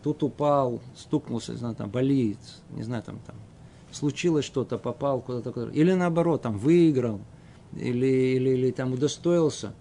тут 0.04 0.24
упал, 0.24 0.82
стукнулся, 0.96 1.54
не 1.54 1.58
знаю, 1.58 1.76
там 1.76 1.90
болит, 1.90 2.38
не 2.72 2.84
знаю, 2.84 3.04
там, 3.04 3.20
там 3.26 3.36
случилось 3.92 4.46
что-то, 4.46 4.78
попал 4.78 5.22
куда-то, 5.22 5.70
или 5.70 5.94
наоборот, 5.94 6.42
там 6.42 6.58
выиграл, 6.58 7.22
или, 7.74 8.36
или, 8.36 8.50
или 8.52 8.72
там 8.72 8.94
удостоился, 8.94 9.74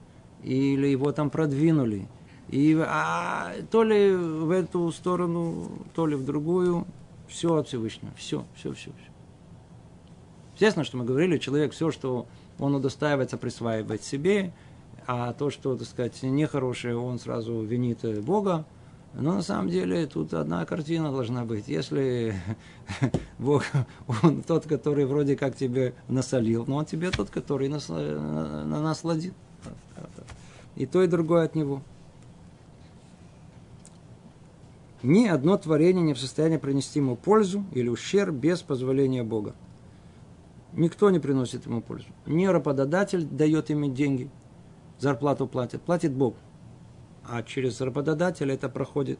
или 0.42 0.86
его 0.86 1.12
там 1.12 1.30
продвинули, 1.30 2.08
и 2.50 2.76
а, 2.84 3.52
то 3.70 3.84
ли 3.84 4.12
в 4.12 4.50
эту 4.50 4.90
сторону, 4.90 5.70
то 5.94 6.06
ли 6.06 6.16
в 6.16 6.24
другую, 6.24 6.84
все 7.28 7.54
от 7.54 7.68
Всевышнего, 7.68 8.12
все, 8.16 8.44
все, 8.56 8.72
все, 8.72 8.90
все. 8.90 9.10
Естественно, 10.54 10.84
что 10.84 10.96
мы 10.96 11.04
говорили, 11.04 11.38
человек 11.38 11.72
все, 11.72 11.92
что 11.92 12.26
он 12.58 12.74
удостаивается, 12.74 13.36
присваивать 13.38 14.02
себе, 14.02 14.52
а 15.06 15.32
то, 15.32 15.50
что, 15.50 15.76
так 15.76 15.86
сказать, 15.86 16.20
нехорошее, 16.24 16.96
он 16.96 17.20
сразу 17.20 17.60
винит 17.62 18.00
Бога. 18.24 18.64
Но 19.14 19.34
на 19.34 19.42
самом 19.42 19.68
деле 19.68 20.06
тут 20.06 20.34
одна 20.34 20.64
картина 20.66 21.12
должна 21.12 21.44
быть. 21.44 21.68
Если 21.68 22.34
Бог, 23.38 23.64
он 24.22 24.42
тот, 24.42 24.66
который 24.66 25.04
вроде 25.04 25.36
как 25.36 25.56
тебе 25.56 25.94
насолил, 26.08 26.64
но 26.66 26.76
он 26.76 26.84
тебе 26.84 27.10
тот, 27.10 27.30
который 27.30 27.68
нас, 27.68 27.88
насладил. 27.88 29.34
И 30.76 30.86
то, 30.86 31.02
и 31.02 31.06
другое 31.06 31.44
от 31.44 31.54
него. 31.54 31.82
Ни 35.02 35.26
одно 35.28 35.56
творение 35.56 36.02
не 36.02 36.14
в 36.14 36.18
состоянии 36.18 36.58
принести 36.58 36.98
ему 36.98 37.16
пользу 37.16 37.64
или 37.72 37.88
ущерб 37.88 38.34
без 38.34 38.60
позволения 38.60 39.22
Бога. 39.22 39.54
Никто 40.74 41.10
не 41.10 41.18
приносит 41.18 41.66
ему 41.66 41.80
пользу. 41.80 42.06
Ни 42.26 42.46
работодатель 42.46 43.24
дает 43.24 43.70
ему 43.70 43.90
деньги, 43.90 44.30
зарплату 44.98 45.46
платит, 45.46 45.82
платит 45.82 46.12
Бог. 46.12 46.34
А 47.24 47.42
через 47.42 47.80
работодателя 47.80 48.54
это 48.54 48.68
проходит 48.68 49.18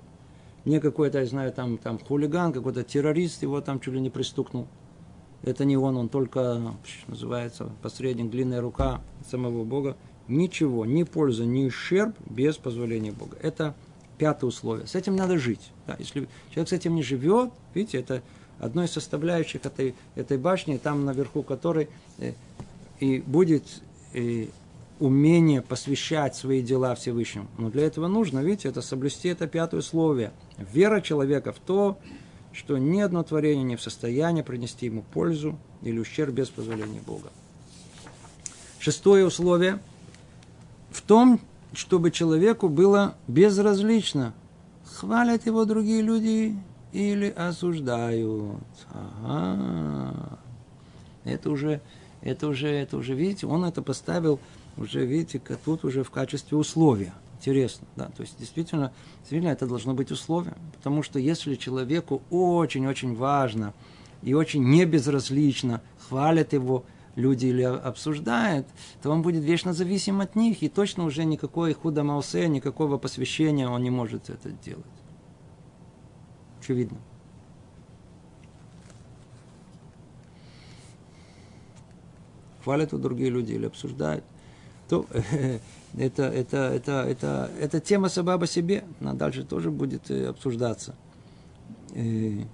не 0.65 0.81
какой-то, 0.81 1.21
я 1.21 1.27
знаю, 1.27 1.53
там, 1.53 1.79
там 1.79 1.99
хулиган, 1.99 2.53
какой-то 2.53 2.83
террорист, 2.83 3.43
его 3.43 3.61
там 3.61 3.81
чуть 3.81 3.95
ли 3.95 4.01
не 4.01 4.11
пристукнул. 4.11 4.69
Это 5.43 5.65
не 5.65 5.77
он, 5.77 5.97
он 5.97 6.09
только, 6.11 6.61
называется, 7.09 7.71
посредник, 7.83 8.31
длинная 8.31 8.61
рука 8.61 9.01
самого 9.27 9.65
Бога. 9.65 9.97
Ничего, 10.29 10.85
ни 10.85 11.03
польза, 11.03 11.47
ни 11.47 11.67
ущерб 11.67 12.15
без 12.29 12.57
позволения 12.59 13.13
Бога. 13.13 13.39
Это 13.41 13.75
пятое 14.21 14.49
условие. 14.49 14.87
С 14.87 14.95
этим 14.95 15.17
надо 15.17 15.39
жить. 15.39 15.73
Да, 15.87 15.97
если 15.99 16.29
человек 16.51 16.69
с 16.69 16.73
этим 16.73 16.95
не 16.95 17.03
живет, 17.03 17.51
видите, 17.73 17.99
это 17.99 18.23
одной 18.59 18.85
из 18.85 18.93
составляющих 18.93 19.65
этой, 19.65 19.95
этой 20.15 20.37
башни, 20.37 20.77
там 20.77 21.07
наверху 21.07 21.43
которой 21.43 21.89
э, 22.19 22.35
и 23.01 23.21
будет 23.21 23.65
э, 24.13 24.49
умение 24.99 25.63
посвящать 25.63 26.37
свои 26.37 26.61
дела 26.61 26.95
Всевышнему. 26.95 27.49
Но 27.57 27.71
для 27.71 27.87
этого 27.87 28.09
нужно, 28.09 28.41
видите, 28.41 28.69
это 28.69 28.83
соблюсти 28.83 29.31
это 29.31 29.47
пятое 29.47 29.81
условие. 29.81 30.33
Вера 30.59 31.01
человека 31.01 31.55
в 31.55 31.59
то, 31.59 31.99
что 32.53 32.77
ни 32.77 33.01
одно 33.01 33.23
творение 33.23 33.65
не 33.65 33.77
в 33.77 33.83
состоянии 33.83 34.43
принести 34.43 34.85
ему 34.85 35.03
пользу 35.15 35.59
или 35.81 35.99
ущерб 35.99 36.35
без 36.35 36.51
позволения 36.51 37.01
Бога. 37.07 37.31
Шестое 38.81 39.25
условие 39.25 39.79
в 40.91 41.01
том, 41.01 41.41
чтобы 41.73 42.11
человеку 42.11 42.69
было 42.69 43.15
безразлично, 43.29 44.35
хвалят 44.85 45.47
его 45.47 45.65
другие 45.65 46.03
люди 46.03 46.57
или 46.93 47.29
осуждают. 47.29 48.61
Ага. 48.93 50.39
Это 51.25 51.51
уже, 51.51 51.81
это 52.23 52.49
уже, 52.49 52.69
это 52.69 52.97
уже, 52.97 53.15
видите, 53.15 53.47
он 53.47 53.65
это 53.65 53.83
поставил 53.83 54.41
уже, 54.77 55.05
видите, 55.05 55.41
тут 55.65 55.85
уже 55.85 56.03
в 56.03 56.11
качестве 56.11 56.57
условия. 56.57 57.13
Интересно, 57.39 57.87
да, 57.97 58.07
то 58.15 58.23
есть 58.23 58.39
действительно, 58.39 58.93
действительно 59.21 59.51
это 59.51 59.67
должно 59.67 59.95
быть 59.95 60.11
условием, 60.11 60.57
потому 60.77 61.03
что 61.03 61.19
если 61.19 61.55
человеку 61.55 62.21
очень-очень 62.31 63.17
важно 63.17 63.73
и 64.23 64.35
очень 64.35 64.63
небезразлично 64.63 65.81
хвалят 66.07 66.53
его 66.53 66.85
люди 67.17 67.47
или 67.47 67.63
обсуждают, 67.63 68.67
то 69.03 69.11
он 69.11 69.23
будет 69.23 69.45
вечно 69.45 69.73
зависим 69.73 70.21
от 70.21 70.37
них, 70.37 70.63
и 70.63 70.69
точно 70.69 71.05
уже 71.05 71.25
никакой 71.25 71.75
худа 71.75 72.05
маусе, 72.05 72.49
никакого 72.49 72.99
посвящения 72.99 73.69
он 73.69 73.83
не 73.83 73.91
может 73.91 74.31
это 74.31 74.51
делать. 74.51 74.85
Очевидно. 76.61 76.99
Хвалят 82.63 82.93
у 82.93 82.99
другие 82.99 83.31
люди 83.31 83.53
или 83.53 83.67
обсуждают– 83.67 84.25
то 84.91 85.07
это, 85.97 86.25
это, 86.25 86.57
это, 86.57 86.93
это, 87.09 87.51
это 87.61 87.81
тема 87.81 88.09
сама 88.09 88.37
по 88.39 88.47
себе, 88.47 88.85
она 89.01 89.15
дальше 89.15 89.45
тоже 89.45 89.71
будет 89.71 90.11
э, 90.11 90.27
обсуждаться. 90.27 90.97
И 91.95 92.45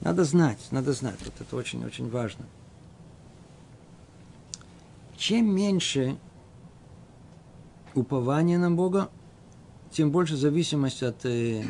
надо 0.00 0.22
знать, 0.24 0.60
надо 0.70 0.92
знать, 0.92 1.18
вот 1.24 1.34
это 1.40 1.56
очень-очень 1.56 2.08
важно. 2.08 2.46
Чем 5.16 5.54
меньше 5.54 6.18
упования 7.94 8.58
на 8.58 8.70
Бога, 8.70 9.10
тем 9.90 10.10
больше 10.10 10.36
зависимость 10.36 11.02
от, 11.02 11.24
э, 11.24 11.62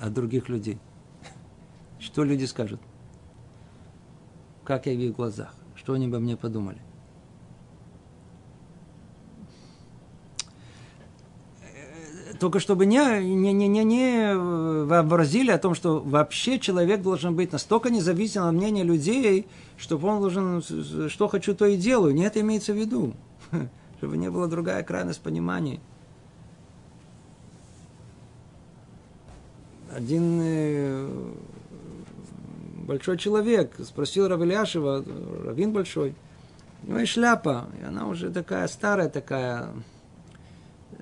от 0.00 0.12
других 0.12 0.48
людей. 0.48 0.78
Что 1.98 2.24
люди 2.24 2.44
скажут? 2.44 2.80
Как 4.64 4.86
я 4.86 4.92
в 4.92 4.98
их 4.98 5.14
глазах? 5.14 5.54
Что 5.74 5.94
они 5.94 6.06
обо 6.06 6.18
мне 6.18 6.36
подумали? 6.36 6.80
только 12.38 12.60
чтобы 12.60 12.86
не, 12.86 12.98
не, 13.22 13.52
не, 13.52 13.68
не, 13.68 13.84
не 13.84 14.34
вообразили 14.34 15.50
о 15.50 15.58
том, 15.58 15.74
что 15.74 16.00
вообще 16.00 16.58
человек 16.58 17.02
должен 17.02 17.34
быть 17.34 17.52
настолько 17.52 17.90
независим 17.90 18.44
от 18.44 18.54
мнения 18.54 18.84
людей, 18.84 19.46
чтобы 19.78 20.08
он 20.08 20.20
должен, 20.20 20.62
что 21.08 21.28
хочу, 21.28 21.54
то 21.54 21.64
и 21.64 21.76
делаю. 21.76 22.14
Не 22.14 22.24
это 22.24 22.40
имеется 22.40 22.72
в 22.72 22.76
виду. 22.76 23.14
Чтобы 23.98 24.16
не 24.16 24.30
была 24.30 24.46
другая 24.46 24.82
крайность 24.82 25.20
понимания. 25.20 25.80
Один 29.90 30.40
э, 30.42 31.32
большой 32.86 33.18
человек 33.18 33.74
спросил 33.82 34.28
Равеляшева, 34.28 35.04
Равин 35.44 35.72
большой, 35.72 36.14
у 36.84 36.88
него 36.88 36.98
есть 36.98 37.12
шляпа, 37.12 37.66
и 37.80 37.84
она 37.84 38.06
уже 38.06 38.30
такая 38.30 38.68
старая 38.68 39.08
такая, 39.08 39.70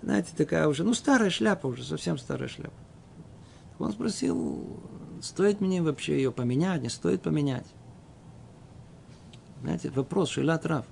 знаете, 0.03 0.31
такая 0.37 0.69
уже, 0.69 0.85
ну, 0.85 0.95
старая 0.95 1.31
шляпа 1.31 1.67
уже, 1.67 1.85
совсем 1.85 2.17
старая 2.17 2.49
шляпа. 2.49 2.73
Он 3.79 3.93
спросил, 3.93 4.81
стоит 5.21 5.61
мне 5.61 5.83
вообще 5.83 6.17
ее 6.17 6.33
поменять, 6.33 6.81
не 6.81 6.89
стоит 6.89 7.23
поменять. 7.23 7.67
Знаете, 9.63 9.91
вопрос, 9.91 10.31
шеля 10.31 10.59
трав. 10.59 10.87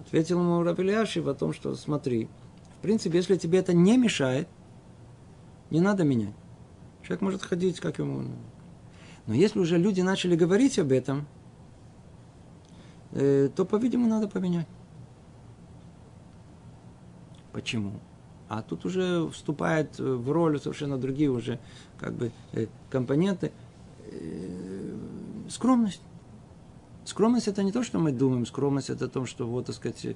Ответил 0.00 0.40
ему 0.40 0.62
Рабеляшев 0.62 1.26
о 1.26 1.34
том, 1.34 1.52
что 1.52 1.74
смотри, 1.74 2.28
в 2.78 2.82
принципе, 2.82 3.18
если 3.18 3.36
тебе 3.36 3.58
это 3.58 3.72
не 3.72 3.96
мешает, 3.96 4.48
не 5.70 5.80
надо 5.80 6.04
менять. 6.04 6.34
Человек 7.02 7.22
может 7.22 7.42
ходить, 7.42 7.80
как 7.80 7.98
ему. 7.98 8.24
Но 9.26 9.34
если 9.34 9.58
уже 9.58 9.78
люди 9.78 10.02
начали 10.02 10.36
говорить 10.36 10.78
об 10.78 10.92
этом, 10.92 11.26
э, 13.12 13.48
то, 13.54 13.64
по-видимому, 13.64 14.08
надо 14.08 14.28
поменять. 14.28 14.66
Почему? 17.52 17.92
А 18.48 18.62
тут 18.62 18.84
уже 18.84 19.28
вступает 19.30 19.98
в 19.98 20.30
роль 20.30 20.60
совершенно 20.60 20.98
другие 20.98 21.30
уже 21.30 21.58
как 21.98 22.12
бы 22.12 22.32
э, 22.52 22.66
компоненты. 22.90 23.52
Э, 24.06 24.96
скромность. 25.48 26.02
Скромность 27.04 27.48
это 27.48 27.62
не 27.62 27.72
то, 27.72 27.82
что 27.82 27.98
мы 27.98 28.12
думаем, 28.12 28.46
скромность 28.46 28.90
это 28.90 29.08
то, 29.08 29.26
что 29.26 29.46
вот, 29.46 29.66
так 29.66 29.74
сказать, 29.74 30.04
э, 30.04 30.14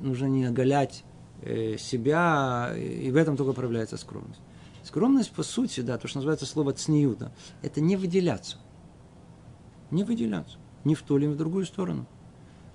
нужно 0.00 0.26
не 0.26 0.44
оголять 0.44 1.04
себя, 1.76 2.72
и 2.76 3.10
в 3.10 3.16
этом 3.16 3.36
только 3.36 3.52
проявляется 3.52 3.96
скромность. 3.96 4.38
Скромность, 4.84 5.32
по 5.32 5.42
сути, 5.42 5.80
да, 5.80 5.98
то, 5.98 6.06
что 6.06 6.18
называется 6.18 6.46
слово 6.46 6.72
цниюта, 6.72 7.32
это 7.62 7.80
не 7.80 7.96
выделяться. 7.96 8.58
Не 9.90 10.04
выделяться. 10.04 10.58
Ни 10.84 10.94
в 10.94 11.02
ту, 11.02 11.18
ни 11.18 11.26
в 11.26 11.36
другую 11.36 11.66
сторону 11.66 12.06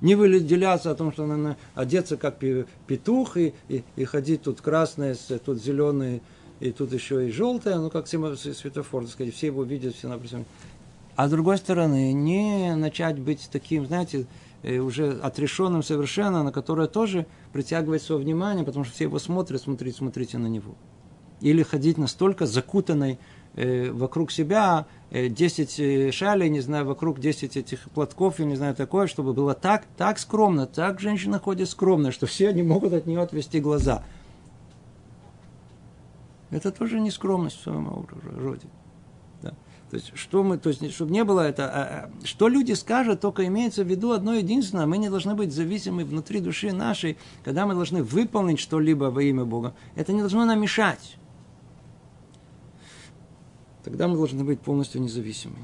не 0.01 0.15
выделяться 0.15 0.91
о 0.91 0.95
том, 0.95 1.11
что 1.11 1.25
надо 1.25 1.57
одеться 1.75 2.17
как 2.17 2.39
петух 2.39 3.37
и, 3.37 3.53
и, 3.67 3.83
и 3.95 4.03
ходить 4.05 4.43
тут 4.43 4.61
красное, 4.61 5.15
тут 5.43 5.61
зеленый, 5.61 6.21
и 6.59 6.71
тут 6.71 6.93
еще 6.93 7.27
и 7.27 7.31
желтое, 7.31 7.77
ну, 7.77 7.89
как 7.89 8.07
светофор, 8.07 9.03
так 9.03 9.11
сказать, 9.11 9.33
все 9.33 9.47
его 9.47 9.63
видят, 9.63 9.95
все 9.95 10.07
напротив. 10.07 10.45
А 11.17 11.27
с 11.27 11.31
другой 11.31 11.57
стороны, 11.57 12.13
не 12.13 12.75
начать 12.75 13.19
быть 13.19 13.49
таким, 13.51 13.85
знаете, 13.85 14.25
э, 14.63 14.77
уже 14.77 15.19
отрешенным 15.19 15.83
совершенно, 15.83 16.43
на 16.43 16.53
которое 16.53 16.87
тоже 16.87 17.25
притягивает 17.51 18.01
свое 18.01 18.21
внимание, 18.21 18.63
потому 18.63 18.85
что 18.85 18.93
все 18.93 19.05
его 19.05 19.19
смотрят, 19.19 19.61
смотрите, 19.61 19.97
смотрите 19.97 20.37
на 20.37 20.47
него. 20.47 20.75
Или 21.41 21.63
ходить 21.63 21.97
настолько 21.97 22.45
закутанной 22.45 23.19
э, 23.55 23.91
вокруг 23.91 24.31
себя, 24.31 24.85
э, 25.11 25.27
10 25.27 25.79
э, 25.79 26.11
шалей, 26.11 26.49
не 26.49 26.61
знаю, 26.61 26.85
вокруг 26.85 27.19
10 27.19 27.57
этих 27.57 27.89
платков, 27.89 28.39
я 28.39 28.45
не 28.45 28.55
знаю, 28.55 28.75
такое, 28.75 29.07
чтобы 29.07 29.33
было 29.33 29.53
так, 29.53 29.83
так 29.97 30.19
скромно, 30.19 30.67
так 30.67 31.01
женщина 31.01 31.39
ходит 31.39 31.67
скромно, 31.67 32.13
что 32.13 32.27
все 32.27 32.47
они 32.47 32.63
могут 32.63 32.93
от 32.93 33.07
нее 33.07 33.19
отвести 33.19 33.59
глаза– 33.59 34.03
это 36.49 36.71
тоже 36.71 36.99
не 36.99 37.11
скромность 37.11 37.57
в 37.57 37.63
своем 37.63 38.07
роде. 38.37 38.67
То 39.89 39.95
есть, 39.95 40.11
что 40.15 40.43
мы, 40.43 40.57
то 40.57 40.69
есть, 40.69 40.93
чтобы 40.93 41.11
не 41.11 41.23
было 41.23 41.41
это, 41.41 41.65
а, 41.65 41.71
а, 41.71 42.25
что 42.25 42.49
люди 42.49 42.73
скажут, 42.73 43.21
только 43.21 43.47
имеется 43.47 43.85
в 43.85 43.87
виду 43.87 44.11
одно 44.11 44.33
единственное, 44.33 44.85
мы 44.85 44.97
не 44.97 45.09
должны 45.09 45.33
быть 45.33 45.53
зависимы 45.53 46.03
внутри 46.03 46.41
души 46.41 46.73
нашей, 46.73 47.17
когда 47.45 47.65
мы 47.65 47.73
должны 47.73 48.03
выполнить 48.03 48.59
что-либо 48.59 49.05
во 49.05 49.23
имя 49.23 49.45
Бога. 49.45 49.73
Это 49.95 50.11
не 50.11 50.19
должно 50.19 50.43
нам 50.43 50.59
мешать. 50.59 51.17
Тогда 53.85 54.09
мы 54.09 54.17
должны 54.17 54.43
быть 54.43 54.59
полностью 54.59 55.01
независимы. 55.01 55.55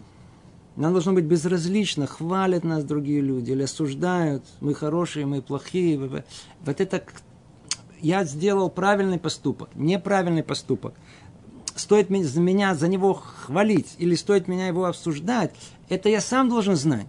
Нам 0.77 0.93
должно 0.93 1.11
быть 1.11 1.25
безразлично, 1.25 2.07
хвалят 2.07 2.63
нас 2.63 2.85
другие 2.85 3.19
люди 3.19 3.51
или 3.51 3.63
осуждают, 3.63 4.43
мы 4.61 4.73
хорошие, 4.73 5.25
мы 5.25 5.41
плохие. 5.41 5.97
Вот 5.97 6.81
это 6.81 7.03
я 7.99 8.23
сделал 8.23 8.69
правильный 8.69 9.19
поступок, 9.19 9.69
неправильный 9.75 10.43
поступок, 10.43 10.93
стоит 11.75 12.09
за 12.09 12.41
меня 12.41 12.75
за 12.75 12.87
него 12.87 13.13
хвалить 13.13 13.95
или 13.97 14.15
стоит 14.15 14.47
меня 14.47 14.67
его 14.67 14.85
обсуждать, 14.85 15.53
это 15.89 16.09
я 16.09 16.21
сам 16.21 16.49
должен 16.49 16.75
знать. 16.75 17.07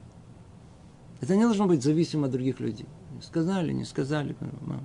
Это 1.20 1.36
не 1.36 1.42
должно 1.42 1.66
быть 1.66 1.82
зависимо 1.82 2.26
от 2.26 2.32
других 2.32 2.60
людей. 2.60 2.86
Сказали, 3.22 3.72
не 3.72 3.84
сказали, 3.84 4.36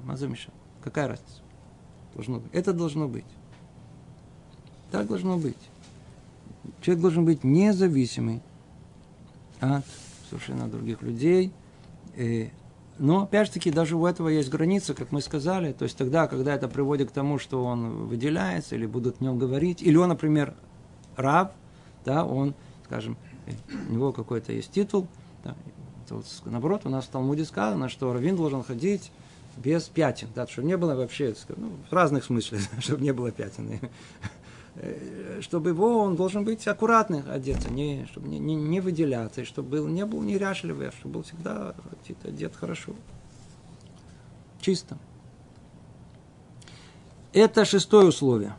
Мазамиша. 0.06 0.52
Какая 0.82 1.08
разница? 1.08 1.42
Должно 2.14 2.40
быть. 2.40 2.52
Это 2.54 2.74
должно 2.74 3.08
быть. 3.08 3.26
Так 4.92 5.08
должно 5.08 5.38
быть. 5.38 5.58
Человек 6.82 7.02
должен 7.02 7.26
быть 7.26 7.44
независимый 7.44 8.42
от 9.60 9.86
совершенно 10.30 10.68
других 10.68 11.02
людей. 11.02 11.52
И 12.16 12.52
но, 13.00 13.24
опять 13.24 13.48
же 13.48 13.54
таки, 13.54 13.72
даже 13.72 13.96
у 13.96 14.06
этого 14.06 14.28
есть 14.28 14.50
граница, 14.50 14.94
как 14.94 15.12
мы 15.12 15.22
сказали. 15.22 15.72
То 15.72 15.84
есть 15.84 15.98
тогда, 15.98 16.28
когда 16.28 16.54
это 16.54 16.68
приводит 16.68 17.10
к 17.10 17.14
тому, 17.14 17.40
что 17.40 17.64
он 17.64 18.08
выделяется, 18.08 18.76
или 18.76 18.86
будут 18.86 19.22
о 19.22 19.24
нем 19.24 19.40
говорить, 19.40 19.82
или 19.82 19.96
он, 19.96 20.10
например, 20.10 20.54
раб, 21.16 21.54
да, 22.06 22.26
он, 22.26 22.54
скажем, 22.86 23.18
у 23.90 23.94
него 23.94 24.12
какой-то 24.12 24.52
есть 24.52 24.72
титул, 24.72 25.08
да, 25.44 25.56
вот, 26.10 26.26
наоборот, 26.46 26.82
у 26.86 26.90
нас 26.90 27.06
в 27.06 27.10
Талмуде 27.10 27.46
сказано, 27.46 27.88
что 27.88 28.12
раввин 28.12 28.36
должен 28.36 28.64
ходить 28.64 29.12
без 29.58 29.84
пятен, 29.84 30.28
да, 30.36 30.48
чтобы 30.48 30.68
не 30.68 30.78
было 30.78 30.96
вообще, 30.96 31.36
ну, 31.56 31.72
в 31.90 31.94
разных 31.94 32.26
смыслах, 32.26 32.62
чтобы 32.80 33.04
не 33.04 33.14
было 33.14 33.32
пятен. 33.32 33.80
Э, 34.82 35.42
чтобы 35.42 35.72
его, 35.72 36.00
он 36.00 36.16
должен 36.16 36.46
быть 36.46 36.66
аккуратный 36.68 37.22
одеться, 37.22 37.70
не, 37.70 38.06
чтобы 38.12 38.30
не, 38.30 38.40
не, 38.40 38.56
не 38.56 38.80
выделяться, 38.80 39.42
и 39.42 39.44
чтобы 39.44 39.70
был, 39.70 39.88
не 39.88 40.06
был 40.06 40.22
неряшливый, 40.22 40.90
а 40.90 40.92
чтобы 40.92 41.16
был 41.16 41.24
всегда 41.24 41.76
одет 42.24 42.56
хорошо. 42.56 42.94
Чисто. 44.62 44.98
Это 47.34 47.66
шестое 47.66 48.08
условие. 48.08 48.56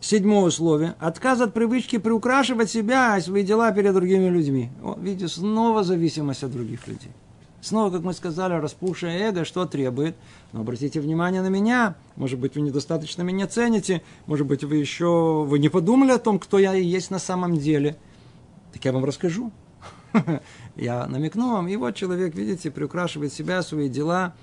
Седьмое 0.00 0.44
условие. 0.44 0.94
Отказ 0.98 1.40
от 1.40 1.54
привычки 1.54 1.96
приукрашивать 1.96 2.70
себя 2.70 3.16
и 3.16 3.22
свои 3.22 3.42
дела 3.42 3.72
перед 3.72 3.94
другими 3.94 4.28
людьми. 4.28 4.70
Вот, 4.82 4.98
видите, 5.00 5.28
снова 5.28 5.82
зависимость 5.82 6.42
от 6.44 6.52
других 6.52 6.86
людей. 6.86 7.12
Снова, 7.64 7.90
как 7.90 8.02
мы 8.02 8.12
сказали, 8.12 8.52
распухшее 8.52 9.20
эго, 9.20 9.46
что 9.46 9.64
требует? 9.64 10.16
Но 10.52 10.60
обратите 10.60 11.00
внимание 11.00 11.40
на 11.40 11.46
меня. 11.46 11.94
Может 12.14 12.38
быть, 12.38 12.56
вы 12.56 12.60
недостаточно 12.60 13.22
меня 13.22 13.46
цените. 13.46 14.02
Может 14.26 14.46
быть, 14.46 14.64
вы 14.64 14.76
еще 14.76 15.46
вы 15.48 15.58
не 15.58 15.70
подумали 15.70 16.10
о 16.10 16.18
том, 16.18 16.38
кто 16.38 16.58
я 16.58 16.74
и 16.74 16.84
есть 16.84 17.10
на 17.10 17.18
самом 17.18 17.56
деле. 17.56 17.96
Так 18.74 18.84
я 18.84 18.92
вам 18.92 19.06
расскажу. 19.06 19.50
Я 20.76 21.06
намекну 21.06 21.54
вам. 21.54 21.66
И 21.68 21.76
вот 21.76 21.94
человек, 21.94 22.34
видите, 22.34 22.70
приукрашивает 22.70 23.32
себя, 23.32 23.62
свои 23.62 23.88
дела. 23.88 24.34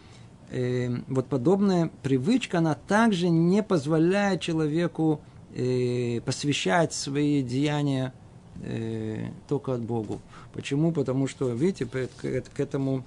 И 0.52 0.90
э, 0.90 1.02
вот 1.08 1.28
подобная 1.28 1.92
привычка, 2.02 2.58
она 2.58 2.74
также 2.74 3.30
не 3.30 3.62
позволяет 3.62 4.42
человеку 4.42 5.22
э, 5.54 6.22
посвящать 6.26 6.92
свои 6.92 7.44
деяния 7.44 8.14
э, 8.62 9.30
только 9.48 9.74
от 9.74 9.82
Богу. 9.82 10.20
Почему? 10.54 10.92
Потому 10.92 11.28
что, 11.28 11.50
видите, 11.50 11.86
к 11.86 12.60
этому 12.60 13.04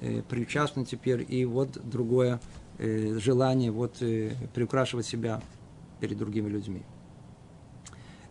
э, 0.00 0.22
причастно 0.28 0.84
теперь 0.84 1.24
и 1.28 1.44
вот 1.44 1.78
другое 1.84 2.40
э, 2.78 3.18
желание 3.18 3.70
вот 3.70 3.96
э, 4.00 4.32
приукрашивать 4.54 5.06
себя 5.06 5.40
перед 6.00 6.18
другими 6.18 6.48
людьми. 6.48 6.82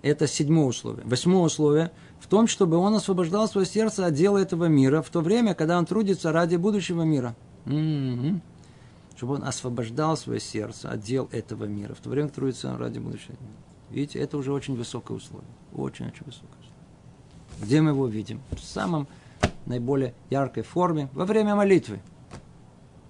Это 0.01 0.27
седьмое 0.27 0.65
условие. 0.65 1.05
Восьмое 1.05 1.43
условие 1.43 1.91
в 2.19 2.27
том, 2.27 2.47
чтобы 2.47 2.77
он 2.77 2.95
освобождал 2.95 3.47
свое 3.47 3.67
сердце 3.67 4.05
от 4.05 4.13
дела 4.13 4.37
этого 4.37 4.65
мира 4.65 5.01
в 5.01 5.09
то 5.09 5.21
время, 5.21 5.53
когда 5.53 5.77
он 5.77 5.85
трудится 5.85 6.31
ради 6.31 6.55
будущего 6.55 7.03
мира. 7.03 7.35
Mm-hmm. 7.65 8.39
Чтобы 9.17 9.35
он 9.35 9.43
освобождал 9.43 10.15
свое 10.15 10.39
сердце 10.39 10.89
от 10.89 11.01
дел 11.01 11.27
этого 11.31 11.65
мира 11.65 11.93
в 11.93 11.99
то 11.99 12.09
время, 12.09 12.29
когда 12.29 12.35
трудится 12.37 12.77
ради 12.77 12.99
будущего 12.99 13.33
мира. 13.33 13.53
Видите, 13.89 14.19
это 14.19 14.37
уже 14.37 14.53
очень 14.53 14.75
высокое 14.75 15.17
условие. 15.17 15.49
Очень-очень 15.73 16.25
высокое. 16.25 16.49
Где 17.61 17.81
мы 17.81 17.91
его 17.91 18.07
видим? 18.07 18.41
В 18.51 18.59
самом 18.59 19.07
наиболее 19.65 20.13
яркой 20.29 20.63
форме 20.63 21.09
во 21.13 21.25
время 21.25 21.55
молитвы. 21.55 21.99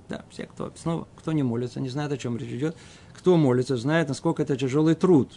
Да, 0.09 0.23
все, 0.31 0.47
кто 0.47 0.71
снова, 0.75 1.07
кто 1.15 1.31
не 1.31 1.43
молится, 1.43 1.79
не 1.79 1.89
знает, 1.89 2.11
о 2.11 2.17
чем 2.17 2.37
речь 2.37 2.51
идет. 2.51 2.75
Кто 3.13 3.37
молится, 3.37 3.77
знает, 3.77 4.07
насколько 4.07 4.41
это 4.41 4.57
тяжелый 4.57 4.95
труд. 4.95 5.31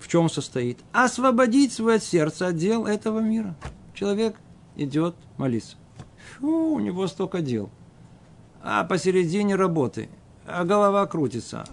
В 0.00 0.08
чем 0.08 0.30
состоит? 0.30 0.78
Освободить 0.92 1.72
свое 1.72 2.00
сердце 2.00 2.48
от 2.48 2.56
дел 2.56 2.86
этого 2.86 3.20
мира. 3.20 3.54
Человек 3.92 4.36
идет 4.76 5.14
молиться. 5.36 5.76
Фу, 6.38 6.74
у 6.74 6.80
него 6.80 7.06
столько 7.06 7.40
дел. 7.40 7.68
А 8.62 8.84
посередине 8.84 9.54
работы, 9.54 10.08
а 10.46 10.64
голова 10.64 11.06
крутится, 11.06 11.64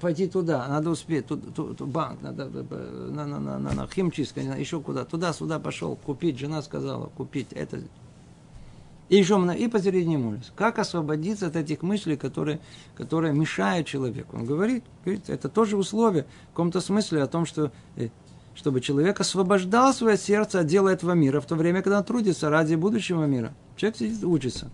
пойти 0.00 0.26
туда, 0.26 0.66
надо 0.68 0.90
успеть, 0.90 1.26
тут, 1.26 1.54
тут, 1.54 1.78
тут 1.78 1.88
банк, 1.88 2.22
надо 2.22 2.46
на, 2.46 3.26
на, 3.26 3.38
на, 3.40 3.58
на, 3.58 3.72
на 3.72 3.86
химчистка, 3.86 4.40
не 4.40 4.46
знаю, 4.46 4.60
еще 4.60 4.80
куда, 4.80 5.04
туда-сюда 5.04 5.58
пошел, 5.58 5.96
купить, 5.96 6.38
жена 6.38 6.62
сказала, 6.62 7.06
купить, 7.06 7.52
это. 7.52 7.80
И 9.08 9.16
еще 9.16 9.38
и 9.58 9.68
посередине 9.68 10.16
молится. 10.16 10.52
Как 10.56 10.78
освободиться 10.78 11.46
от 11.46 11.56
этих 11.56 11.82
мыслей, 11.82 12.16
которые, 12.16 12.60
которые 12.94 13.34
мешают 13.34 13.86
человеку? 13.86 14.38
Он 14.38 14.46
говорит, 14.46 14.84
говорит, 15.04 15.28
это 15.28 15.50
тоже 15.50 15.76
условие 15.76 16.24
в 16.46 16.50
каком-то 16.52 16.80
смысле 16.80 17.22
о 17.22 17.26
том, 17.26 17.44
что 17.44 17.72
э, 17.96 18.08
чтобы 18.54 18.80
человек 18.80 19.20
освобождал 19.20 19.92
свое 19.92 20.16
сердце 20.16 20.60
от 20.60 20.66
дела 20.66 20.88
этого 20.88 21.12
мира 21.12 21.40
в 21.40 21.46
то 21.46 21.56
время, 21.56 21.82
когда 21.82 21.98
он 21.98 22.04
трудится 22.04 22.48
ради 22.48 22.74
будущего 22.74 23.24
мира. 23.24 23.52
Человек 23.76 23.98
сидит, 23.98 24.24
учится. 24.24 24.70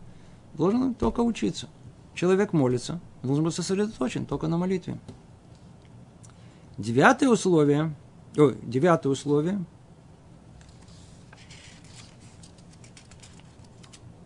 Должен 0.55 0.95
только 0.95 1.21
учиться. 1.21 1.69
Человек 2.15 2.53
молится, 2.53 3.01
должен 3.23 3.45
быть 3.45 3.55
сосредоточен 3.55 4.27
только 4.27 4.49
на 4.49 4.59
молитве. 4.59 4.99
Девятое 6.77 7.29
условие, 7.29 7.95
ой, 8.37 8.57
девятое 8.63 9.13
условие, 9.13 9.65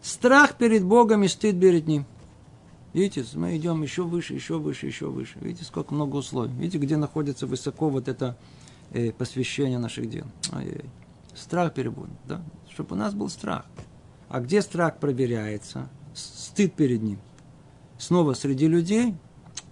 страх 0.02 0.56
перед 0.56 0.84
Богом 0.84 1.24
и 1.24 1.28
стыд 1.28 1.58
перед 1.58 1.86
Ним. 1.86 2.06
Видите, 2.92 3.24
мы 3.34 3.56
идем 3.56 3.82
еще 3.82 4.02
выше, 4.02 4.34
еще 4.34 4.58
выше, 4.58 4.86
еще 4.86 5.06
выше. 5.06 5.38
Видите, 5.40 5.64
сколько 5.64 5.94
много 5.94 6.16
условий. 6.16 6.52
Видите, 6.52 6.78
где 6.78 6.96
находится 6.96 7.46
высоко 7.46 7.88
вот 7.88 8.06
это 8.06 8.36
э, 8.92 9.12
посвящение 9.12 9.78
наших 9.78 10.10
дел. 10.10 10.26
Ай-яй. 10.52 10.84
Страх 11.34 11.72
перед 11.72 11.92
Богом, 11.92 12.16
да? 12.26 12.42
Чтобы 12.70 12.94
у 12.94 12.98
нас 12.98 13.14
был 13.14 13.30
страх. 13.30 13.64
А 14.28 14.40
где 14.40 14.60
страх 14.60 14.98
проверяется? 14.98 15.88
Стыд 16.14 16.74
перед 16.74 17.02
Ним. 17.02 17.18
Снова 18.02 18.34
среди 18.34 18.66
людей 18.66 19.14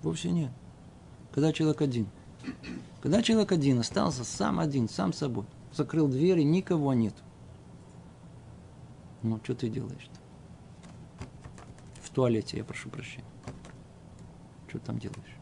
вовсе 0.05 0.31
нет. 0.31 0.53
Когда 1.33 1.53
человек 1.53 1.83
один. 1.83 2.07
Когда 3.03 3.25
человек 3.25 3.51
один 3.51 3.81
остался 3.81 4.23
сам 4.23 4.61
один, 4.61 4.89
сам 4.89 5.13
собой, 5.13 5.47
закрыл 5.73 6.07
двери, 6.07 6.43
никого 6.43 6.95
нет. 6.95 7.13
Ну, 9.25 9.41
что 9.43 9.57
ты 9.57 9.69
делаешь-то? 9.69 10.21
В 12.01 12.11
туалете, 12.11 12.59
я 12.59 12.63
прошу 12.65 12.89
прощения. 12.89 13.27
Что 14.69 14.79
там 14.79 15.01
делаешь? 15.01 15.37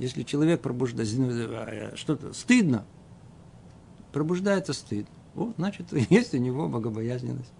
Если 0.00 0.24
человек 0.24 0.60
пробуждается, 0.60 1.96
что-то 1.96 2.32
стыдно, 2.32 2.84
пробуждается 4.10 4.72
стыд. 4.72 5.06
Вот, 5.34 5.54
значит, 5.54 5.92
есть 6.10 6.34
у 6.34 6.38
него 6.38 6.68
богобоязненность 6.68 7.52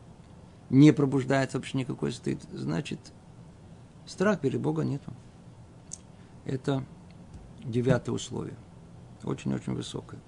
не 0.71 0.93
пробуждается 0.93 1.59
вообще 1.59 1.79
никакой 1.79 2.13
стыд, 2.13 2.41
значит, 2.53 3.13
Страх 4.11 4.41
перед 4.41 4.61
Богом 4.61 4.91
нету. 4.91 5.13
Это 6.45 6.85
девятое 7.63 8.13
условие. 8.13 8.57
Очень-очень 9.23 9.75
высокое. 9.75 10.19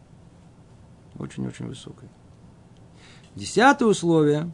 Очень-очень 1.18 1.66
высокое. 1.66 2.09
Десятое 3.34 3.88
условие 3.88 4.53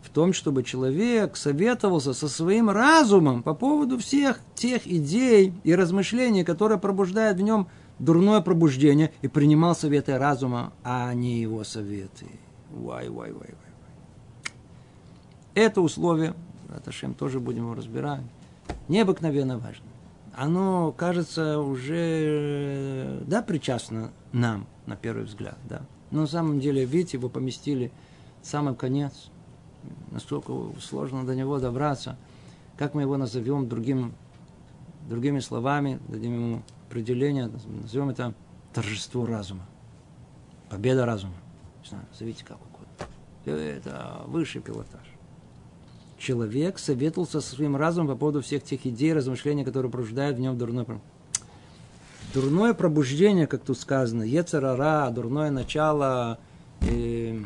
в 0.00 0.10
том, 0.10 0.32
чтобы 0.32 0.62
человек 0.62 1.36
советовался 1.36 2.14
со 2.14 2.28
своим 2.28 2.70
разумом 2.70 3.42
по 3.42 3.52
поводу 3.52 3.98
всех 3.98 4.38
тех 4.54 4.86
идей 4.86 5.54
и 5.64 5.74
размышлений, 5.74 6.44
которые 6.44 6.78
пробуждают 6.78 7.38
в 7.38 7.42
нем 7.42 7.66
дурное 7.98 8.40
пробуждение, 8.42 9.12
и 9.22 9.28
принимал 9.28 9.74
советы 9.74 10.16
разума, 10.18 10.72
а 10.84 11.12
не 11.14 11.40
его 11.40 11.64
советы. 11.64 12.26
Вай, 12.70 13.08
вай, 13.08 13.32
вай, 13.32 13.54
вай. 13.60 13.67
Это 15.58 15.80
условие, 15.80 16.36
Раташем 16.68 17.14
тоже 17.14 17.40
будем 17.40 17.64
его 17.64 17.74
разбирать, 17.74 18.22
необыкновенно 18.86 19.58
важно. 19.58 19.86
Оно, 20.36 20.92
кажется, 20.92 21.58
уже, 21.58 23.24
да, 23.26 23.42
причастно 23.42 24.12
нам, 24.30 24.68
на 24.86 24.94
первый 24.94 25.24
взгляд, 25.24 25.58
да. 25.68 25.82
Но 26.12 26.20
на 26.20 26.26
самом 26.28 26.60
деле, 26.60 26.84
видите, 26.84 27.16
его 27.16 27.28
поместили 27.28 27.90
в 28.40 28.46
самый 28.46 28.76
конец. 28.76 29.30
Настолько 30.12 30.52
сложно 30.80 31.26
до 31.26 31.34
него 31.34 31.58
добраться. 31.58 32.16
Как 32.76 32.94
мы 32.94 33.02
его 33.02 33.16
назовем 33.16 33.68
другим, 33.68 34.14
другими 35.08 35.40
словами, 35.40 35.98
дадим 36.06 36.34
ему 36.34 36.62
определение, 36.86 37.50
назовем 37.66 38.10
это 38.10 38.32
торжество 38.72 39.26
разума. 39.26 39.66
Победа 40.70 41.04
разума. 41.04 41.34
Не 41.82 41.88
знаю, 41.88 42.04
зовите 42.16 42.44
как 42.44 42.58
угодно. 42.60 43.08
Это 43.44 44.22
высший 44.28 44.60
пилотаж. 44.60 45.07
Человек 46.18 46.78
советовался 46.78 47.40
со 47.40 47.54
своим 47.54 47.76
разумом 47.76 48.08
по 48.08 48.16
поводу 48.16 48.42
всех 48.42 48.64
тех 48.64 48.84
идей, 48.84 49.12
размышлений, 49.12 49.64
которые 49.64 49.90
пробуждают 49.90 50.36
в 50.36 50.40
нем 50.40 50.58
дурной 50.58 50.84
Дурное 52.34 52.74
пробуждение, 52.74 53.46
как 53.46 53.62
тут 53.62 53.78
сказано, 53.78 54.22
ецерара, 54.22 55.10
дурное 55.10 55.50
начало, 55.50 56.38
э, 56.82 57.40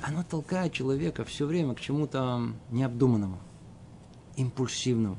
оно 0.00 0.24
толкает 0.28 0.72
человека 0.72 1.24
все 1.24 1.46
время 1.46 1.74
к 1.74 1.80
чему-то 1.80 2.40
необдуманному, 2.70 3.38
импульсивному. 4.36 5.18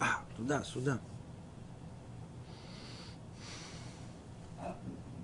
А, 0.00 0.22
туда, 0.36 0.62
сюда. 0.62 1.00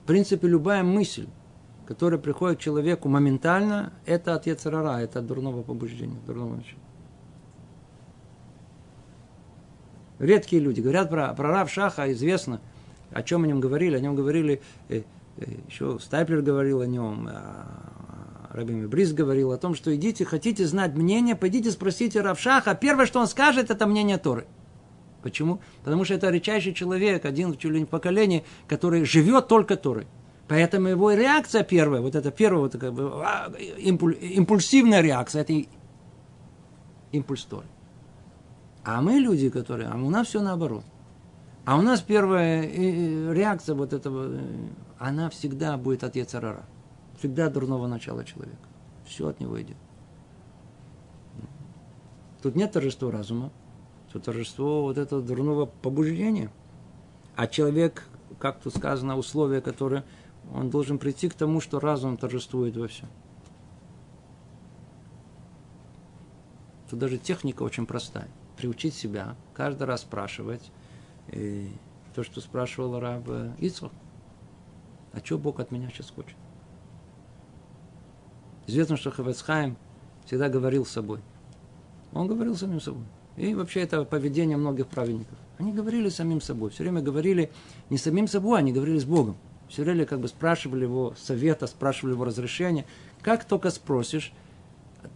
В 0.02 0.06
принципе, 0.06 0.48
любая 0.48 0.82
мысль, 0.82 1.28
которая 1.86 2.18
приходит 2.18 2.58
человеку 2.58 3.08
моментально, 3.08 3.92
это 4.06 4.34
от 4.34 4.46
Ецарара, 4.46 5.00
это 5.00 5.20
от 5.20 5.26
дурного 5.26 5.62
побуждения, 5.62 6.16
дурного 6.26 6.56
начала. 6.56 6.80
Редкие 10.18 10.62
люди. 10.62 10.80
Говорят 10.80 11.10
про, 11.10 11.34
про 11.34 11.48
Рав 11.48 11.70
Шаха, 11.70 12.10
известно, 12.12 12.60
о 13.10 13.22
чем 13.22 13.44
о 13.44 13.46
нем 13.46 13.60
говорили. 13.60 13.96
О 13.96 14.00
нем 14.00 14.14
говорили, 14.14 14.62
э, 14.88 15.02
э, 15.36 15.44
еще 15.68 15.98
Стайплер 16.00 16.40
говорил 16.40 16.80
о 16.80 16.86
нем, 16.86 17.28
э, 17.28 17.34
Рабим 18.50 18.88
Брис 18.88 19.12
говорил 19.12 19.50
о 19.50 19.58
том, 19.58 19.74
что 19.74 19.94
идите, 19.94 20.24
хотите 20.24 20.66
знать 20.66 20.94
мнение, 20.94 21.34
пойдите 21.34 21.72
спросите 21.72 22.20
Рав 22.20 22.38
Шаха. 22.38 22.74
Первое, 22.74 23.06
что 23.06 23.20
он 23.20 23.26
скажет, 23.26 23.70
это 23.70 23.86
мнение 23.86 24.16
Торы. 24.16 24.46
Почему? 25.22 25.60
Потому 25.82 26.04
что 26.04 26.14
это 26.14 26.30
редчайший 26.30 26.74
человек, 26.74 27.24
один 27.24 27.52
в 27.52 27.86
поколении, 27.86 28.44
который 28.68 29.04
живет 29.04 29.48
только 29.48 29.76
Торой. 29.76 30.06
Поэтому 30.48 30.88
его 30.88 31.12
реакция 31.12 31.64
первая, 31.64 32.02
вот 32.02 32.14
это 32.14 32.30
первая 32.30 32.62
вот 32.62 32.76
как 32.78 32.92
бы, 32.92 33.10
а, 33.24 33.50
импуль, 33.78 34.16
импульсивная 34.20 35.00
реакция, 35.00 35.42
это 35.42 35.54
импульс 37.12 37.44
Торы. 37.44 37.66
А 38.84 39.00
мы 39.00 39.14
люди, 39.14 39.48
которые, 39.48 39.88
а 39.88 39.96
у 39.96 40.10
нас 40.10 40.28
все 40.28 40.42
наоборот. 40.42 40.84
А 41.64 41.78
у 41.78 41.82
нас 41.82 42.02
первая 42.02 42.62
реакция 43.32 43.74
вот 43.74 43.94
этого, 43.94 44.26
э, 44.34 44.68
она 44.98 45.30
всегда 45.30 45.78
будет 45.78 46.04
от 46.04 46.14
Ецарара. 46.14 46.64
Всегда 47.18 47.48
дурного 47.48 47.86
начала 47.86 48.22
человека. 48.24 48.58
Все 49.06 49.28
от 49.28 49.40
него 49.40 49.60
идет. 49.62 49.76
Тут 52.42 52.56
нет 52.56 52.72
торжества 52.72 53.10
разума, 53.10 53.50
то 54.12 54.18
торжество 54.18 54.82
вот 54.82 54.98
этого 54.98 55.22
дурного 55.22 55.64
побуждения. 55.64 56.50
А 57.36 57.46
человек, 57.46 58.06
как 58.38 58.60
тут 58.60 58.76
сказано, 58.76 59.16
условия, 59.16 59.62
которые 59.62 60.04
он 60.52 60.70
должен 60.70 60.98
прийти 60.98 61.28
к 61.28 61.34
тому, 61.34 61.60
что 61.60 61.80
разум 61.80 62.16
торжествует 62.16 62.76
во 62.76 62.88
всем. 62.88 63.08
Тут 66.90 66.98
даже 66.98 67.18
техника 67.18 67.62
очень 67.62 67.86
простая. 67.86 68.28
Приучить 68.56 68.94
себя 68.94 69.36
каждый 69.54 69.84
раз 69.84 70.02
спрашивать 70.02 70.70
и 71.32 71.68
то, 72.14 72.22
что 72.22 72.40
спрашивал 72.40 73.00
раб 73.00 73.28
Ицхак. 73.58 73.92
А 75.12 75.18
что 75.18 75.38
Бог 75.38 75.60
от 75.60 75.70
меня 75.70 75.88
сейчас 75.90 76.10
хочет? 76.10 76.36
Известно, 78.66 78.96
что 78.96 79.10
Хавецхайм 79.10 79.76
всегда 80.24 80.48
говорил 80.48 80.86
с 80.86 80.90
собой. 80.90 81.20
Он 82.12 82.26
говорил 82.26 82.56
самим 82.56 82.80
собой. 82.80 83.04
И 83.36 83.54
вообще 83.54 83.80
это 83.80 84.04
поведение 84.04 84.56
многих 84.56 84.86
праведников. 84.86 85.36
Они 85.58 85.72
говорили 85.72 86.08
самим 86.08 86.40
собой. 86.40 86.70
Все 86.70 86.84
время 86.84 87.02
говорили 87.02 87.50
не 87.90 87.98
самим 87.98 88.28
собой, 88.28 88.58
они 88.58 88.72
говорили 88.72 88.98
с 88.98 89.04
Богом. 89.04 89.36
Все 89.74 89.82
время 89.82 90.06
как 90.06 90.20
бы 90.20 90.28
спрашивали 90.28 90.84
его 90.84 91.14
совета, 91.18 91.66
спрашивали 91.66 92.12
его 92.14 92.24
разрешения. 92.24 92.86
Как 93.22 93.44
только 93.44 93.70
спросишь, 93.70 94.32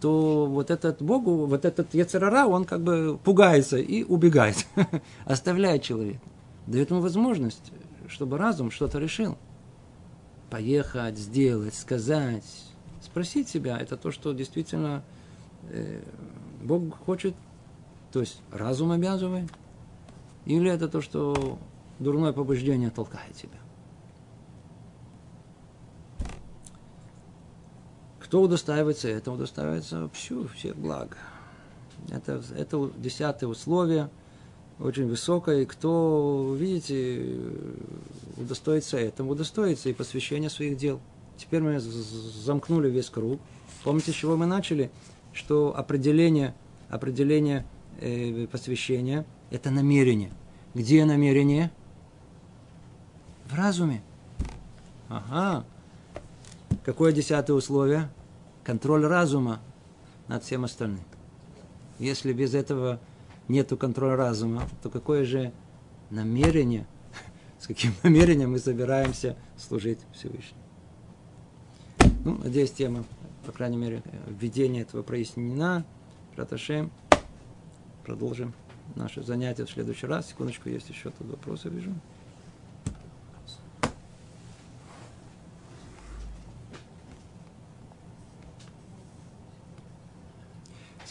то 0.01 0.47
вот 0.47 0.73
этот 0.73 1.01
Богу, 1.01 1.47
вот 1.47 1.65
этот 1.65 1.95
Яцерара, 1.95 2.45
он 2.45 2.65
как 2.65 2.83
бы 2.83 3.21
пугается 3.23 3.77
и 3.77 4.03
убегает, 4.03 4.67
оставляет 5.25 5.85
человека. 5.85 6.21
Дает 6.67 6.91
ему 6.91 7.01
возможность, 7.01 7.71
чтобы 8.09 8.37
разум 8.37 8.73
что-то 8.73 8.99
решил. 8.99 9.39
Поехать, 10.51 11.17
сделать, 11.17 11.77
сказать, 11.77 12.45
спросить 13.01 13.49
себя, 13.49 13.79
это 13.79 13.97
то, 13.97 14.11
что 14.11 14.33
действительно 14.33 15.05
э, 15.71 16.03
Бог 16.65 16.99
хочет 16.99 17.37
то 18.11 18.19
есть 18.19 18.43
разум 18.51 18.91
обязывает? 18.91 19.49
Или 20.47 20.69
это 20.69 20.89
то, 20.89 21.01
что 21.01 21.61
дурное 22.01 22.33
побуждение 22.33 22.91
толкает 22.91 23.35
тебя? 23.35 23.59
Кто 28.29 28.43
удостаивается 28.43 29.09
этого? 29.09 29.37
Удостаивается 29.37 30.11
всю, 30.13 30.49
всех 30.49 30.77
благ. 30.77 31.17
Это, 32.11 32.43
это 32.55 32.91
десятое 32.99 33.49
условие, 33.49 34.11
очень 34.79 35.09
высокое. 35.09 35.63
И 35.63 35.65
кто, 35.65 36.55
видите, 36.59 37.41
удостоится 38.37 38.99
этому, 38.99 39.31
удостоится 39.31 39.89
и 39.89 39.95
посвящения 39.95 40.51
своих 40.51 40.77
дел. 40.77 41.01
Теперь 41.39 41.63
мы 41.63 41.81
замкнули 41.81 42.91
весь 42.91 43.09
круг. 43.09 43.41
Помните, 43.83 44.13
с 44.13 44.15
чего 44.15 44.37
мы 44.37 44.45
начали? 44.45 44.91
Что 45.33 45.75
определение, 45.75 46.55
определение– 46.91 47.65
э, 48.03 48.47
посвящения– 48.47 49.25
это 49.51 49.71
намерение. 49.71 50.33
Где 50.75 51.07
намерение? 51.07 51.71
В 53.47 53.55
разуме. 53.55 54.03
Ага. 55.09 55.65
Какое 56.85 57.13
десятое 57.13 57.57
условие? 57.57 58.11
Контроль 58.69 59.07
разума 59.07 59.63
над 60.27 60.45
всем 60.45 60.65
остальным. 60.65 61.01
Если 61.99 62.35
без 62.35 62.53
этого 62.53 63.01
нету 63.49 63.79
контроля 63.79 64.15
разума, 64.15 64.69
то 64.83 64.91
какое 64.91 65.25
же 65.25 65.55
намерение, 66.11 66.87
с 67.59 67.67
каким 67.67 67.95
намерением 68.03 68.51
мы 68.51 68.59
собираемся 68.59 69.39
служить 69.57 70.01
Всевышнему? 70.13 70.61
Ну, 72.27 72.37
надеюсь, 72.45 72.71
тема, 72.71 73.05
по 73.47 73.53
крайней 73.53 73.79
мере, 73.79 74.03
введение 74.27 74.83
этого 74.83 75.03
прояснена. 75.03 75.87
Раташем. 76.37 76.91
Продолжим 78.05 78.53
наше 78.97 79.23
занятие 79.23 79.65
в 79.65 79.71
следующий 79.71 80.07
раз. 80.07 80.29
Секундочку, 80.29 80.69
есть 80.69 80.91
еще 80.91 81.09
тут 81.09 81.27
вопросы, 81.27 81.71
вижу. 81.71 81.95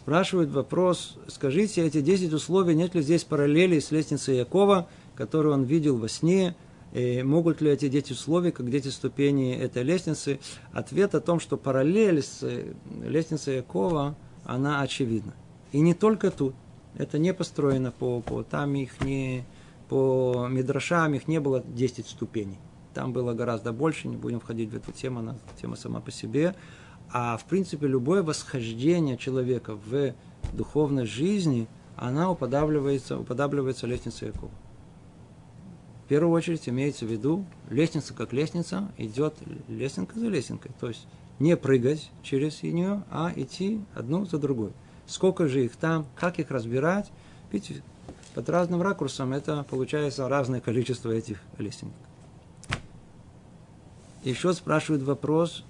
Спрашивают 0.07 0.51
вопрос, 0.51 1.17
скажите, 1.27 1.85
эти 1.85 1.99
10 1.99 2.31
условий, 2.31 2.75
нет 2.75 2.95
ли 2.95 3.01
здесь 3.01 3.25
параллели 3.25 3.77
с 3.77 3.91
лестницей 3.91 4.37
Якова, 4.37 4.87
которую 5.15 5.53
он 5.53 5.63
видел 5.65 5.97
во 5.97 6.07
сне, 6.07 6.55
и 6.93 7.23
могут 7.23 7.59
ли 7.59 7.71
эти 7.71 7.89
10 7.89 8.11
условий, 8.11 8.51
как 8.51 8.69
10 8.69 8.93
ступеней 8.93 9.57
этой 9.57 9.83
лестницы? 9.83 10.39
Ответ 10.71 11.13
о 11.13 11.19
том, 11.19 11.41
что 11.41 11.57
параллель 11.57 12.23
с 12.23 12.39
лестницей 13.03 13.57
Якова, 13.57 14.15
она 14.45 14.79
очевидна. 14.79 15.33
И 15.73 15.81
не 15.81 15.93
только 15.93 16.31
тут. 16.31 16.55
Это 16.97 17.19
не 17.19 17.33
построено 17.33 17.91
по, 17.91 18.21
по 18.21 18.43
там 18.43 18.75
их 18.75 19.01
не 19.01 19.43
по 19.89 20.47
мидрашам 20.49 21.15
их 21.15 21.27
не 21.27 21.41
было 21.41 21.61
10 21.67 22.07
ступеней. 22.07 22.59
Там 22.93 23.11
было 23.11 23.33
гораздо 23.33 23.73
больше, 23.73 24.07
не 24.07 24.15
будем 24.15 24.39
входить 24.39 24.69
в 24.69 24.75
эту 24.77 24.93
тему, 24.93 25.19
она 25.19 25.35
тема 25.61 25.75
сама 25.75 25.99
по 25.99 26.11
себе. 26.11 26.55
А 27.11 27.37
в 27.37 27.45
принципе 27.45 27.87
любое 27.87 28.23
восхождение 28.23 29.17
человека 29.17 29.75
в 29.75 30.13
духовной 30.53 31.05
жизни, 31.05 31.67
она 31.95 32.29
уподавливается, 32.29 33.19
уподавливается 33.19 33.87
лестнице 33.87 34.25
Якова. 34.25 34.51
В 36.05 36.09
первую 36.09 36.33
очередь 36.33 36.69
имеется 36.69 37.05
в 37.05 37.11
виду, 37.11 37.45
лестница 37.69 38.13
как 38.13 38.31
лестница, 38.31 38.89
идет 38.97 39.35
лесенка 39.67 40.17
за 40.17 40.27
лесенкой. 40.27 40.71
То 40.79 40.87
есть 40.87 41.05
не 41.39 41.57
прыгать 41.57 42.11
через 42.23 42.63
нее, 42.63 43.03
а 43.11 43.31
идти 43.35 43.81
одну 43.93 44.25
за 44.25 44.37
другой. 44.37 44.71
Сколько 45.05 45.47
же 45.47 45.65
их 45.65 45.75
там, 45.75 46.05
как 46.15 46.39
их 46.39 46.51
разбирать, 46.51 47.11
видите, 47.51 47.81
под 48.33 48.49
разным 48.49 48.81
ракурсом 48.81 49.33
это 49.33 49.65
получается 49.69 50.27
разное 50.29 50.61
количество 50.61 51.11
этих 51.11 51.41
лесенок. 51.57 51.95
Еще 54.23 54.53
спрашивают 54.53 55.03
вопрос, 55.03 55.63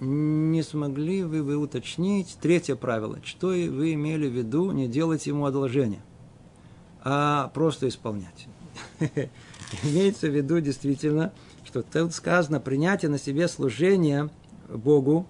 не 0.00 0.62
смогли 0.62 1.24
вы, 1.24 1.42
вы 1.42 1.56
уточнить 1.56 2.38
третье 2.40 2.76
правило, 2.76 3.18
что 3.24 3.48
вы 3.48 3.94
имели 3.94 4.28
в 4.28 4.32
виду 4.32 4.70
не 4.72 4.88
делать 4.88 5.26
ему 5.26 5.46
одолжение, 5.46 6.00
а 7.02 7.50
просто 7.54 7.88
исполнять. 7.88 8.46
Имеется 9.82 10.28
в 10.28 10.34
виду 10.34 10.60
действительно, 10.60 11.32
что 11.64 11.82
тут 11.82 12.14
сказано 12.14 12.60
принятие 12.60 13.10
на 13.10 13.18
себе 13.18 13.48
служения 13.48 14.30
Богу 14.68 15.26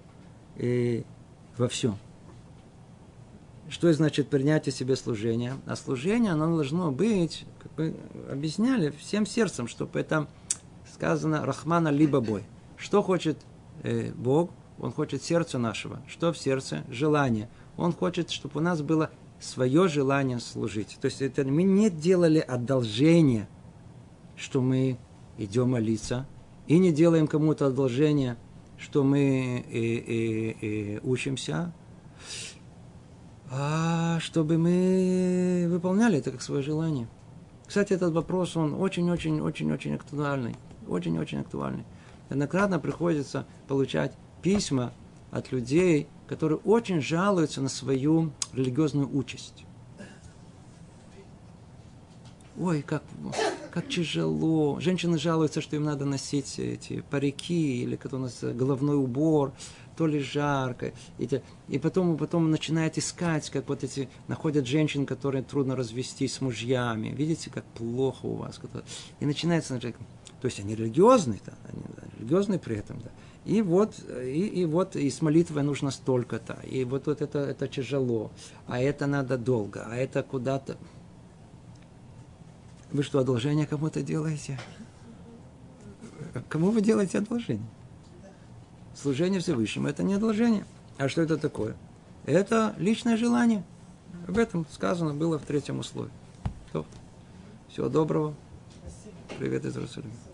и 0.57 1.05
во 1.57 1.69
всем. 1.69 1.97
Что 3.69 3.93
значит 3.93 4.29
принятие 4.29 4.73
себе 4.73 4.97
служения? 4.97 5.57
А 5.67 5.77
служение, 5.77 6.33
оно 6.33 6.55
должно 6.55 6.91
быть, 6.91 7.45
как 7.63 7.73
мы 7.77 7.95
объясняли, 8.31 8.91
всем 8.91 9.27
сердцем, 9.27 9.69
чтобы 9.69 10.01
это 10.01 10.27
сказано 10.93 11.45
Рахмана 11.45 11.89
либо 11.89 12.21
бой. 12.21 12.45
Что 12.77 13.03
хочет 13.03 13.39
э, 13.83 14.11
Бог? 14.13 14.51
Он 14.81 14.93
хочет 14.93 15.23
сердца 15.23 15.59
нашего. 15.59 16.01
Что 16.07 16.33
в 16.33 16.39
сердце? 16.39 16.85
Желание. 16.89 17.49
Он 17.77 17.93
хочет, 17.93 18.31
чтобы 18.31 18.61
у 18.61 18.63
нас 18.63 18.83
было 18.83 19.11
свое 19.41 19.89
желание 19.89 20.41
служить. 20.41 20.99
То 21.01 21.07
есть 21.07 21.23
это 21.23 21.45
мы 21.45 21.63
не 21.63 21.91
делали 21.91 22.39
одолжение, 22.39 23.49
что 24.37 24.61
мы 24.61 24.99
идем 25.37 25.71
молиться, 25.71 26.27
и 26.67 26.79
не 26.79 26.93
делаем 26.93 27.27
кому-то 27.27 27.67
одолжение, 27.67 28.37
что 28.77 29.03
мы 29.03 29.65
э, 29.69 29.79
э, 29.79 30.55
э, 30.61 31.01
учимся, 31.03 31.73
а 33.51 34.19
чтобы 34.21 34.59
мы 34.59 35.67
выполняли 35.71 36.19
это 36.19 36.31
как 36.31 36.43
свое 36.43 36.63
желание. 36.63 37.09
Кстати, 37.67 37.93
этот 37.93 38.13
вопрос, 38.13 38.57
он 38.57 38.75
очень-очень-очень-очень 38.75 39.95
актуальный. 39.95 40.57
Очень-очень 40.87 41.41
актуальный. 41.41 41.85
Неоднократно 42.31 42.79
приходится 42.79 43.47
получать 43.67 44.13
письма 44.43 44.93
от 45.31 45.53
людей, 45.53 46.09
которые 46.27 46.59
очень 46.59 47.01
жалуются 47.01 47.61
на 47.61 47.69
свою 47.69 48.33
религиозную 48.53 49.09
участь. 49.15 49.65
Ой, 52.61 52.83
как, 52.83 53.05
как 53.71 53.89
тяжело. 53.89 54.81
Женщины 54.81 55.17
жалуются, 55.17 55.61
что 55.61 55.77
им 55.77 55.85
надо 55.85 56.05
носить 56.05 56.59
эти 56.59 57.03
парики 57.03 57.83
или 57.83 57.95
как 57.95 58.13
у 58.13 58.19
нас 58.19 58.43
головной 58.43 58.97
убор, 58.97 59.53
то 59.97 60.09
ли 60.09 60.19
жарко. 60.19 60.93
И, 61.19 61.29
и 61.69 61.79
потом, 61.79 62.17
потом 62.17 62.51
начинает 62.51 62.99
искать, 62.99 63.49
как 63.51 63.69
вот 63.69 63.85
эти, 63.85 64.09
находят 64.27 64.67
женщин, 64.67 65.07
которые 65.07 65.45
трудно 65.45 65.77
развестись 65.77 66.35
с 66.35 66.41
мужьями. 66.41 67.09
Видите, 67.09 67.49
как 67.49 67.65
плохо 67.65 68.27
у 68.27 68.35
вас. 68.35 68.61
И 69.21 69.27
начинается, 69.27 69.79
то 69.81 69.93
есть 70.43 70.59
они 70.59 70.75
религиозные, 70.75 71.41
да, 71.47 71.53
они 71.69 71.83
да, 71.97 72.03
религиозные 72.19 72.59
при 72.59 72.77
этом, 72.77 73.01
да. 73.01 73.11
И 73.49 73.63
вот, 73.63 73.95
и, 74.11 74.47
и 74.47 74.67
вот 74.67 74.95
и 74.95 75.09
с 75.09 75.23
молитвой 75.23 75.63
нужно 75.63 75.91
столько-то. 75.91 76.59
И 76.65 76.85
вот, 76.85 77.07
вот 77.07 77.23
это, 77.23 77.39
это 77.39 77.67
тяжело. 77.67 78.31
А 78.67 78.79
это 78.79 79.07
надо 79.07 79.39
долго. 79.39 79.87
А 79.87 79.97
это 79.97 80.23
куда-то. 80.23 80.77
Вы 82.93 83.03
что, 83.03 83.21
одолжение 83.21 83.67
кому-то 83.67 84.03
делаете? 84.03 84.61
Кому 86.51 86.71
вы 86.71 86.83
делаете 86.83 87.19
одолжение? 87.19 87.67
Служение 88.95 89.41
Всевышнему– 89.41 89.89
это 89.89 90.03
не 90.03 90.13
одолжение. 90.13 90.67
А 90.99 91.09
что 91.09 91.23
это 91.23 91.39
такое? 91.39 91.75
Это 92.27 92.75
личное 92.77 93.17
желание. 93.17 93.65
Об 94.27 94.37
этом 94.37 94.67
сказано 94.71 95.15
было 95.15 95.39
в 95.39 95.47
третьем 95.47 95.79
условии. 95.79 96.13
Всего 97.71 97.89
доброго. 97.89 98.35
Привет 99.39 99.65
из 99.65 99.75
Иерусалима. 99.75 100.28